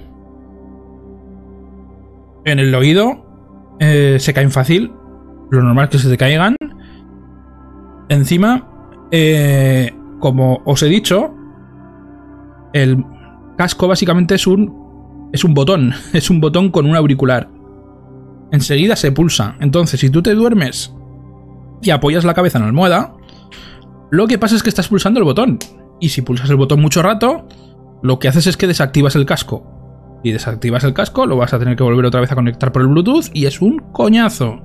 en 2.46 2.60
el 2.60 2.74
oído. 2.76 3.26
Eh, 3.80 4.18
se 4.20 4.34
caen 4.34 4.52
fácil. 4.52 4.92
Lo 5.52 5.62
normal 5.62 5.86
es 5.86 5.90
que 5.92 5.98
se 6.00 6.10
te 6.10 6.18
caigan. 6.18 6.56
Encima, 8.10 8.68
eh, 9.12 9.94
como 10.20 10.62
os 10.66 10.82
he 10.84 10.88
dicho, 10.88 11.34
el 12.74 13.04
casco 13.58 13.88
básicamente 13.88 14.36
es 14.36 14.48
un, 14.48 15.30
es 15.34 15.44
un 15.44 15.54
botón. 15.54 15.94
Es 16.14 16.30
un 16.30 16.40
botón 16.42 16.72
con 16.72 16.86
un 16.86 16.96
auricular. 16.96 17.50
Enseguida 18.52 18.96
se 18.96 19.12
pulsa. 19.12 19.56
Entonces, 19.60 20.00
si 20.00 20.10
tú 20.10 20.22
te 20.22 20.34
duermes 20.34 20.94
y 21.82 21.92
apoyas 21.92 22.24
la 22.24 22.34
cabeza 22.34 22.58
en 22.58 22.64
la 22.64 22.70
almohada, 22.70 23.14
lo 24.10 24.26
que 24.26 24.38
pasa 24.40 24.56
es 24.56 24.64
que 24.64 24.70
estás 24.70 24.88
pulsando 24.88 25.20
el 25.20 25.26
botón. 25.26 25.60
Y 26.00 26.10
si 26.10 26.22
pulsas 26.22 26.50
el 26.50 26.56
botón 26.56 26.82
mucho 26.82 27.02
rato, 27.02 27.46
lo 28.02 28.20
que 28.20 28.28
haces 28.28 28.48
es 28.48 28.58
que 28.58 28.68
desactivas 28.68 29.16
el 29.16 29.26
casco. 29.26 30.20
Y 30.24 30.32
desactivas 30.32 30.84
el 30.84 30.94
casco, 30.94 31.26
lo 31.26 31.38
vas 31.38 31.54
a 31.54 31.60
tener 31.60 31.76
que 31.76 31.84
volver 31.84 32.06
otra 32.06 32.22
vez 32.22 32.32
a 32.32 32.36
conectar 32.36 32.72
por 32.72 32.82
el 32.82 32.88
Bluetooth 32.88 33.30
y 33.34 33.46
es 33.46 33.62
un 33.62 33.80
coñazo. 33.92 34.62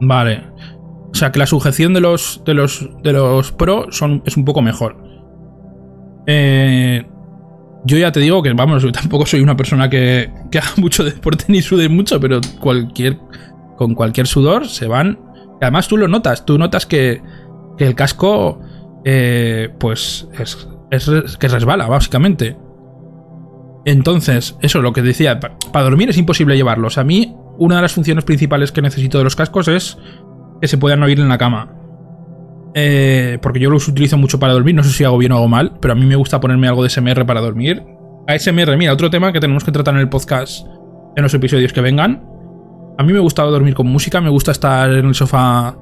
Vale. 0.00 0.44
O 1.10 1.14
sea 1.14 1.32
que 1.32 1.38
la 1.38 1.46
sujeción 1.46 1.94
de 1.94 2.00
los, 2.00 2.42
de 2.44 2.54
los, 2.54 2.88
de 3.02 3.12
los 3.12 3.52
Pro 3.52 3.86
son, 3.90 4.22
es 4.26 4.36
un 4.36 4.44
poco 4.44 4.60
mejor. 4.60 5.02
Eh, 6.26 7.06
yo 7.84 7.96
ya 7.96 8.12
te 8.12 8.20
digo 8.20 8.42
que, 8.42 8.52
vamos, 8.52 8.84
tampoco 8.92 9.24
soy 9.24 9.40
una 9.40 9.56
persona 9.56 9.88
que, 9.88 10.30
que 10.50 10.58
haga 10.58 10.72
mucho 10.76 11.04
deporte 11.04 11.44
ni 11.48 11.62
sude 11.62 11.88
mucho, 11.88 12.20
pero 12.20 12.40
cualquier, 12.60 13.18
con 13.76 13.94
cualquier 13.94 14.26
sudor 14.26 14.68
se 14.68 14.88
van. 14.88 15.18
Además 15.60 15.88
tú 15.88 15.96
lo 15.96 16.08
notas, 16.08 16.44
tú 16.44 16.58
notas 16.58 16.84
que 16.84 17.22
el 17.78 17.94
casco, 17.94 18.60
eh, 19.08 19.68
pues, 19.78 20.26
es, 20.36 20.68
es, 20.90 21.36
que 21.38 21.46
resbala, 21.46 21.86
básicamente. 21.86 22.56
Entonces, 23.84 24.56
eso, 24.62 24.82
lo 24.82 24.92
que 24.92 25.00
decía, 25.00 25.38
para 25.38 25.84
dormir 25.84 26.10
es 26.10 26.18
imposible 26.18 26.56
llevarlos. 26.56 26.98
A 26.98 27.04
mí, 27.04 27.36
una 27.56 27.76
de 27.76 27.82
las 27.82 27.92
funciones 27.92 28.24
principales 28.24 28.72
que 28.72 28.82
necesito 28.82 29.18
de 29.18 29.24
los 29.24 29.36
cascos 29.36 29.68
es 29.68 29.96
que 30.60 30.66
se 30.66 30.76
puedan 30.76 31.04
oír 31.04 31.20
en 31.20 31.28
la 31.28 31.38
cama. 31.38 31.72
Eh, 32.74 33.38
porque 33.40 33.60
yo 33.60 33.70
los 33.70 33.86
utilizo 33.86 34.18
mucho 34.18 34.40
para 34.40 34.54
dormir, 34.54 34.74
no 34.74 34.82
sé 34.82 34.90
si 34.90 35.04
hago 35.04 35.18
bien 35.18 35.30
o 35.30 35.36
hago 35.36 35.46
mal, 35.46 35.78
pero 35.80 35.92
a 35.92 35.94
mí 35.94 36.04
me 36.04 36.16
gusta 36.16 36.40
ponerme 36.40 36.66
algo 36.66 36.82
de 36.82 36.90
SMR 36.90 37.24
para 37.24 37.40
dormir. 37.40 37.84
ASMR, 38.26 38.76
mira, 38.76 38.92
otro 38.92 39.08
tema 39.08 39.32
que 39.32 39.38
tenemos 39.38 39.62
que 39.62 39.70
tratar 39.70 39.94
en 39.94 40.00
el 40.00 40.08
podcast 40.08 40.66
en 41.14 41.22
los 41.22 41.32
episodios 41.32 41.72
que 41.72 41.80
vengan. 41.80 42.24
A 42.98 43.04
mí 43.04 43.12
me 43.12 43.20
gusta 43.20 43.44
dormir 43.44 43.74
con 43.74 43.86
música, 43.86 44.20
me 44.20 44.30
gusta 44.30 44.50
estar 44.50 44.90
en 44.90 45.06
el 45.06 45.14
sofá 45.14 45.78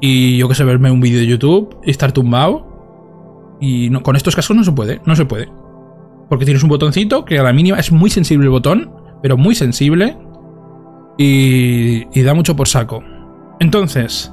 y 0.00 0.38
yo 0.38 0.48
que 0.48 0.54
sé, 0.54 0.64
verme 0.64 0.90
un 0.90 1.00
vídeo 1.00 1.20
de 1.20 1.26
YouTube 1.26 1.76
y 1.84 1.90
estar 1.90 2.12
tumbado. 2.12 3.58
Y 3.60 3.90
con 4.00 4.16
estos 4.16 4.34
cascos 4.34 4.56
no 4.56 4.64
se 4.64 4.72
puede, 4.72 5.00
no 5.04 5.14
se 5.14 5.26
puede. 5.26 5.48
Porque 6.28 6.44
tienes 6.44 6.62
un 6.62 6.70
botoncito 6.70 7.24
que 7.24 7.38
a 7.38 7.42
la 7.42 7.52
mínima 7.52 7.78
es 7.78 7.92
muy 7.92 8.08
sensible 8.08 8.46
el 8.46 8.50
botón, 8.50 8.90
pero 9.22 9.36
muy 9.36 9.54
sensible. 9.54 10.16
Y, 11.18 12.06
y 12.18 12.22
da 12.22 12.32
mucho 12.32 12.56
por 12.56 12.68
saco. 12.68 13.02
Entonces, 13.58 14.32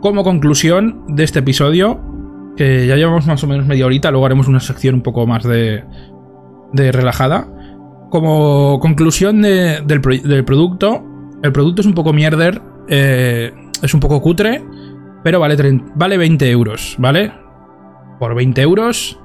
como 0.00 0.24
conclusión 0.24 1.04
de 1.08 1.22
este 1.24 1.38
episodio, 1.38 2.00
que 2.56 2.86
ya 2.86 2.96
llevamos 2.96 3.26
más 3.26 3.42
o 3.44 3.46
menos 3.46 3.66
media 3.66 3.86
horita, 3.86 4.10
luego 4.10 4.26
haremos 4.26 4.48
una 4.48 4.60
sección 4.60 4.96
un 4.96 5.02
poco 5.02 5.26
más 5.26 5.44
de, 5.44 5.84
de 6.72 6.92
relajada. 6.92 7.48
Como 8.10 8.78
conclusión 8.80 9.42
del, 9.42 10.00
producto, 10.00 11.02
el 11.42 11.52
producto 11.52 11.80
es 11.80 11.86
un 11.86 11.94
poco 11.94 12.12
mierder, 12.12 12.60
eh, 12.88 13.52
es 13.84 13.94
un 13.94 14.00
poco 14.00 14.20
cutre, 14.20 14.64
pero 15.22 15.40
vale, 15.40 15.56
vale 15.94 16.16
20 16.16 16.50
euros, 16.50 16.96
¿vale? 16.98 17.32
Por 18.18 18.34
20 18.34 18.62
euros 18.62 19.18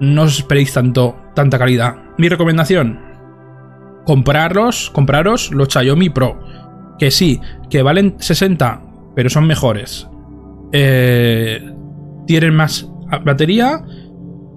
no 0.00 0.22
os 0.22 0.38
esperéis 0.38 0.72
tanto, 0.72 1.16
tanta 1.34 1.58
calidad. 1.58 1.96
Mi 2.16 2.28
recomendación, 2.28 2.98
comprarlos, 4.06 4.90
compraros 4.90 5.50
los 5.52 5.68
Xiaomi 5.68 6.10
Pro 6.10 6.38
que 7.00 7.10
sí, 7.10 7.40
que 7.70 7.82
valen 7.82 8.16
60, 8.18 8.82
pero 9.16 9.30
son 9.30 9.46
mejores. 9.46 10.06
Eh, 10.70 11.74
tienen 12.26 12.54
más 12.54 12.88
batería, 13.24 13.82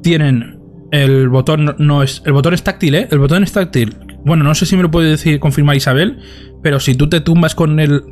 tienen 0.04 0.60
el 0.92 1.30
botón 1.30 1.76
no 1.80 2.04
es 2.04 2.22
el 2.26 2.34
botón 2.34 2.54
es 2.54 2.62
táctil, 2.62 2.94
¿eh? 2.96 3.08
El 3.10 3.18
botón 3.18 3.44
es 3.44 3.54
táctil. 3.54 3.96
Bueno, 4.26 4.44
no 4.44 4.54
sé 4.54 4.66
si 4.66 4.76
me 4.76 4.84
lo 4.84 4.92
puede 4.92 5.10
decir 5.10 5.40
confirmar 5.40 5.78
Isabel, 5.78 6.20
pero 6.62 6.80
si 6.80 6.96
tú 6.96 7.10
te 7.10 7.22
tumbas 7.22 7.56
con 7.56 7.80
el 7.80 8.04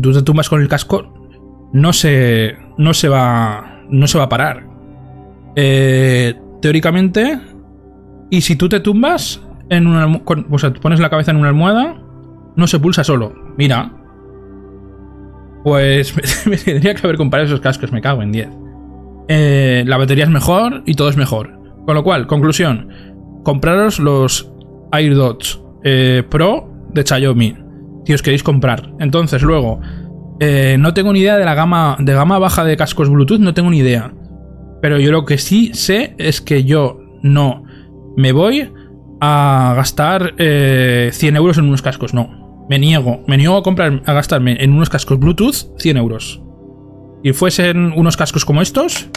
tú 0.00 0.12
te 0.12 0.22
tumbas 0.22 0.48
con 0.48 0.60
el 0.60 0.68
casco 0.68 1.20
no 1.72 1.92
se 1.92 2.56
no 2.78 2.94
se 2.94 3.08
va 3.08 3.82
no 3.88 4.06
se 4.06 4.18
va 4.18 4.24
a 4.24 4.28
parar. 4.28 4.66
Eh, 5.56 6.34
teóricamente 6.60 7.40
y 8.30 8.40
si 8.42 8.56
tú 8.56 8.68
te 8.68 8.80
tumbas 8.80 9.42
en 9.68 9.86
una 9.86 10.06
o 10.50 10.58
sea, 10.58 10.72
pones 10.72 11.00
la 11.00 11.10
cabeza 11.10 11.30
en 11.30 11.38
una 11.38 11.48
almohada 11.48 12.00
no 12.56 12.66
se 12.66 12.78
pulsa 12.78 13.04
solo. 13.04 13.34
Mira. 13.56 13.92
Pues 15.64 16.14
me, 16.46 16.56
tendría 16.56 16.94
que 16.94 17.06
haber 17.06 17.16
comprado 17.16 17.46
esos 17.46 17.60
cascos, 17.60 17.92
me 17.92 18.00
cago 18.00 18.22
en 18.22 18.32
10. 18.32 18.48
Eh, 19.28 19.84
la 19.86 19.96
batería 19.96 20.24
es 20.24 20.30
mejor 20.30 20.82
y 20.86 20.94
todo 20.94 21.08
es 21.08 21.16
mejor. 21.16 21.58
Con 21.86 21.94
lo 21.94 22.02
cual, 22.02 22.26
conclusión. 22.26 22.88
Compraros 23.44 23.98
los 23.98 24.52
AirDots 24.92 25.62
eh, 25.84 26.22
Pro 26.28 26.70
de 26.92 27.04
Xiaomi. 27.04 27.56
Si 28.10 28.14
os 28.14 28.22
queréis 28.22 28.42
comprar. 28.42 28.90
Entonces, 28.98 29.40
luego. 29.40 29.80
Eh, 30.40 30.74
no 30.80 30.94
tengo 30.94 31.12
ni 31.12 31.20
idea 31.20 31.36
de 31.36 31.44
la 31.44 31.54
gama. 31.54 31.96
De 32.00 32.12
gama 32.12 32.40
baja 32.40 32.64
de 32.64 32.76
cascos 32.76 33.08
Bluetooth, 33.08 33.38
no 33.38 33.54
tengo 33.54 33.70
ni 33.70 33.78
idea. 33.78 34.12
Pero 34.82 34.98
yo 34.98 35.12
lo 35.12 35.24
que 35.24 35.38
sí 35.38 35.70
sé 35.74 36.16
es 36.18 36.40
que 36.40 36.64
yo 36.64 36.98
no 37.22 37.62
me 38.16 38.32
voy 38.32 38.72
a 39.20 39.74
gastar 39.76 40.34
100 40.36 41.12
euros 41.36 41.58
en 41.58 41.66
unos 41.66 41.82
cascos, 41.82 42.12
no 42.14 42.66
me 42.68 42.80
niego, 42.80 43.22
me 43.28 43.36
niego 43.36 43.56
a 43.56 43.62
comprar, 43.62 44.02
a 44.06 44.12
gastarme 44.12 44.56
en 44.58 44.72
unos 44.72 44.90
cascos 44.90 45.20
Bluetooth 45.20 45.78
100 45.78 45.96
euros. 45.96 46.42
Si 47.22 47.32
fuesen 47.32 47.92
unos 47.94 48.16
cascos 48.16 48.44
como 48.44 48.60
estos, 48.60 49.08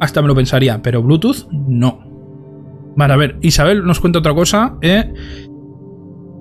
hasta 0.00 0.20
me 0.20 0.28
lo 0.28 0.34
pensaría, 0.34 0.82
pero 0.82 1.02
Bluetooth 1.02 1.48
no. 1.50 2.04
Vale, 2.94 3.14
a 3.14 3.16
ver, 3.16 3.38
Isabel 3.40 3.86
nos 3.86 4.00
cuenta 4.00 4.18
otra 4.18 4.34
cosa, 4.34 4.76
¿eh? 4.82 5.14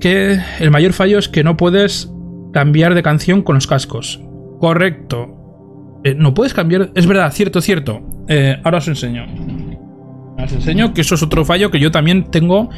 Que 0.02 0.40
el 0.60 0.72
mayor 0.72 0.92
fallo 0.92 1.18
es 1.18 1.30
que 1.30 1.44
no 1.44 1.56
puedes 1.56 2.12
cambiar 2.52 2.96
de 2.96 3.04
canción 3.04 3.42
con 3.42 3.56
los 3.56 3.68
cascos. 3.68 4.22
Correcto. 4.60 6.02
Eh, 6.04 6.16
no 6.16 6.34
puedes 6.34 6.54
cambiar... 6.54 6.92
Es 6.96 7.08
verdad, 7.08 7.32
cierto, 7.32 7.62
cierto. 7.62 8.02
Eh, 8.28 8.60
ahora 8.64 8.80
os 8.80 8.88
enseño. 8.88 9.26
Os 10.38 10.52
enseño 10.52 10.94
que 10.94 11.02
eso 11.02 11.16
es 11.16 11.24
otro 11.24 11.46
fallo 11.46 11.72
que 11.72 11.80
yo 11.80 11.92
también 11.92 12.30
tengo 12.30 12.70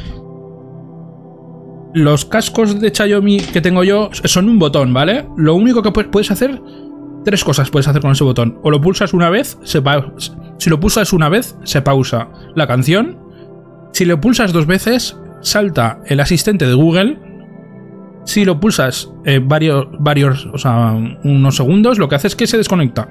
los 1.94 2.26
cascos 2.26 2.80
de 2.80 2.92
Xiaomi 2.94 3.40
que 3.40 3.62
tengo 3.62 3.84
yo 3.84 4.10
son 4.12 4.50
un 4.50 4.60
botón, 4.60 4.94
¿vale? 4.94 5.28
Lo 5.38 5.56
único 5.56 5.84
que 5.84 5.92
puedes 5.92 6.32
hacer, 6.32 6.60
tres 7.24 7.44
cosas 7.44 7.70
puedes 7.70 7.88
hacer 7.88 8.02
con 8.02 8.12
ese 8.12 8.24
botón. 8.24 8.60
O 8.64 8.72
lo 8.72 8.82
pulsas 8.82 9.14
una 9.14 9.30
vez, 9.30 9.58
se 9.64 9.82
si 10.58 10.70
lo 10.70 10.80
pulsas 10.80 11.14
una 11.14 11.30
vez, 11.30 11.56
se 11.64 11.82
pausa 11.82 12.30
la 12.56 12.68
canción. 12.68 13.20
Si 13.92 14.06
lo 14.06 14.20
pulsas 14.20 14.54
dos 14.54 14.66
veces, 14.66 15.16
salta 15.44 16.00
el 16.08 16.20
asistente 16.20 16.66
de 16.66 16.74
Google. 16.74 17.20
Si 18.26 18.46
lo 18.46 18.60
pulsas 18.60 19.12
eh, 19.26 19.40
varios, 19.44 19.88
varios, 20.00 20.48
o 20.52 20.58
sea, 20.58 20.94
unos 21.24 21.56
segundos, 21.56 22.00
lo 22.00 22.10
que 22.10 22.16
hace 22.16 22.28
es 22.28 22.36
que 22.36 22.48
se 22.48 22.58
desconecta. 22.58 23.08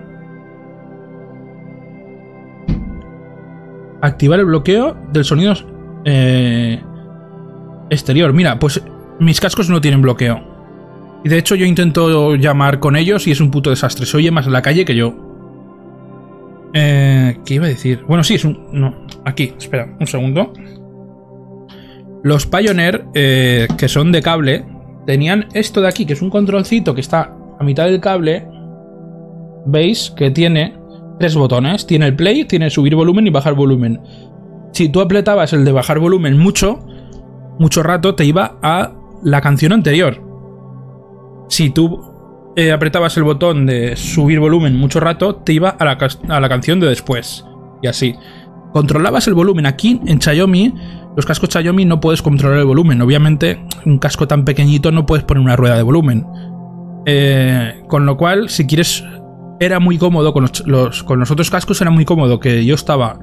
Activar 4.00 4.40
el 4.40 4.46
bloqueo 4.46 4.96
del 5.12 5.24
sonido 5.24 5.54
eh, 6.04 6.82
exterior. 7.90 8.32
Mira, 8.32 8.58
pues 8.58 8.82
mis 9.20 9.40
cascos 9.40 9.68
no 9.68 9.80
tienen 9.80 10.02
bloqueo. 10.02 10.42
Y 11.24 11.28
de 11.28 11.38
hecho 11.38 11.54
yo 11.54 11.66
intento 11.66 12.34
llamar 12.34 12.80
con 12.80 12.96
ellos 12.96 13.26
y 13.28 13.30
es 13.30 13.40
un 13.40 13.50
puto 13.50 13.70
desastre. 13.70 14.06
Se 14.06 14.16
oye 14.16 14.30
más 14.32 14.46
en 14.46 14.52
la 14.52 14.62
calle 14.62 14.84
que 14.84 14.96
yo. 14.96 15.14
Eh, 16.74 17.38
¿Qué 17.44 17.54
iba 17.54 17.66
a 17.66 17.68
decir? 17.68 18.02
Bueno, 18.08 18.24
sí, 18.24 18.34
es 18.34 18.44
un... 18.44 18.58
No, 18.72 18.94
aquí, 19.24 19.52
espera, 19.56 19.94
un 20.00 20.06
segundo. 20.06 20.52
Los 22.22 22.46
Pioneer, 22.46 23.04
eh, 23.14 23.66
que 23.76 23.88
son 23.88 24.12
de 24.12 24.22
cable, 24.22 24.64
tenían 25.06 25.48
esto 25.54 25.80
de 25.80 25.88
aquí, 25.88 26.06
que 26.06 26.12
es 26.12 26.22
un 26.22 26.30
controlcito 26.30 26.94
que 26.94 27.00
está 27.00 27.34
a 27.58 27.64
mitad 27.64 27.84
del 27.84 28.00
cable. 28.00 28.46
¿Veis? 29.66 30.12
Que 30.16 30.30
tiene 30.30 30.76
tres 31.18 31.34
botones. 31.34 31.86
Tiene 31.86 32.06
el 32.06 32.16
play, 32.16 32.44
tiene 32.44 32.70
subir 32.70 32.94
volumen 32.94 33.26
y 33.26 33.30
bajar 33.30 33.54
volumen. 33.54 34.00
Si 34.72 34.88
tú 34.88 35.00
apretabas 35.00 35.52
el 35.52 35.64
de 35.64 35.72
bajar 35.72 35.98
volumen 35.98 36.38
mucho, 36.38 36.86
mucho 37.58 37.82
rato 37.82 38.14
te 38.14 38.24
iba 38.24 38.58
a 38.62 38.92
la 39.22 39.40
canción 39.40 39.72
anterior. 39.72 40.20
Si 41.48 41.70
tú 41.70 42.52
eh, 42.56 42.72
apretabas 42.72 43.16
el 43.16 43.24
botón 43.24 43.66
de 43.66 43.96
subir 43.96 44.40
volumen 44.40 44.76
mucho 44.76 45.00
rato, 45.00 45.36
te 45.36 45.52
iba 45.52 45.70
a 45.70 45.84
la, 45.84 45.98
a 46.28 46.40
la, 46.40 46.48
canción 46.48 46.80
de 46.80 46.88
después. 46.88 47.44
Y 47.82 47.86
así. 47.86 48.14
Controlabas 48.72 49.26
el 49.28 49.34
volumen. 49.34 49.66
Aquí 49.66 50.00
en 50.06 50.20
Xiaomi, 50.20 50.74
los 51.16 51.26
cascos 51.26 51.50
Xiaomi 51.50 51.84
no 51.84 52.00
puedes 52.00 52.22
controlar 52.22 52.58
el 52.58 52.64
volumen. 52.64 53.00
Obviamente, 53.02 53.64
un 53.84 53.98
casco 53.98 54.26
tan 54.26 54.44
pequeñito 54.44 54.92
no 54.92 55.06
puedes 55.06 55.24
poner 55.24 55.42
una 55.42 55.56
rueda 55.56 55.76
de 55.76 55.82
volumen. 55.82 56.26
Eh, 57.06 57.82
con 57.88 58.06
lo 58.06 58.16
cual, 58.16 58.48
si 58.48 58.66
quieres, 58.66 59.04
era 59.60 59.80
muy 59.80 59.98
cómodo 59.98 60.32
con 60.32 60.48
los, 60.66 61.02
con 61.02 61.20
los 61.20 61.30
otros 61.30 61.50
cascos, 61.50 61.80
era 61.80 61.90
muy 61.90 62.04
cómodo 62.04 62.40
que 62.40 62.64
yo 62.64 62.74
estaba 62.74 63.18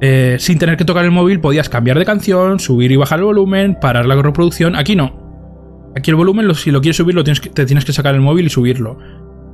eh, 0.00 0.36
sin 0.38 0.58
tener 0.58 0.76
que 0.78 0.84
tocar 0.84 1.04
el 1.04 1.10
móvil, 1.10 1.40
podías 1.40 1.68
cambiar 1.68 1.98
de 1.98 2.06
canción, 2.06 2.58
subir 2.58 2.90
y 2.90 2.96
bajar 2.96 3.18
el 3.18 3.26
volumen, 3.26 3.76
parar 3.80 4.06
la 4.06 4.20
reproducción. 4.20 4.74
Aquí 4.74 4.96
no. 4.96 5.90
Aquí 5.96 6.10
el 6.10 6.16
volumen, 6.16 6.54
si 6.54 6.70
lo 6.70 6.80
quieres 6.80 6.96
subir, 6.96 7.14
tienes 7.22 7.40
te 7.40 7.66
tienes 7.66 7.84
que 7.84 7.92
sacar 7.92 8.14
el 8.14 8.20
móvil 8.20 8.46
y 8.46 8.50
subirlo. 8.50 8.98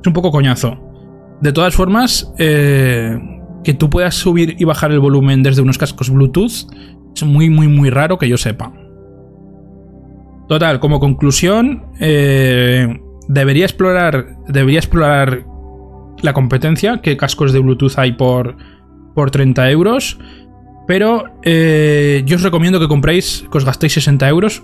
Es 0.01 0.07
un 0.07 0.13
poco 0.13 0.31
coñazo. 0.31 0.79
De 1.41 1.51
todas 1.51 1.75
formas, 1.75 2.31
eh, 2.37 3.19
que 3.63 3.73
tú 3.73 3.89
puedas 3.89 4.15
subir 4.15 4.55
y 4.59 4.65
bajar 4.65 4.91
el 4.91 4.99
volumen 4.99 5.43
desde 5.43 5.61
unos 5.61 5.77
cascos 5.77 6.09
Bluetooth 6.09 6.67
es 7.15 7.23
muy, 7.23 7.49
muy, 7.49 7.67
muy 7.67 7.89
raro 7.89 8.17
que 8.17 8.29
yo 8.29 8.37
sepa. 8.37 8.73
Total, 10.47 10.79
como 10.79 10.99
conclusión, 10.99 11.87
eh, 11.99 13.01
debería 13.27 13.65
explorar, 13.65 14.37
debería 14.47 14.79
explorar 14.79 15.45
la 16.21 16.33
competencia, 16.33 17.01
qué 17.01 17.17
cascos 17.17 17.51
de 17.51 17.59
Bluetooth 17.59 17.97
hay 17.97 18.13
por, 18.13 18.55
por 19.13 19.31
30 19.31 19.69
euros. 19.71 20.19
Pero 20.87 21.25
eh, 21.43 22.23
yo 22.25 22.37
os 22.37 22.43
recomiendo 22.43 22.79
que 22.79 22.87
compréis, 22.87 23.45
que 23.51 23.57
os 23.57 23.65
gastéis 23.65 23.93
60 23.93 24.27
euros, 24.29 24.63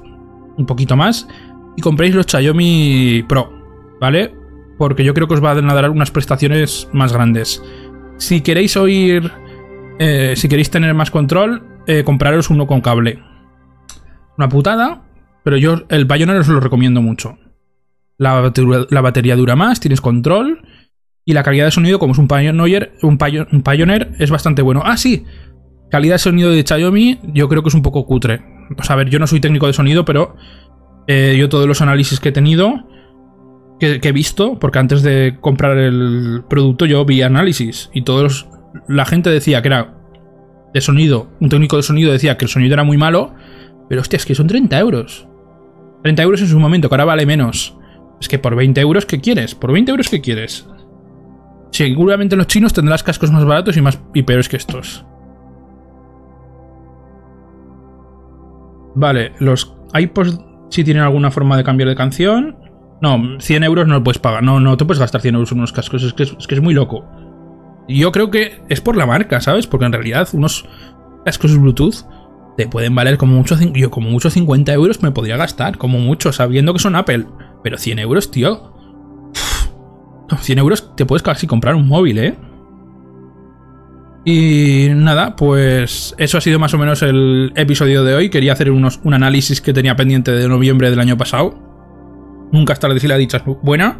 un 0.57 0.65
poquito 0.65 0.95
más, 0.95 1.27
y 1.75 1.81
compréis 1.81 2.15
los 2.15 2.27
Xiaomi 2.27 3.25
Pro, 3.27 3.51
¿vale? 3.99 4.33
Porque 4.77 5.03
yo 5.03 5.13
creo 5.13 5.27
que 5.27 5.33
os 5.33 5.43
va 5.43 5.51
a 5.51 5.55
dar 5.55 5.89
unas 5.89 6.11
prestaciones 6.11 6.87
más 6.93 7.11
grandes. 7.11 7.61
Si 8.23 8.39
queréis 8.39 8.77
oír, 8.77 9.29
eh, 9.99 10.35
si 10.37 10.47
queréis 10.47 10.69
tener 10.69 10.93
más 10.93 11.11
control, 11.11 11.61
eh, 11.87 12.05
compraros 12.05 12.49
uno 12.49 12.67
con 12.67 12.79
cable. 12.79 13.19
Una 14.37 14.47
putada, 14.47 15.01
pero 15.43 15.57
yo 15.57 15.83
el 15.89 16.07
Pioneer 16.07 16.37
os 16.37 16.47
lo 16.47 16.61
recomiendo 16.61 17.01
mucho. 17.01 17.37
La, 18.17 18.39
batería 19.01 19.35
dura 19.35 19.57
más, 19.57 19.81
tienes 19.81 19.99
control 19.99 20.61
y 21.25 21.33
la 21.33 21.43
calidad 21.43 21.65
de 21.65 21.71
sonido, 21.71 21.99
como 21.99 22.13
es 22.13 22.17
un 22.17 22.29
Pioneer, 22.29 22.93
un, 23.01 23.19
es 24.17 24.31
bastante 24.31 24.61
bueno. 24.61 24.83
Ah, 24.85 24.95
sí. 24.95 25.25
Calidad 25.91 26.15
de 26.15 26.19
sonido 26.19 26.49
de 26.49 26.63
Xiaomi, 26.63 27.19
yo 27.33 27.49
creo 27.49 27.61
que 27.61 27.67
es 27.67 27.75
un 27.75 27.81
poco 27.81 28.05
cutre. 28.05 28.41
Sea, 28.81 28.93
a 28.93 28.95
ver, 28.95 29.09
yo 29.09 29.19
no 29.19 29.27
soy 29.27 29.41
técnico 29.41 29.67
de 29.67 29.73
sonido, 29.73 30.05
pero 30.05 30.37
eh, 31.07 31.35
yo 31.37 31.49
todos 31.49 31.67
los 31.67 31.81
análisis 31.81 32.21
que 32.21 32.29
he 32.29 32.31
tenido, 32.31 32.87
que, 34.01 34.09
he 34.09 34.11
visto, 34.11 34.59
porque 34.59 34.79
antes 34.79 35.03
de 35.03 35.37
comprar 35.39 35.77
el 35.77 36.43
producto 36.49 36.85
yo 36.85 37.05
vi 37.05 37.21
análisis 37.21 37.89
y 37.93 38.03
todos 38.03 38.47
la 38.87 39.05
gente 39.05 39.29
decía 39.29 39.61
que 39.61 39.67
era 39.67 39.95
de 40.73 40.81
sonido, 40.81 41.29
un 41.39 41.49
técnico 41.49 41.77
de 41.77 41.83
sonido 41.83 42.11
decía 42.11 42.37
que 42.37 42.45
el 42.45 42.49
sonido 42.49 42.73
era 42.73 42.83
muy 42.83 42.97
malo, 42.97 43.33
pero 43.89 44.01
hostia, 44.01 44.17
es 44.17 44.25
que 44.25 44.35
son 44.35 44.47
30 44.47 44.79
euros. 44.79 45.27
30 46.03 46.23
euros 46.23 46.41
en 46.41 46.47
su 46.47 46.59
momento, 46.59 46.89
que 46.89 46.95
ahora 46.95 47.05
vale 47.05 47.25
menos. 47.25 47.77
Es 48.19 48.27
que 48.27 48.39
por 48.39 48.55
20 48.55 48.81
euros, 48.81 49.05
¿qué 49.05 49.19
quieres? 49.19 49.55
¿Por 49.55 49.71
20 49.71 49.91
euros 49.91 50.09
qué 50.09 50.21
quieres? 50.21 50.67
Seguramente 51.71 52.35
los 52.35 52.47
chinos 52.47 52.73
tendrás 52.73 53.03
cascos 53.03 53.31
más 53.31 53.45
baratos 53.45 53.77
y 53.77 53.81
más 53.81 53.99
y 54.13 54.23
peores 54.23 54.49
que 54.49 54.57
estos. 54.57 55.05
Vale, 58.95 59.33
los 59.39 59.75
iPods 59.93 60.39
si 60.73 60.83
tienen 60.83 61.03
alguna 61.03 61.29
forma 61.29 61.55
de 61.55 61.63
cambiar 61.63 61.89
de 61.89 61.95
canción. 61.95 62.57
No, 63.03 63.21
100 63.37 63.63
euros 63.65 63.85
no 63.85 63.95
lo 63.95 64.03
puedes 64.05 64.17
pagar. 64.17 64.43
No, 64.43 64.61
no 64.61 64.77
te 64.77 64.85
puedes 64.85 65.01
gastar 65.01 65.19
100 65.19 65.35
euros 65.35 65.51
en 65.51 65.57
unos 65.57 65.73
cascos. 65.73 66.03
Es 66.03 66.13
que 66.13 66.23
es, 66.23 66.61
muy 66.61 66.73
loco. 66.73 67.05
Yo 67.89 68.13
creo 68.13 68.31
que 68.31 68.61
es 68.69 68.79
por 68.79 68.95
la 68.95 69.05
marca, 69.05 69.41
¿sabes? 69.41 69.67
Porque 69.67 69.85
en 69.85 69.91
realidad 69.91 70.29
unos 70.31 70.65
cascos 71.25 71.57
Bluetooth 71.57 72.05
te 72.55 72.65
pueden 72.65 72.95
valer 72.95 73.17
como 73.17 73.35
mucho, 73.35 73.57
yo 73.59 73.91
como 73.91 74.09
mucho 74.09 74.29
50 74.29 74.71
euros 74.71 75.03
me 75.03 75.11
podría 75.11 75.35
gastar, 75.35 75.77
como 75.77 75.99
mucho, 75.99 76.31
sabiendo 76.31 76.71
que 76.71 76.79
son 76.79 76.95
Apple. 76.95 77.25
Pero 77.61 77.77
100 77.77 77.99
euros, 77.99 78.31
tío. 78.31 78.71
100 80.39 80.59
euros 80.59 80.95
te 80.95 81.05
puedes 81.05 81.23
casi 81.23 81.45
comprar 81.45 81.75
un 81.75 81.89
móvil, 81.89 82.19
¿eh? 82.19 82.37
Y 84.23 84.87
nada, 84.95 85.35
pues 85.35 86.15
eso 86.17 86.37
ha 86.37 86.41
sido 86.41 86.57
más 86.57 86.73
o 86.73 86.77
menos 86.77 87.01
el 87.01 87.51
episodio 87.57 88.05
de 88.05 88.15
hoy. 88.15 88.29
Quería 88.29 88.53
hacer 88.53 88.71
unos, 88.71 89.01
un 89.03 89.13
análisis 89.13 89.59
que 89.59 89.73
tenía 89.73 89.97
pendiente 89.97 90.31
de 90.31 90.47
noviembre 90.47 90.89
del 90.89 91.01
año 91.01 91.17
pasado. 91.17 91.72
Nunca 92.53 92.73
es 92.73 92.79
tarde 92.79 92.99
si 92.99 93.07
la 93.07 93.17
dicha 93.17 93.37
es 93.37 93.43
buena. 93.63 93.99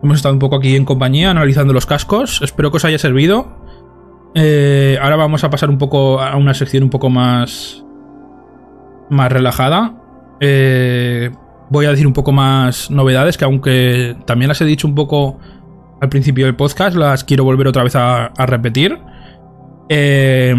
Hemos 0.00 0.16
estado 0.16 0.32
un 0.32 0.38
poco 0.38 0.56
aquí 0.56 0.76
en 0.76 0.84
compañía 0.84 1.30
analizando 1.32 1.72
los 1.72 1.86
cascos. 1.86 2.40
Espero 2.40 2.70
que 2.70 2.76
os 2.76 2.84
haya 2.84 2.98
servido. 2.98 3.58
Eh, 4.36 4.96
ahora 5.02 5.16
vamos 5.16 5.42
a 5.42 5.50
pasar 5.50 5.68
un 5.68 5.76
poco 5.76 6.20
a 6.20 6.36
una 6.36 6.54
sección 6.54 6.84
un 6.84 6.90
poco 6.90 7.10
más, 7.10 7.84
más 9.10 9.32
relajada. 9.32 10.00
Eh, 10.38 11.32
voy 11.68 11.86
a 11.86 11.90
decir 11.90 12.06
un 12.06 12.12
poco 12.12 12.30
más 12.30 12.92
novedades 12.92 13.36
que 13.36 13.44
aunque 13.44 14.16
también 14.24 14.48
las 14.48 14.60
he 14.60 14.64
dicho 14.64 14.86
un 14.86 14.94
poco 14.94 15.40
al 16.00 16.08
principio 16.08 16.46
del 16.46 16.54
podcast, 16.54 16.96
las 16.96 17.24
quiero 17.24 17.42
volver 17.42 17.66
otra 17.66 17.82
vez 17.82 17.96
a, 17.96 18.30
repetir. 18.46 19.00
Eh, 19.88 20.54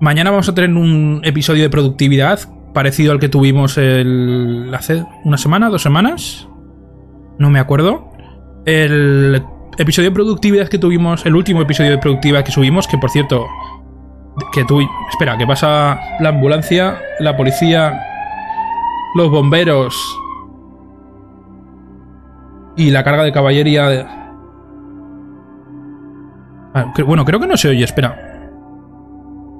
mañana 0.00 0.30
vamos 0.30 0.48
a 0.48 0.54
tener 0.54 0.70
un 0.70 1.20
episodio 1.24 1.64
de 1.64 1.68
productividad 1.68 2.40
parecido 2.72 3.12
al 3.12 3.20
que 3.20 3.28
tuvimos 3.28 3.78
el, 3.78 4.70
hace 4.74 5.04
una 5.24 5.36
semana, 5.36 5.68
dos 5.68 5.82
semanas. 5.82 6.48
No 7.38 7.50
me 7.50 7.58
acuerdo. 7.58 8.10
El 8.66 9.42
episodio 9.78 10.10
de 10.10 10.14
productividad 10.14 10.68
que 10.68 10.78
tuvimos, 10.78 11.24
el 11.24 11.36
último 11.36 11.62
episodio 11.62 11.92
de 11.92 11.98
productividad 11.98 12.44
que 12.44 12.52
subimos, 12.52 12.86
que 12.86 12.98
por 12.98 13.10
cierto, 13.10 13.46
que 14.52 14.64
tú... 14.64 14.80
Espera, 15.10 15.38
que 15.38 15.46
pasa 15.46 15.98
la 16.20 16.30
ambulancia, 16.30 17.00
la 17.20 17.36
policía, 17.36 18.00
los 19.14 19.30
bomberos 19.30 19.96
y 22.76 22.90
la 22.90 23.02
carga 23.04 23.24
de 23.24 23.32
caballería. 23.32 24.06
Ah, 26.74 26.92
bueno, 27.04 27.24
creo 27.24 27.40
que 27.40 27.46
no 27.46 27.56
se 27.56 27.68
oye, 27.68 27.84
espera. 27.84 28.50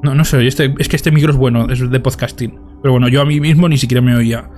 No, 0.03 0.15
no 0.15 0.25
se 0.25 0.37
oye. 0.37 0.49
Este, 0.49 0.75
es 0.79 0.89
que 0.89 0.97
este 0.97 1.11
micro 1.11 1.33
es 1.33 1.37
bueno, 1.37 1.71
es 1.71 1.91
de 1.91 2.01
podcasting. 2.01 2.68
Pero 2.83 2.93
bueno, 2.93 3.09
yo 3.09 3.21
a 3.21 3.25
mí 3.25 3.41
mismo 3.41 3.69
ni 3.69 3.77
siquiera 3.77 4.01
me 4.01 4.15
oía. 4.15 4.49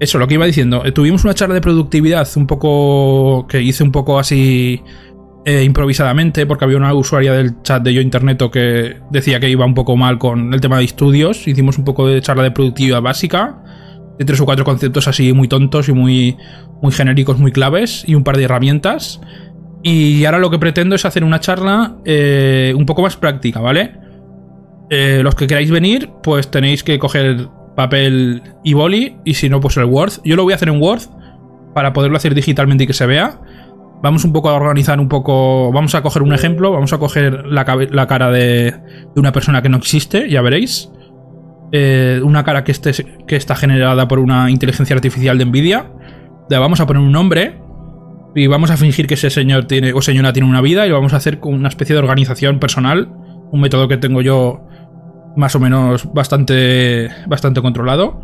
Eso, 0.00 0.18
lo 0.18 0.26
que 0.26 0.34
iba 0.34 0.46
diciendo. 0.46 0.82
Eh, 0.84 0.92
tuvimos 0.92 1.24
una 1.24 1.34
charla 1.34 1.54
de 1.54 1.60
productividad 1.60 2.28
un 2.36 2.46
poco. 2.46 3.46
que 3.48 3.60
hice 3.60 3.82
un 3.82 3.92
poco 3.92 4.18
así. 4.18 4.82
Eh, 5.46 5.64
improvisadamente, 5.64 6.44
porque 6.44 6.66
había 6.66 6.76
una 6.76 6.92
usuaria 6.92 7.32
del 7.32 7.62
chat 7.62 7.82
de 7.82 7.94
Yo 7.94 8.02
Interneto 8.02 8.50
que 8.50 8.98
decía 9.10 9.40
que 9.40 9.48
iba 9.48 9.64
un 9.64 9.72
poco 9.72 9.96
mal 9.96 10.18
con 10.18 10.52
el 10.52 10.60
tema 10.60 10.78
de 10.78 10.84
estudios. 10.84 11.48
Hicimos 11.48 11.78
un 11.78 11.84
poco 11.84 12.06
de 12.06 12.20
charla 12.20 12.42
de 12.42 12.50
productividad 12.50 13.00
básica 13.00 13.58
de 14.20 14.26
tres 14.26 14.38
o 14.38 14.44
cuatro 14.44 14.66
conceptos 14.66 15.08
así 15.08 15.32
muy 15.32 15.48
tontos 15.48 15.88
y 15.88 15.94
muy, 15.94 16.36
muy 16.82 16.92
genéricos, 16.92 17.38
muy 17.38 17.52
claves 17.52 18.04
y 18.06 18.14
un 18.14 18.22
par 18.22 18.36
de 18.36 18.44
herramientas. 18.44 19.18
Y 19.82 20.26
ahora 20.26 20.38
lo 20.38 20.50
que 20.50 20.58
pretendo 20.58 20.94
es 20.94 21.06
hacer 21.06 21.24
una 21.24 21.40
charla 21.40 21.96
eh, 22.04 22.74
un 22.76 22.84
poco 22.84 23.00
más 23.00 23.16
práctica, 23.16 23.60
¿vale? 23.60 23.94
Eh, 24.90 25.20
los 25.22 25.34
que 25.36 25.46
queráis 25.46 25.70
venir, 25.70 26.10
pues 26.22 26.50
tenéis 26.50 26.82
que 26.82 26.98
coger 26.98 27.48
papel 27.76 28.42
y 28.64 28.74
boli, 28.74 29.16
y 29.24 29.34
si 29.34 29.48
no, 29.48 29.60
pues 29.60 29.76
el 29.76 29.84
Word. 29.84 30.14
Yo 30.24 30.36
lo 30.36 30.42
voy 30.42 30.52
a 30.52 30.56
hacer 30.56 30.68
en 30.68 30.80
Word 30.82 31.02
para 31.74 31.92
poderlo 31.92 32.16
hacer 32.16 32.34
digitalmente 32.34 32.84
y 32.84 32.86
que 32.86 32.92
se 32.92 33.06
vea. 33.06 33.40
Vamos 34.02 34.24
un 34.24 34.32
poco 34.32 34.48
a 34.48 34.54
organizar 34.54 34.98
un 34.98 35.08
poco. 35.08 35.70
Vamos 35.72 35.94
a 35.94 36.02
coger 36.02 36.22
un 36.22 36.32
ejemplo. 36.32 36.72
Vamos 36.72 36.92
a 36.92 36.98
coger 36.98 37.46
la, 37.46 37.64
cara 37.64 38.30
de, 38.30 38.74
una 39.14 39.30
persona 39.32 39.62
que 39.62 39.68
no 39.68 39.76
existe, 39.76 40.28
ya 40.28 40.42
veréis. 40.42 40.90
Eh, 41.72 42.20
una 42.24 42.42
cara 42.42 42.64
que 42.64 42.72
está 42.72 43.54
generada 43.54 44.08
por 44.08 44.18
una 44.18 44.50
inteligencia 44.50 44.96
artificial 44.96 45.38
de 45.38 45.44
Nvidia. 45.44 45.92
Le 46.48 46.58
vamos 46.58 46.80
a 46.80 46.86
poner 46.86 47.00
un 47.00 47.12
nombre 47.12 47.60
y 48.34 48.46
vamos 48.46 48.70
a 48.70 48.76
fingir 48.76 49.06
que 49.06 49.14
ese 49.14 49.30
señor 49.30 49.66
tiene 49.66 49.92
o 49.92 50.02
señora 50.02 50.32
tiene 50.32 50.48
una 50.48 50.60
vida 50.60 50.86
y 50.86 50.88
lo 50.88 50.96
vamos 50.96 51.12
a 51.12 51.16
hacer 51.16 51.40
con 51.40 51.54
una 51.54 51.68
especie 51.68 51.94
de 51.94 52.00
organización 52.00 52.58
personal, 52.58 53.08
un 53.52 53.60
método 53.60 53.88
que 53.88 53.96
tengo 53.96 54.22
yo 54.22 54.66
más 55.36 55.54
o 55.54 55.60
menos 55.60 56.12
bastante, 56.12 57.10
bastante 57.26 57.60
controlado. 57.62 58.20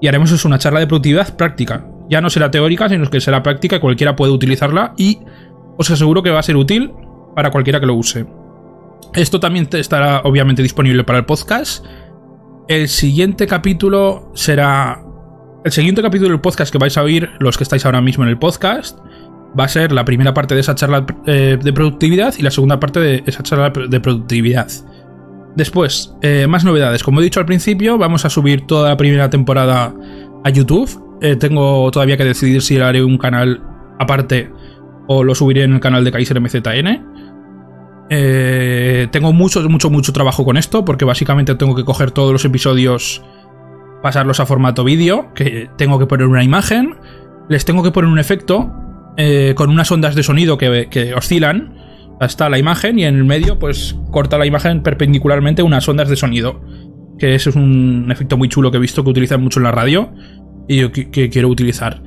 Y 0.00 0.08
haremos 0.08 0.32
eso, 0.32 0.48
una 0.48 0.58
charla 0.58 0.80
de 0.80 0.86
productividad 0.86 1.36
práctica. 1.36 1.86
Ya 2.10 2.20
no 2.20 2.30
será 2.30 2.50
teórica, 2.50 2.88
sino 2.88 3.08
que 3.08 3.20
será 3.20 3.42
práctica 3.42 3.76
y 3.76 3.80
cualquiera 3.80 4.16
puede 4.16 4.32
utilizarla 4.32 4.94
y 4.96 5.20
os 5.78 5.90
aseguro 5.90 6.22
que 6.22 6.30
va 6.30 6.40
a 6.40 6.42
ser 6.42 6.56
útil 6.56 6.92
para 7.34 7.50
cualquiera 7.50 7.80
que 7.80 7.86
lo 7.86 7.94
use. 7.94 8.26
Esto 9.14 9.40
también 9.40 9.68
estará 9.72 10.20
obviamente 10.24 10.62
disponible 10.62 11.04
para 11.04 11.18
el 11.18 11.24
podcast 11.24 11.84
el 12.68 12.88
siguiente 12.88 13.46
capítulo 13.46 14.30
será. 14.34 15.02
El 15.64 15.72
siguiente 15.72 16.02
capítulo 16.02 16.30
del 16.30 16.40
podcast 16.40 16.70
que 16.72 16.78
vais 16.78 16.96
a 16.96 17.02
oír, 17.02 17.30
los 17.38 17.56
que 17.56 17.64
estáis 17.64 17.84
ahora 17.86 18.00
mismo 18.00 18.24
en 18.24 18.30
el 18.30 18.38
podcast, 18.38 18.98
va 19.58 19.64
a 19.64 19.68
ser 19.68 19.92
la 19.92 20.04
primera 20.04 20.34
parte 20.34 20.54
de 20.54 20.60
esa 20.60 20.74
charla 20.74 21.06
eh, 21.26 21.58
de 21.62 21.72
productividad 21.72 22.34
y 22.38 22.42
la 22.42 22.50
segunda 22.50 22.80
parte 22.80 23.00
de 23.00 23.22
esa 23.26 23.42
charla 23.42 23.70
de 23.70 24.00
productividad. 24.00 24.68
Después, 25.56 26.14
eh, 26.22 26.46
más 26.48 26.64
novedades. 26.64 27.02
Como 27.02 27.20
he 27.20 27.24
dicho 27.24 27.40
al 27.40 27.46
principio, 27.46 27.96
vamos 27.96 28.24
a 28.24 28.30
subir 28.30 28.66
toda 28.66 28.90
la 28.90 28.96
primera 28.96 29.30
temporada 29.30 29.94
a 30.42 30.50
YouTube. 30.50 30.90
Eh, 31.22 31.36
tengo 31.36 31.90
todavía 31.90 32.16
que 32.16 32.24
decidir 32.24 32.60
si 32.60 32.78
haré 32.78 33.04
un 33.04 33.18
canal 33.18 33.62
aparte 33.98 34.50
o 35.06 35.22
lo 35.22 35.34
subiré 35.34 35.62
en 35.62 35.74
el 35.74 35.80
canal 35.80 36.04
de 36.04 36.10
Kaiser 36.10 36.40
MZN. 36.40 37.04
Eh, 38.10 39.06
tengo 39.12 39.32
mucho, 39.32 39.66
mucho, 39.68 39.90
mucho 39.90 40.12
trabajo 40.12 40.44
con 40.44 40.56
esto, 40.56 40.84
porque 40.84 41.04
básicamente 41.04 41.54
tengo 41.54 41.74
que 41.76 41.84
coger 41.84 42.10
todos 42.10 42.32
los 42.32 42.44
episodios, 42.44 43.22
pasarlos 44.02 44.40
a 44.40 44.46
formato 44.46 44.82
vídeo, 44.82 45.32
que 45.34 45.70
tengo 45.78 45.98
que 45.98 46.06
poner 46.06 46.26
una 46.26 46.42
imagen, 46.42 46.96
les 47.48 47.64
tengo 47.64 47.82
que 47.82 47.92
poner 47.92 48.10
un 48.10 48.18
efecto 48.18 48.72
con 49.54 49.70
unas 49.70 49.92
ondas 49.92 50.16
de 50.16 50.24
sonido 50.24 50.58
que 50.58 51.14
oscilan. 51.16 51.83
Está 52.20 52.48
la 52.48 52.58
imagen 52.58 52.98
y 52.98 53.04
en 53.04 53.16
el 53.16 53.24
medio, 53.24 53.58
pues 53.58 53.96
corta 54.10 54.38
la 54.38 54.46
imagen 54.46 54.82
perpendicularmente 54.82 55.62
unas 55.62 55.88
ondas 55.88 56.08
de 56.08 56.16
sonido. 56.16 56.60
Que 57.18 57.34
ese 57.34 57.50
es 57.50 57.56
un 57.56 58.08
efecto 58.10 58.36
muy 58.36 58.48
chulo 58.48 58.70
que 58.70 58.78
he 58.78 58.80
visto 58.80 59.04
que 59.04 59.10
utilizan 59.10 59.42
mucho 59.42 59.60
en 59.60 59.64
la 59.64 59.72
radio 59.72 60.12
y 60.68 60.88
que, 60.88 61.30
quiero 61.30 61.48
utilizar. 61.48 62.02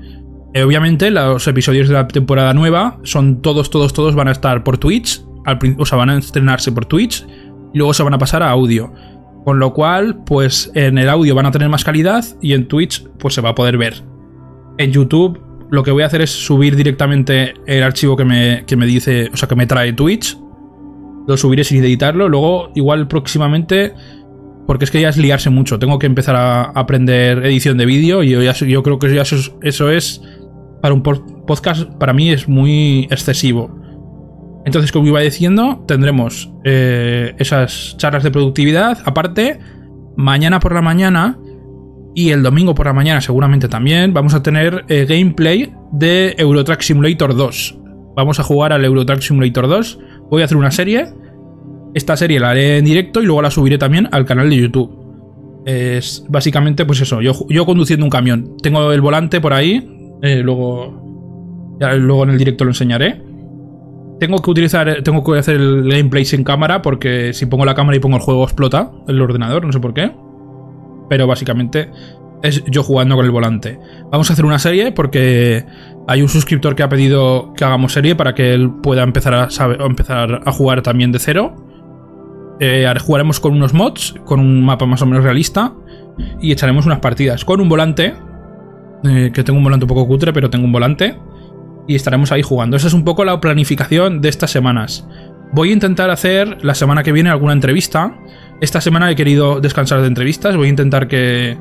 Eh, 0.54 0.64
obviamente, 0.64 1.12
los 1.12 1.48
episodios 1.48 1.88
de 1.88 1.94
la 1.94 2.08
temporada 2.08 2.54
nueva 2.54 3.00
son 3.04 3.42
todos, 3.42 3.70
todos, 3.70 3.94
todos 3.94 4.16
van 4.16 4.28
a 4.28 4.32
estar 4.32 4.64
por 4.64 4.78
Twitch 4.78 5.22
o 5.78 5.86
sea, 5.86 5.98
van 5.98 6.10
a 6.10 6.18
estrenarse 6.18 6.72
por 6.72 6.86
Twitch 6.86 7.26
y 7.74 7.78
luego 7.78 7.94
se 7.94 8.04
van 8.04 8.14
a 8.14 8.18
pasar 8.18 8.44
a 8.44 8.50
audio. 8.50 8.94
Con 9.46 9.60
lo 9.60 9.74
cual, 9.74 10.24
pues 10.26 10.72
en 10.76 10.98
el 10.98 11.10
audio 11.10 11.34
van 11.34 11.46
a 11.46 11.52
tener 11.52 11.70
más 11.70 11.86
calidad 11.86 12.26
y 12.42 12.54
en 12.54 12.68
Twitch 12.68 13.08
pues 13.18 13.34
se 13.34 13.42
va 13.42 13.50
a 13.50 13.56
poder 13.56 13.78
ver. 13.78 14.04
En 14.78 14.92
YouTube 14.92 15.40
lo 15.70 15.84
que 15.84 15.92
voy 15.92 16.04
a 16.04 16.06
hacer 16.06 16.22
es 16.22 16.32
subir 16.32 16.76
directamente 16.76 17.54
el 17.66 17.84
archivo 17.84 18.16
que 18.16 18.26
me, 18.26 18.64
que 18.66 18.76
me 18.76 18.86
dice, 18.86 19.30
o 19.34 19.38
sea, 19.38 19.48
que 19.48 19.56
me 19.56 19.68
trae 19.68 19.94
Twitch. 19.94 20.38
Lo 21.28 21.36
subiré 21.36 21.64
sin 21.64 21.84
editarlo. 21.84 22.30
Luego, 22.30 22.72
igual 22.74 23.08
próximamente, 23.08 23.94
porque 24.66 24.86
es 24.86 24.92
que 24.92 25.02
ya 25.02 25.10
es 25.10 25.18
liarse 25.18 25.50
mucho. 25.50 25.78
Tengo 25.78 26.00
que 26.00 26.06
empezar 26.06 26.36
a 26.36 26.64
aprender 26.64 27.46
edición 27.46 27.78
de 27.78 27.86
vídeo 27.86 28.24
y 28.24 28.30
yo, 28.30 28.42
yo 28.42 28.84
creo 28.84 29.00
que 29.00 29.20
eso, 29.20 29.36
eso 29.62 29.92
es, 29.92 30.22
para 30.82 30.94
un 30.94 31.04
podcast, 31.04 31.84
para 31.96 32.14
mí 32.14 32.30
es 32.30 32.48
muy 32.48 33.08
excesivo. 33.12 33.78
Entonces, 34.66 34.92
como 34.92 35.08
iba 35.08 35.22
diciendo, 35.22 35.84
tendremos 35.88 36.52
eh, 36.64 37.34
esas 37.40 37.96
charlas 37.98 38.24
de 38.24 38.32
productividad. 38.32 39.00
Aparte, 39.06 39.60
mañana 40.18 40.60
por 40.60 40.74
la 40.74 40.82
mañana 40.82 41.40
y 42.18 42.32
el 42.32 42.42
domingo 42.42 42.74
por 42.74 42.88
la 42.88 42.94
mañana 42.94 43.22
seguramente 43.22 43.68
también 43.68 44.12
vamos 44.12 44.34
a 44.34 44.42
tener 44.42 44.86
eh, 44.88 45.06
gameplay 45.08 45.72
de 45.92 46.34
Eurotrack 46.40 46.82
Simulator 46.82 47.36
2. 47.36 47.78
Vamos 48.16 48.40
a 48.40 48.44
jugar 48.44 48.74
al 48.74 48.84
Eurotrack 48.84 49.22
Simulator 49.22 49.68
2. 49.68 50.00
Voy 50.32 50.42
a 50.42 50.46
hacer 50.46 50.58
una 50.58 50.72
serie. 50.72 51.14
Esta 51.94 52.18
serie 52.18 52.40
la 52.40 52.50
haré 52.50 52.80
en 52.80 52.86
directo 52.86 53.22
y 53.22 53.28
luego 53.28 53.44
la 53.44 53.52
subiré 53.52 53.78
también 53.78 54.10
al 54.12 54.26
canal 54.26 54.50
de 54.50 54.56
YouTube. 54.56 55.62
Es 55.68 56.26
básicamente, 56.28 56.86
pues 56.86 57.02
eso, 57.02 57.22
yo, 57.22 57.66
conduciendo 57.68 58.04
un 58.04 58.10
camión. 58.10 58.58
Tengo 58.64 58.92
el 58.92 59.02
volante 59.02 59.40
por 59.40 59.54
ahí. 59.54 59.88
Eh, 60.24 60.42
luego, 60.42 61.78
luego 61.80 62.24
en 62.24 62.32
el 62.32 62.40
directo 62.40 62.64
lo 62.64 62.72
enseñaré. 62.72 63.22
Tengo 64.20 64.42
que 64.42 64.50
utilizar, 64.50 65.04
tengo 65.04 65.24
que 65.24 65.38
hacer 65.38 65.58
el 65.58 65.88
gameplay 65.88 66.26
sin 66.26 66.44
cámara 66.44 66.82
porque 66.82 67.32
si 67.34 67.46
pongo 67.46 67.64
la 67.64 67.76
cámara 67.76 67.96
y 67.96 68.00
pongo 68.00 68.16
el 68.16 68.24
juego 68.24 68.44
explota 68.44 68.92
el 69.08 69.22
ordenador, 69.22 69.64
no 69.64 69.72
sé 69.72 69.80
por 69.80 69.94
qué. 69.94 70.12
Pero 71.10 71.28
básicamente 71.28 71.90
es 72.44 72.64
yo 72.66 72.84
jugando 72.84 73.16
con 73.16 73.26
el 73.26 73.32
volante. 73.32 73.80
Vamos 74.12 74.30
a 74.30 74.34
hacer 74.34 74.46
una 74.46 74.60
serie 74.60 74.92
porque 74.92 75.66
hay 76.08 76.22
un 76.22 76.30
suscriptor 76.30 76.76
que 76.76 76.84
ha 76.84 76.90
pedido 76.90 77.54
que 77.56 77.66
hagamos 77.66 77.94
serie 77.94 78.16
para 78.16 78.34
que 78.34 78.54
él 78.54 78.72
pueda 78.82 79.04
empezar 79.04 79.34
a, 79.34 79.50
empezar 79.86 80.42
a 80.46 80.52
jugar 80.52 80.82
también 80.82 81.12
de 81.12 81.20
cero. 81.20 81.56
Eh, 82.60 82.92
jugaremos 83.02 83.40
con 83.40 83.54
unos 83.54 83.74
mods, 83.74 84.16
con 84.26 84.40
un 84.40 84.64
mapa 84.64 84.86
más 84.86 85.02
o 85.02 85.06
menos 85.06 85.24
realista 85.24 85.74
y 86.42 86.52
echaremos 86.52 86.86
unas 86.86 87.00
partidas 87.00 87.46
con 87.46 87.62
un 87.62 87.70
volante. 87.70 88.16
Eh, 89.04 89.32
que 89.32 89.44
tengo 89.44 89.58
un 89.58 89.64
volante 89.64 89.86
un 89.86 89.90
poco 89.90 90.08
cutre, 90.08 90.34
pero 90.34 90.50
tengo 90.50 90.66
un 90.66 90.72
volante 90.72 91.18
y 91.88 91.96
estaremos 91.96 92.32
ahí 92.32 92.42
jugando. 92.42 92.78
Esa 92.78 92.88
es 92.88 92.94
un 92.94 93.04
poco 93.04 93.24
la 93.26 93.40
planificación 93.40 94.22
de 94.22 94.30
estas 94.30 94.52
semanas. 94.52 95.08
Voy 95.54 95.70
a 95.70 95.74
intentar 95.74 96.10
hacer 96.10 96.64
la 96.64 96.76
semana 96.76 97.04
que 97.04 97.12
viene 97.12 97.30
alguna 97.30 97.54
entrevista. 97.54 98.18
Esta 98.60 98.82
semana 98.82 99.12
he 99.12 99.16
querido 99.16 99.62
descansar 99.62 100.02
de 100.02 100.08
entrevistas. 100.08 100.56
Voy 100.56 100.68
a 100.68 100.70
intentar 100.70 101.08
que. 101.08 101.58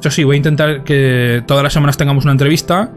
Eso 0.00 0.10
sí, 0.10 0.24
voy 0.24 0.36
a 0.36 0.38
intentar 0.38 0.84
que 0.84 1.42
todas 1.46 1.62
las 1.62 1.72
semanas 1.72 1.96
tengamos 1.96 2.24
una 2.24 2.32
entrevista. 2.32 2.94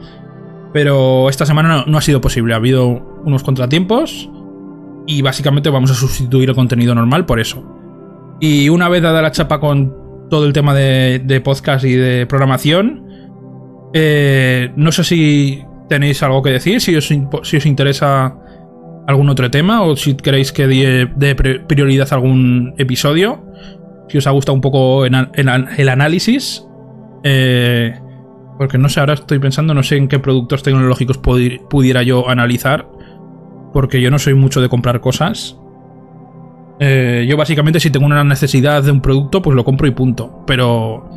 Pero 0.71 1.29
esta 1.29 1.45
semana 1.45 1.83
no, 1.85 1.97
ha 1.97 2.01
sido 2.01 2.21
posible. 2.21 2.53
Ha 2.53 2.57
habido 2.57 2.87
unos 3.25 3.43
contratiempos. 3.43 4.29
Y 5.05 5.21
básicamente 5.21 5.69
vamos 5.69 5.91
a 5.91 5.95
sustituir 5.95 6.49
el 6.49 6.55
contenido 6.55 6.95
normal 6.95 7.25
por 7.25 7.39
eso. 7.39 7.63
Y 8.39 8.69
una 8.69 8.87
vez 8.87 9.01
dada 9.01 9.21
la 9.21 9.31
chapa 9.31 9.59
con 9.59 9.93
todo 10.29 10.45
el 10.45 10.53
tema 10.53 10.73
de, 10.73 11.41
podcast 11.43 11.83
y 11.83 11.93
de 11.93 12.25
programación. 12.25 13.03
Eh, 13.93 14.71
no 14.77 14.91
sé 14.93 15.03
si 15.03 15.61
tenéis 15.89 16.23
algo 16.23 16.41
que 16.41 16.49
decir, 16.51 16.79
si 16.79 16.99
si 17.01 17.57
os 17.57 17.65
interesa 17.65 18.37
algún 19.07 19.29
otro 19.29 19.51
tema 19.51 19.81
o 19.83 19.95
si 19.95 20.15
queréis 20.15 20.51
que 20.51 20.67
dé 20.67 21.35
prioridad 21.35 22.07
a 22.11 22.15
algún 22.15 22.73
episodio, 22.77 23.43
si 24.09 24.17
os 24.17 24.27
ha 24.27 24.31
gustado 24.31 24.55
un 24.55 24.61
poco 24.61 25.05
el 25.05 25.89
análisis. 25.89 26.65
Eh, 27.23 27.93
porque 28.57 28.77
no 28.77 28.89
sé, 28.89 28.99
ahora 28.99 29.13
estoy 29.13 29.39
pensando, 29.39 29.73
no 29.73 29.83
sé 29.83 29.97
en 29.97 30.07
qué 30.07 30.19
productos 30.19 30.63
tecnológicos 30.63 31.17
pudiera 31.17 32.03
yo 32.03 32.29
analizar, 32.29 32.87
porque 33.73 34.01
yo 34.01 34.11
no 34.11 34.19
soy 34.19 34.35
mucho 34.35 34.61
de 34.61 34.69
comprar 34.69 35.01
cosas. 35.01 35.57
Eh, 36.79 37.25
yo 37.27 37.37
básicamente 37.37 37.79
si 37.79 37.89
tengo 37.89 38.05
una 38.05 38.23
necesidad 38.23 38.83
de 38.83 38.91
un 38.91 39.01
producto, 39.01 39.41
pues 39.41 39.55
lo 39.55 39.63
compro 39.63 39.87
y 39.87 39.91
punto. 39.91 40.43
Pero 40.45 41.09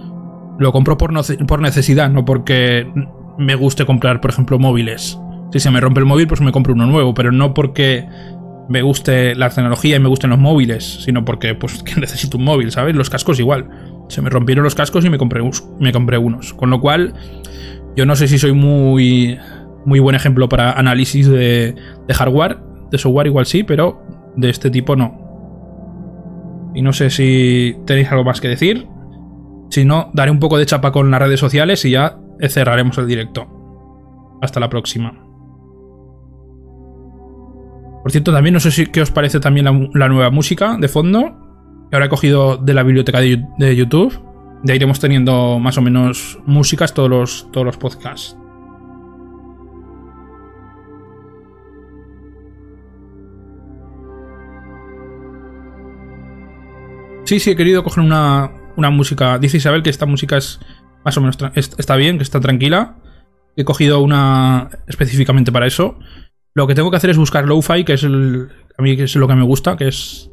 lo 0.59 0.73
compro 0.73 0.97
por, 0.97 1.13
por 1.47 1.61
necesidad, 1.61 2.11
no 2.11 2.25
porque 2.25 2.91
me 3.39 3.55
guste 3.55 3.85
comprar, 3.85 4.21
por 4.21 4.31
ejemplo, 4.31 4.59
móviles. 4.59 5.19
Si 5.53 5.61
se 5.61 5.71
me 5.71 5.81
rompe 5.81 6.01
el 6.01 6.07
móvil, 6.07 6.27
pues 6.27 6.41
me 6.41 6.53
compro 6.53 6.75
uno 6.75 6.87
nuevo, 6.87 7.15
pero 7.15 7.33
no 7.33 7.55
porque 7.55 8.07
me 8.69 8.83
guste 8.83 9.35
la 9.35 9.49
tecnología 9.51 9.97
y 9.97 10.01
me 10.01 10.09
gusten 10.09 10.31
los 10.31 10.39
móviles, 10.39 11.03
sino 11.05 11.25
porque 11.25 11.55
pues 11.55 11.85
necesito 11.97 12.39
un 12.39 12.45
móvil, 12.45 12.71
¿sabes? 12.73 12.95
Los 12.97 13.11
cascos 13.11 13.39
igual. 13.39 13.69
Se 14.09 14.23
me 14.23 14.31
rompieron 14.31 14.65
los 14.65 14.75
cascos 14.75 15.05
y 15.05 15.11
me 15.11 15.19
compré, 15.19 15.41
unos. 16.19 16.55
Con 16.55 16.71
lo 16.71 16.81
cual, 16.81 17.15
yo 17.97 18.07
no 18.07 18.17
sé 18.17 18.29
si 18.29 18.39
soy 18.39 18.53
muy, 18.53 19.39
muy 19.85 20.01
buen 20.01 20.15
ejemplo 20.15 20.49
para 20.49 20.73
análisis 20.73 21.29
de 21.29 21.75
hardware. 22.13 22.59
De 22.91 22.99
software 22.99 23.27
igual 23.27 23.47
sí, 23.47 23.65
pero 23.65 24.01
de 24.37 24.51
este 24.51 24.71
tipo 24.71 24.95
no. 24.95 25.27
Y 26.77 26.83
no 26.83 26.93
sé 26.93 27.11
si 27.11 27.75
tenéis 27.87 28.13
algo 28.13 28.23
más 28.23 28.41
que 28.41 28.49
decir. 28.49 28.87
Si 29.71 29.85
no, 29.85 30.11
daré 30.13 30.31
un 30.31 30.39
poco 30.39 30.59
de 30.59 30.67
chapa 30.67 30.93
con 30.93 31.11
las 31.11 31.21
redes 31.21 31.41
sociales 31.41 31.85
y 31.85 31.91
ya 31.93 32.19
cerraremos 32.49 32.99
el 32.99 33.07
directo. 33.07 33.49
Hasta 34.43 34.61
la 34.61 34.69
próxima. 34.69 35.26
Por 38.07 38.13
cierto, 38.13 38.33
también 38.33 38.55
no 38.55 38.61
sé 38.61 38.71
si 38.71 38.87
qué 38.87 39.03
os 39.03 39.11
parece 39.11 39.41
también 39.41 39.65
la, 39.93 40.09
nueva 40.09 40.31
música 40.31 40.77
de 40.79 40.87
fondo. 40.87 41.89
Que 41.91 41.97
ahora 41.97 42.07
he 42.07 42.09
cogido 42.09 42.57
de 42.57 42.73
la 42.73 42.85
biblioteca 42.85 43.19
de, 43.19 43.75
YouTube. 43.75 44.17
De 44.63 44.73
ahí 44.73 44.77
iremos 44.77 45.01
teniendo 45.01 45.59
más 45.59 45.77
o 45.77 45.83
menos 45.83 46.39
músicas 46.47 46.95
todos 46.95 47.11
los, 47.11 47.51
todos 47.51 47.67
los 47.67 47.77
podcasts. 47.77 48.37
Sí, 57.25 57.41
sí, 57.41 57.51
he 57.51 57.57
querido 57.57 57.83
coger 57.83 58.05
una, 58.05 58.53
una 58.77 58.91
música. 58.91 59.37
Dice 59.41 59.57
Isabel 59.57 59.83
que 59.83 59.91
esta 59.91 60.07
música 60.07 60.37
es 60.37 60.61
más 61.05 61.17
o 61.17 61.21
menos 61.21 61.39
está 61.57 61.97
bien, 61.97 62.19
que 62.19 62.23
está 62.23 62.39
tranquila. 62.39 62.99
He 63.57 63.65
cogido 63.65 63.99
una 63.99 64.71
específicamente 64.87 65.51
para 65.51 65.67
eso. 65.67 65.99
Lo 66.57 66.67
que 66.67 66.75
tengo 66.75 66.91
que 66.91 66.97
hacer 66.97 67.11
es 67.11 67.19
buscar 67.19 67.47
lo-fi, 67.47 67.85
que 67.85 67.93
es 67.93 68.03
a 68.05 68.83
mí 68.83 68.93
es 68.93 69.15
lo 69.15 69.29
que 69.29 69.35
me 69.35 69.45
gusta, 69.45 69.77
que 69.77 69.89
es 69.89 70.31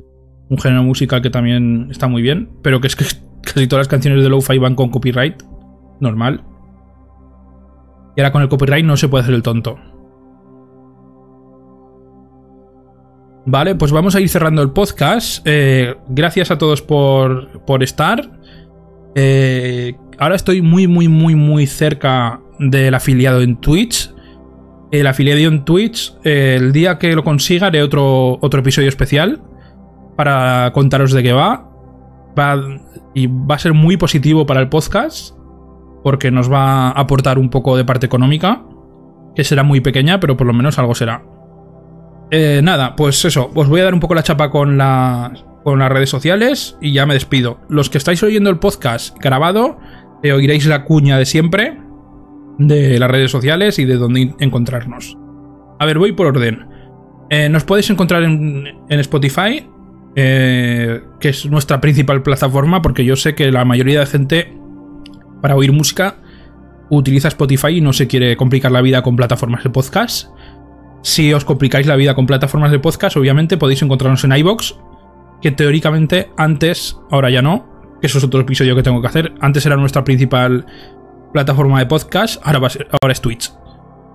un 0.49 0.57
género 0.57 0.81
musical 0.81 1.21
que 1.21 1.29
también 1.29 1.89
está 1.91 2.07
muy 2.07 2.21
bien, 2.21 2.49
pero 2.61 2.79
que 2.79 2.87
es 2.87 2.95
que 2.95 3.03
casi 3.43 3.67
todas 3.67 3.81
las 3.81 3.87
canciones 3.89 4.23
de 4.23 4.29
lo-fi 4.29 4.57
van 4.57 4.75
con 4.75 4.89
copyright, 4.89 5.43
normal. 5.99 6.45
Y 8.15 8.21
ahora 8.21 8.31
con 8.31 8.41
el 8.41 8.47
copyright 8.47 8.85
no 8.85 8.95
se 8.95 9.09
puede 9.09 9.23
hacer 9.23 9.35
el 9.35 9.43
tonto. 9.43 9.77
Vale, 13.45 13.75
pues 13.75 13.91
vamos 13.91 14.15
a 14.15 14.21
ir 14.21 14.29
cerrando 14.29 14.61
el 14.61 14.71
podcast. 14.71 15.45
Eh, 15.45 15.93
gracias 16.07 16.51
a 16.51 16.57
todos 16.57 16.81
por, 16.81 17.65
por 17.65 17.83
estar. 17.83 18.31
Eh, 19.13 19.93
ahora 20.17 20.35
estoy 20.35 20.61
muy, 20.61 20.87
muy, 20.87 21.09
muy, 21.09 21.35
muy 21.35 21.67
cerca 21.67 22.39
del 22.59 22.93
afiliado 22.93 23.41
en 23.41 23.57
Twitch. 23.57 24.13
El 24.93 25.07
afiliado 25.07 25.39
en 25.39 25.65
Twitch, 25.65 26.13
el 26.23 26.71
día 26.71 26.99
que 26.99 27.15
lo 27.15 27.23
consiga, 27.23 27.65
haré 27.65 27.81
otro, 27.81 28.37
otro 28.41 28.59
episodio 28.59 28.87
especial 28.87 29.41
para 30.15 30.69
contaros 30.71 31.11
de 31.13 31.23
qué 31.23 31.33
va. 31.33 31.67
va. 32.37 32.61
Y 33.15 33.25
va 33.25 33.55
a 33.55 33.57
ser 33.57 33.73
muy 33.73 33.97
positivo 33.97 34.45
para 34.45 34.59
el 34.59 34.69
podcast, 34.69 35.35
porque 36.03 36.29
nos 36.29 36.51
va 36.51 36.89
a 36.89 36.91
aportar 36.91 37.39
un 37.39 37.49
poco 37.49 37.75
de 37.75 37.83
parte 37.85 38.05
económica, 38.05 38.61
que 39.35 39.43
será 39.43 39.63
muy 39.63 39.81
pequeña, 39.81 40.19
pero 40.19 40.37
por 40.37 40.45
lo 40.45 40.53
menos 40.53 40.77
algo 40.77 40.93
será. 40.93 41.23
Eh, 42.29 42.61
nada, 42.63 42.95
pues 42.95 43.25
eso, 43.25 43.49
os 43.55 43.67
voy 43.67 43.81
a 43.81 43.85
dar 43.85 43.95
un 43.95 43.99
poco 43.99 44.13
la 44.13 44.21
chapa 44.21 44.51
con 44.51 44.77
las 44.77 45.43
con 45.63 45.79
las 45.79 45.91
redes 45.91 46.11
sociales 46.11 46.77
y 46.81 46.93
ya 46.93 47.07
me 47.07 47.15
despido. 47.15 47.61
Los 47.67 47.89
que 47.89 47.97
estáis 47.97 48.21
oyendo 48.21 48.51
el 48.51 48.59
podcast 48.59 49.17
grabado, 49.17 49.79
eh, 50.21 50.33
oiréis 50.33 50.67
la 50.67 50.83
cuña 50.83 51.17
de 51.17 51.25
siempre 51.25 51.82
de 52.57 52.99
las 52.99 53.09
redes 53.09 53.31
sociales 53.31 53.79
y 53.79 53.85
de 53.85 53.95
dónde 53.95 54.33
encontrarnos. 54.39 55.17
A 55.79 55.85
ver, 55.85 55.97
voy 55.97 56.11
por 56.11 56.27
orden. 56.27 56.67
Eh, 57.29 57.49
nos 57.49 57.63
podéis 57.63 57.89
encontrar 57.89 58.23
en, 58.23 58.85
Spotify, 58.89 59.67
eh, 60.15 61.01
que 61.19 61.29
es 61.29 61.45
nuestra 61.45 61.81
principal 61.81 62.21
plataforma, 62.21 62.81
porque 62.81 63.05
yo 63.05 63.15
sé 63.15 63.35
que 63.35 63.51
la 63.51 63.65
mayoría 63.65 63.99
de 63.99 64.05
gente 64.05 64.57
para 65.41 65.55
oír 65.55 65.71
música 65.71 66.17
utiliza 66.89 67.27
Spotify 67.29 67.77
y 67.77 67.81
no 67.81 67.93
se 67.93 68.07
quiere 68.07 68.37
complicar 68.37 68.71
la 68.71 68.81
vida 68.81 69.01
con 69.01 69.15
plataformas 69.15 69.63
de 69.63 69.69
podcast. 69.69 70.29
Si 71.01 71.33
os 71.33 71.43
complicáis 71.43 71.87
la 71.87 71.95
vida 71.95 72.15
con 72.15 72.25
plataformas 72.25 72.71
de 72.71 72.79
podcast, 72.79 73.17
obviamente 73.17 73.57
podéis 73.57 73.81
encontrarnos 73.81 74.23
en 74.23 74.35
iBox, 74.37 74.77
que 75.41 75.51
teóricamente 75.51 76.29
antes, 76.37 76.97
ahora 77.11 77.29
ya 77.29 77.41
no, 77.41 77.67
que 77.99 78.07
eso 78.07 78.19
es 78.19 78.23
otro 78.23 78.41
episodio 78.41 78.75
que 78.75 78.83
tengo 78.83 79.01
que 79.01 79.07
hacer. 79.07 79.33
Antes 79.41 79.65
era 79.65 79.75
nuestra 79.75 80.03
principal 80.03 80.65
plataforma 81.33 81.79
de 81.79 81.87
podcast, 81.87 82.39
ahora, 82.45 82.59
ahora 82.59 83.11
es 83.11 83.19
Twitch. 83.19 83.51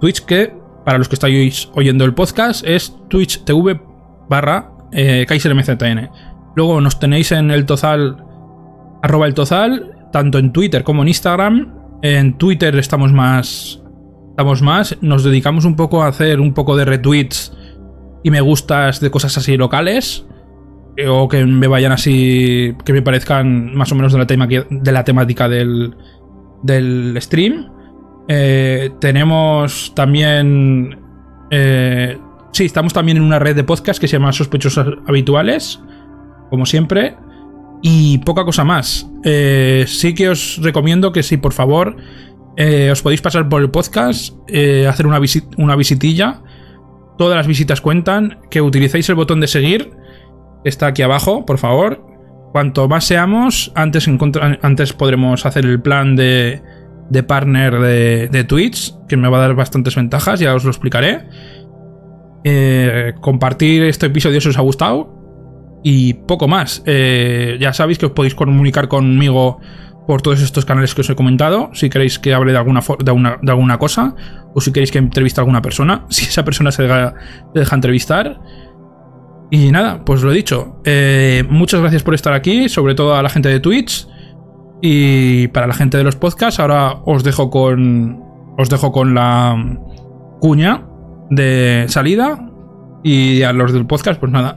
Twitch 0.01 0.25
que, 0.25 0.55
para 0.85 0.97
los 0.97 1.09
que 1.09 1.17
estáis 1.17 1.69
oyendo 1.75 2.05
el 2.05 2.15
podcast, 2.15 2.65
es 2.67 2.97
Twitch 3.09 3.45
TV 3.45 3.81
barra 4.29 4.71
eh, 4.93 5.27
KaiserMZN. 5.29 6.11
Luego 6.55 6.81
nos 6.81 6.99
tenéis 6.99 7.33
en 7.33 7.51
el 7.51 7.67
Tozal, 7.67 8.25
arroba 9.03 9.27
el 9.27 9.35
Tozal, 9.35 9.97
tanto 10.13 10.39
en 10.39 10.53
Twitter 10.53 10.85
como 10.85 11.03
en 11.03 11.09
Instagram. 11.09 11.75
En 12.03 12.39
Twitter 12.39 12.77
estamos 12.77 13.13
más, 13.13 13.83
estamos 14.31 14.63
más, 14.63 14.97
nos 15.01 15.25
dedicamos 15.25 15.65
un 15.65 15.75
poco 15.75 16.03
a 16.03 16.07
hacer 16.07 16.41
un 16.41 16.55
poco 16.55 16.77
de 16.77 16.85
retweets 16.85 17.53
y 18.23 18.31
me 18.31 18.41
gustas 18.41 19.01
de 19.01 19.11
cosas 19.11 19.37
así 19.37 19.57
locales 19.57 20.25
o 21.09 21.29
que 21.29 21.45
me 21.45 21.67
vayan 21.67 21.93
así, 21.93 22.75
que 22.85 22.93
me 22.93 23.03
parezcan 23.03 23.75
más 23.75 23.93
o 23.93 23.95
menos 23.95 24.13
de 24.13 24.19
la, 24.19 24.25
de 24.27 24.93
la 24.93 25.05
temática 25.05 25.49
del, 25.49 25.95
del 26.63 27.17
stream. 27.21 27.71
Eh, 28.29 28.91
tenemos 29.01 29.93
también... 29.95 30.99
Eh, 31.51 32.19
sí, 32.53 32.65
estamos 32.65 32.93
también 32.93 33.17
en 33.17 33.23
una 33.23 33.39
red 33.39 33.57
de 33.57 33.65
podcast 33.65 34.01
que 34.01 34.09
se 34.09 34.15
llama 34.15 34.33
Sospechosos 34.33 34.99
Habituales, 35.07 35.81
como 36.51 36.67
siempre. 36.67 37.17
Y 37.83 38.19
poca 38.19 38.45
cosa 38.45 38.65
más. 38.65 39.11
Eh, 39.25 39.85
sí 39.87 40.15
que 40.15 40.29
os 40.29 40.59
recomiendo 40.63 41.13
que 41.13 41.23
si 41.23 41.37
por 41.37 41.53
favor 41.53 41.97
os 42.91 43.03
podéis 43.03 43.23
pasar 43.23 43.49
por 43.49 43.63
el 43.63 43.71
podcast, 43.71 44.35
hacer 44.89 45.07
una, 45.07 45.21
una 45.59 45.77
visitilla. 45.77 46.43
Todas 47.17 47.37
las 47.37 47.47
visitas 47.47 47.81
cuentan. 47.81 48.41
Que 48.51 48.61
utilicéis 48.61 49.09
el 49.09 49.15
botón 49.15 49.41
de 49.41 49.47
seguir 49.47 49.93
está 50.65 50.89
aquí 50.89 51.03
abajo, 51.03 51.45
por 51.47 51.59
favor. 51.59 52.05
Cuanto 52.53 52.89
más 52.89 53.05
seamos, 53.05 53.73
antes, 53.75 54.93
podremos 54.95 55.45
hacer 55.45 55.67
el 55.67 55.81
plan 55.81 56.17
de, 56.17 56.63
de 57.11 57.23
partner 57.23 57.79
de, 57.79 58.45
Twitch, 58.45 58.95
que 59.07 59.17
me 59.17 59.29
va 59.29 59.39
a 59.39 59.41
dar 59.41 59.55
bastantes 59.55 59.95
ventajas, 59.97 60.41
ya 60.41 60.55
os 60.55 60.65
lo 60.65 60.71
explicaré. 60.71 61.29
Eh, 62.45 63.13
compartir 63.21 63.83
este 63.83 64.07
episodio 64.07 64.41
si 64.41 64.49
os 64.49 64.59
ha 64.59 64.63
gustado. 64.63 65.15
Y 65.85 66.15
poco 66.15 66.49
más. 66.49 66.83
Eh, 66.87 67.57
ya 67.61 67.73
sabéis 67.73 67.99
que 67.99 68.07
os 68.07 68.13
podéis 68.13 68.35
comunicar 68.35 68.89
conmigo 68.89 69.61
por 70.07 70.23
todos 70.23 70.41
estos 70.41 70.65
canales 70.65 70.95
que 70.95 71.03
os 71.03 71.11
he 71.11 71.15
comentado. 71.15 71.71
Si 71.75 71.91
queréis 71.91 72.19
que 72.19 72.35
hable 72.35 72.53
de 72.53 72.59
alguna, 72.59 72.81
de, 72.81 73.37
de 73.43 73.53
alguna 73.53 73.79
cosa. 73.79 74.17
O 74.55 74.61
si 74.61 74.73
queréis 74.73 74.91
que 74.91 74.99
entreviste 74.99 75.41
a 75.41 75.43
alguna 75.43 75.63
persona. 75.63 76.07
Si 76.11 76.25
esa 76.25 76.45
persona 76.45 76.73
se 76.73 76.83
deja 77.55 77.75
entrevistar. 77.75 78.41
Y 79.51 79.71
nada, 79.71 80.05
pues 80.05 80.23
lo 80.23 80.33
he 80.33 80.35
dicho. 80.35 80.81
Eh, 80.85 81.45
muchas 81.49 81.81
gracias 81.81 82.03
por 82.03 82.15
estar 82.15 82.35
aquí, 82.35 82.69
sobre 82.69 82.95
todo 82.95 83.15
a 83.15 83.23
la 83.23 83.29
gente 83.29 83.49
de 83.49 83.61
Twitch. 83.61 84.07
Y 84.83 85.49
para 85.49 85.67
la 85.67 85.75
gente 85.75 85.97
de 85.97 86.05
los 86.05 86.17
podcasts, 86.17 86.61
ahora 86.61 87.01
os 87.05 87.25
dejo 87.25 87.51
con. 87.51 88.23
Os 88.59 88.69
dejo 88.69 88.93
con 88.93 89.15
la 89.15 89.57
cuña 90.41 90.87
de 91.31 91.87
salida. 91.89 92.45
Y 93.03 93.43
a 93.43 93.53
los 93.53 93.73
del 93.73 93.87
podcast, 93.87 94.21
pues 94.21 94.33
nada. 94.33 94.55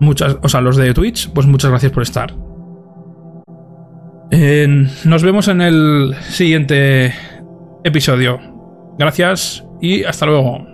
Muchas. 0.00 0.36
O 0.42 0.48
sea, 0.48 0.60
los 0.60 0.76
de 0.76 0.94
Twitch, 0.94 1.30
pues 1.32 1.46
muchas 1.46 1.70
gracias 1.70 1.92
por 1.92 2.02
estar. 2.02 2.34
nos 5.04 5.22
vemos 5.22 5.48
en 5.48 5.60
el 5.60 6.14
siguiente 6.28 7.12
episodio. 7.82 8.38
Gracias 8.98 9.64
y 9.80 10.04
hasta 10.04 10.26
luego. 10.26 10.71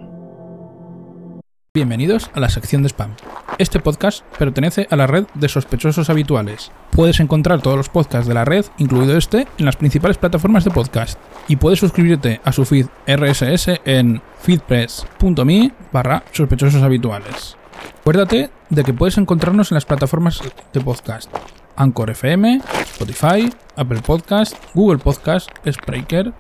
Bienvenidos 1.79 2.29
a 2.35 2.41
la 2.41 2.49
sección 2.49 2.83
de 2.83 2.89
spam. 2.89 3.15
Este 3.57 3.79
podcast 3.79 4.25
pertenece 4.37 4.89
a 4.91 4.97
la 4.97 5.07
red 5.07 5.27
de 5.35 5.49
sospechosos 5.49 6.11
habituales. 6.11 6.73
Puedes 6.91 7.21
encontrar 7.21 7.63
todos 7.63 7.77
los 7.77 7.89
podcasts 7.89 8.27
de 8.27 8.35
la 8.35 8.45
red, 8.45 8.67
incluido 8.79 9.17
este, 9.17 9.47
en 9.59 9.65
las 9.65 9.77
principales 9.77 10.19
plataformas 10.19 10.65
de 10.65 10.73
podcast. 10.73 11.21
Y 11.47 11.55
puedes 11.55 11.79
suscribirte 11.79 12.41
a 12.43 12.51
su 12.51 12.65
feed 12.65 12.87
RSS 13.07 13.81
en 13.85 14.21
feedpress.me 14.41 15.73
barra 15.93 16.25
sospechosos 16.33 16.83
habituales. 16.83 17.57
Acuérdate 18.01 18.51
de 18.71 18.83
que 18.83 18.93
puedes 18.93 19.17
encontrarnos 19.17 19.71
en 19.71 19.77
las 19.77 19.85
plataformas 19.85 20.41
de 20.73 20.81
podcast. 20.81 21.31
Anchor 21.77 22.11
FM, 22.11 22.61
Spotify, 22.81 23.53
Apple 23.77 24.03
Podcast, 24.05 24.57
Google 24.75 24.99
Podcast, 24.99 25.49
Spreaker, 25.65 26.33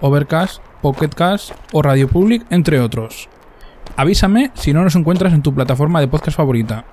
Overcast, 0.00 0.62
Pocketcast 0.80 1.50
o 1.74 1.82
Radio 1.82 2.08
Public, 2.08 2.46
entre 2.48 2.80
otros. 2.80 3.28
Avísame 3.94 4.50
si 4.54 4.72
no 4.72 4.82
nos 4.82 4.96
encuentras 4.96 5.32
en 5.32 5.42
tu 5.42 5.54
plataforma 5.54 6.00
de 6.00 6.08
podcast 6.08 6.36
favorita. 6.36 6.84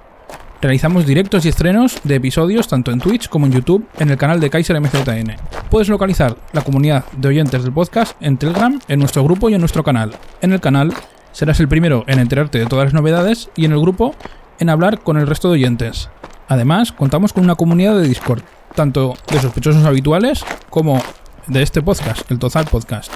Realizamos 0.62 1.06
directos 1.06 1.46
y 1.46 1.50
estrenos 1.50 2.00
de 2.04 2.16
episodios 2.16 2.68
tanto 2.68 2.92
en 2.92 3.00
Twitch 3.00 3.28
como 3.28 3.46
en 3.46 3.52
YouTube 3.52 3.86
en 4.00 4.10
el 4.10 4.18
canal 4.18 4.40
de 4.40 4.50
Kaiser 4.50 4.80
MZN. 4.80 5.36
Puedes 5.70 5.90
localizar 5.90 6.38
la 6.54 6.62
comunidad 6.62 7.04
de 7.18 7.28
oyentes 7.28 7.64
del 7.64 7.74
podcast 7.74 8.16
en 8.22 8.38
Telegram, 8.38 8.80
en 8.88 9.00
nuestro 9.00 9.24
grupo 9.24 9.50
y 9.50 9.56
en 9.56 9.60
nuestro 9.60 9.84
canal. 9.84 10.16
En 10.42 10.54
el 10.54 10.62
canal 10.62 10.94
serás 11.34 11.60
el 11.60 11.68
primero 11.68 12.06
en 12.08 12.20
enterarte 12.20 12.60
de 12.60 12.66
todas 12.66 12.86
las 12.86 12.94
novedades 12.94 13.50
y 13.58 13.66
en 13.66 13.74
el 13.74 13.82
grupo 13.82 14.16
en 14.60 14.70
hablar 14.70 15.00
con 15.02 15.18
el 15.18 15.28
resto 15.28 15.50
de 15.50 15.56
oyentes. 15.56 16.10
Además, 16.48 16.92
contamos 16.92 17.34
con 17.34 17.44
una 17.44 17.56
comunidad 17.56 17.98
de 17.98 18.08
Discord, 18.08 18.44
tanto 18.76 19.16
de 19.32 19.42
sospechosos 19.42 19.84
habituales 19.84 20.46
como 20.70 21.02
de 21.48 21.62
este 21.62 21.82
podcast, 21.82 22.30
el 22.32 22.40
Tozal 22.40 22.66
Podcast. 22.66 23.12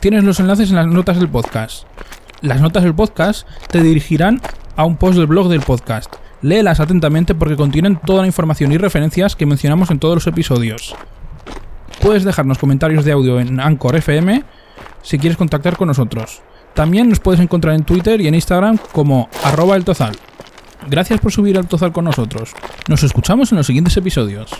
Tienes 0.00 0.22
los 0.22 0.38
enlaces 0.38 0.70
en 0.70 0.76
las 0.76 0.86
notas 0.86 1.18
del 1.18 1.28
podcast. 1.28 1.84
Las 2.40 2.60
notas 2.60 2.84
del 2.84 2.94
podcast 2.94 3.48
te 3.68 3.82
dirigirán 3.82 4.40
a 4.76 4.84
un 4.84 4.96
post 4.96 5.18
del 5.18 5.26
blog 5.26 5.48
del 5.48 5.60
podcast. 5.60 6.14
Léelas 6.40 6.78
atentamente 6.78 7.34
porque 7.34 7.56
contienen 7.56 7.98
toda 8.06 8.20
la 8.20 8.28
información 8.28 8.70
y 8.70 8.78
referencias 8.78 9.34
que 9.34 9.44
mencionamos 9.44 9.90
en 9.90 9.98
todos 9.98 10.14
los 10.14 10.26
episodios. 10.28 10.94
Puedes 12.00 12.22
dejarnos 12.22 12.58
comentarios 12.58 13.04
de 13.04 13.10
audio 13.10 13.40
en 13.40 13.58
Anchor 13.58 13.96
FM 13.96 14.44
si 15.02 15.18
quieres 15.18 15.36
contactar 15.36 15.76
con 15.76 15.88
nosotros. 15.88 16.40
También 16.74 17.08
nos 17.08 17.18
puedes 17.18 17.40
encontrar 17.40 17.74
en 17.74 17.82
Twitter 17.82 18.20
y 18.20 18.28
en 18.28 18.36
Instagram 18.36 18.78
como 18.92 19.28
arroba 19.42 19.74
el 19.74 19.84
tozal. 19.84 20.14
Gracias 20.88 21.18
por 21.18 21.32
subir 21.32 21.58
al 21.58 21.66
tozal 21.66 21.90
con 21.90 22.04
nosotros. 22.04 22.52
Nos 22.86 23.02
escuchamos 23.02 23.50
en 23.50 23.58
los 23.58 23.66
siguientes 23.66 23.96
episodios. 23.96 24.52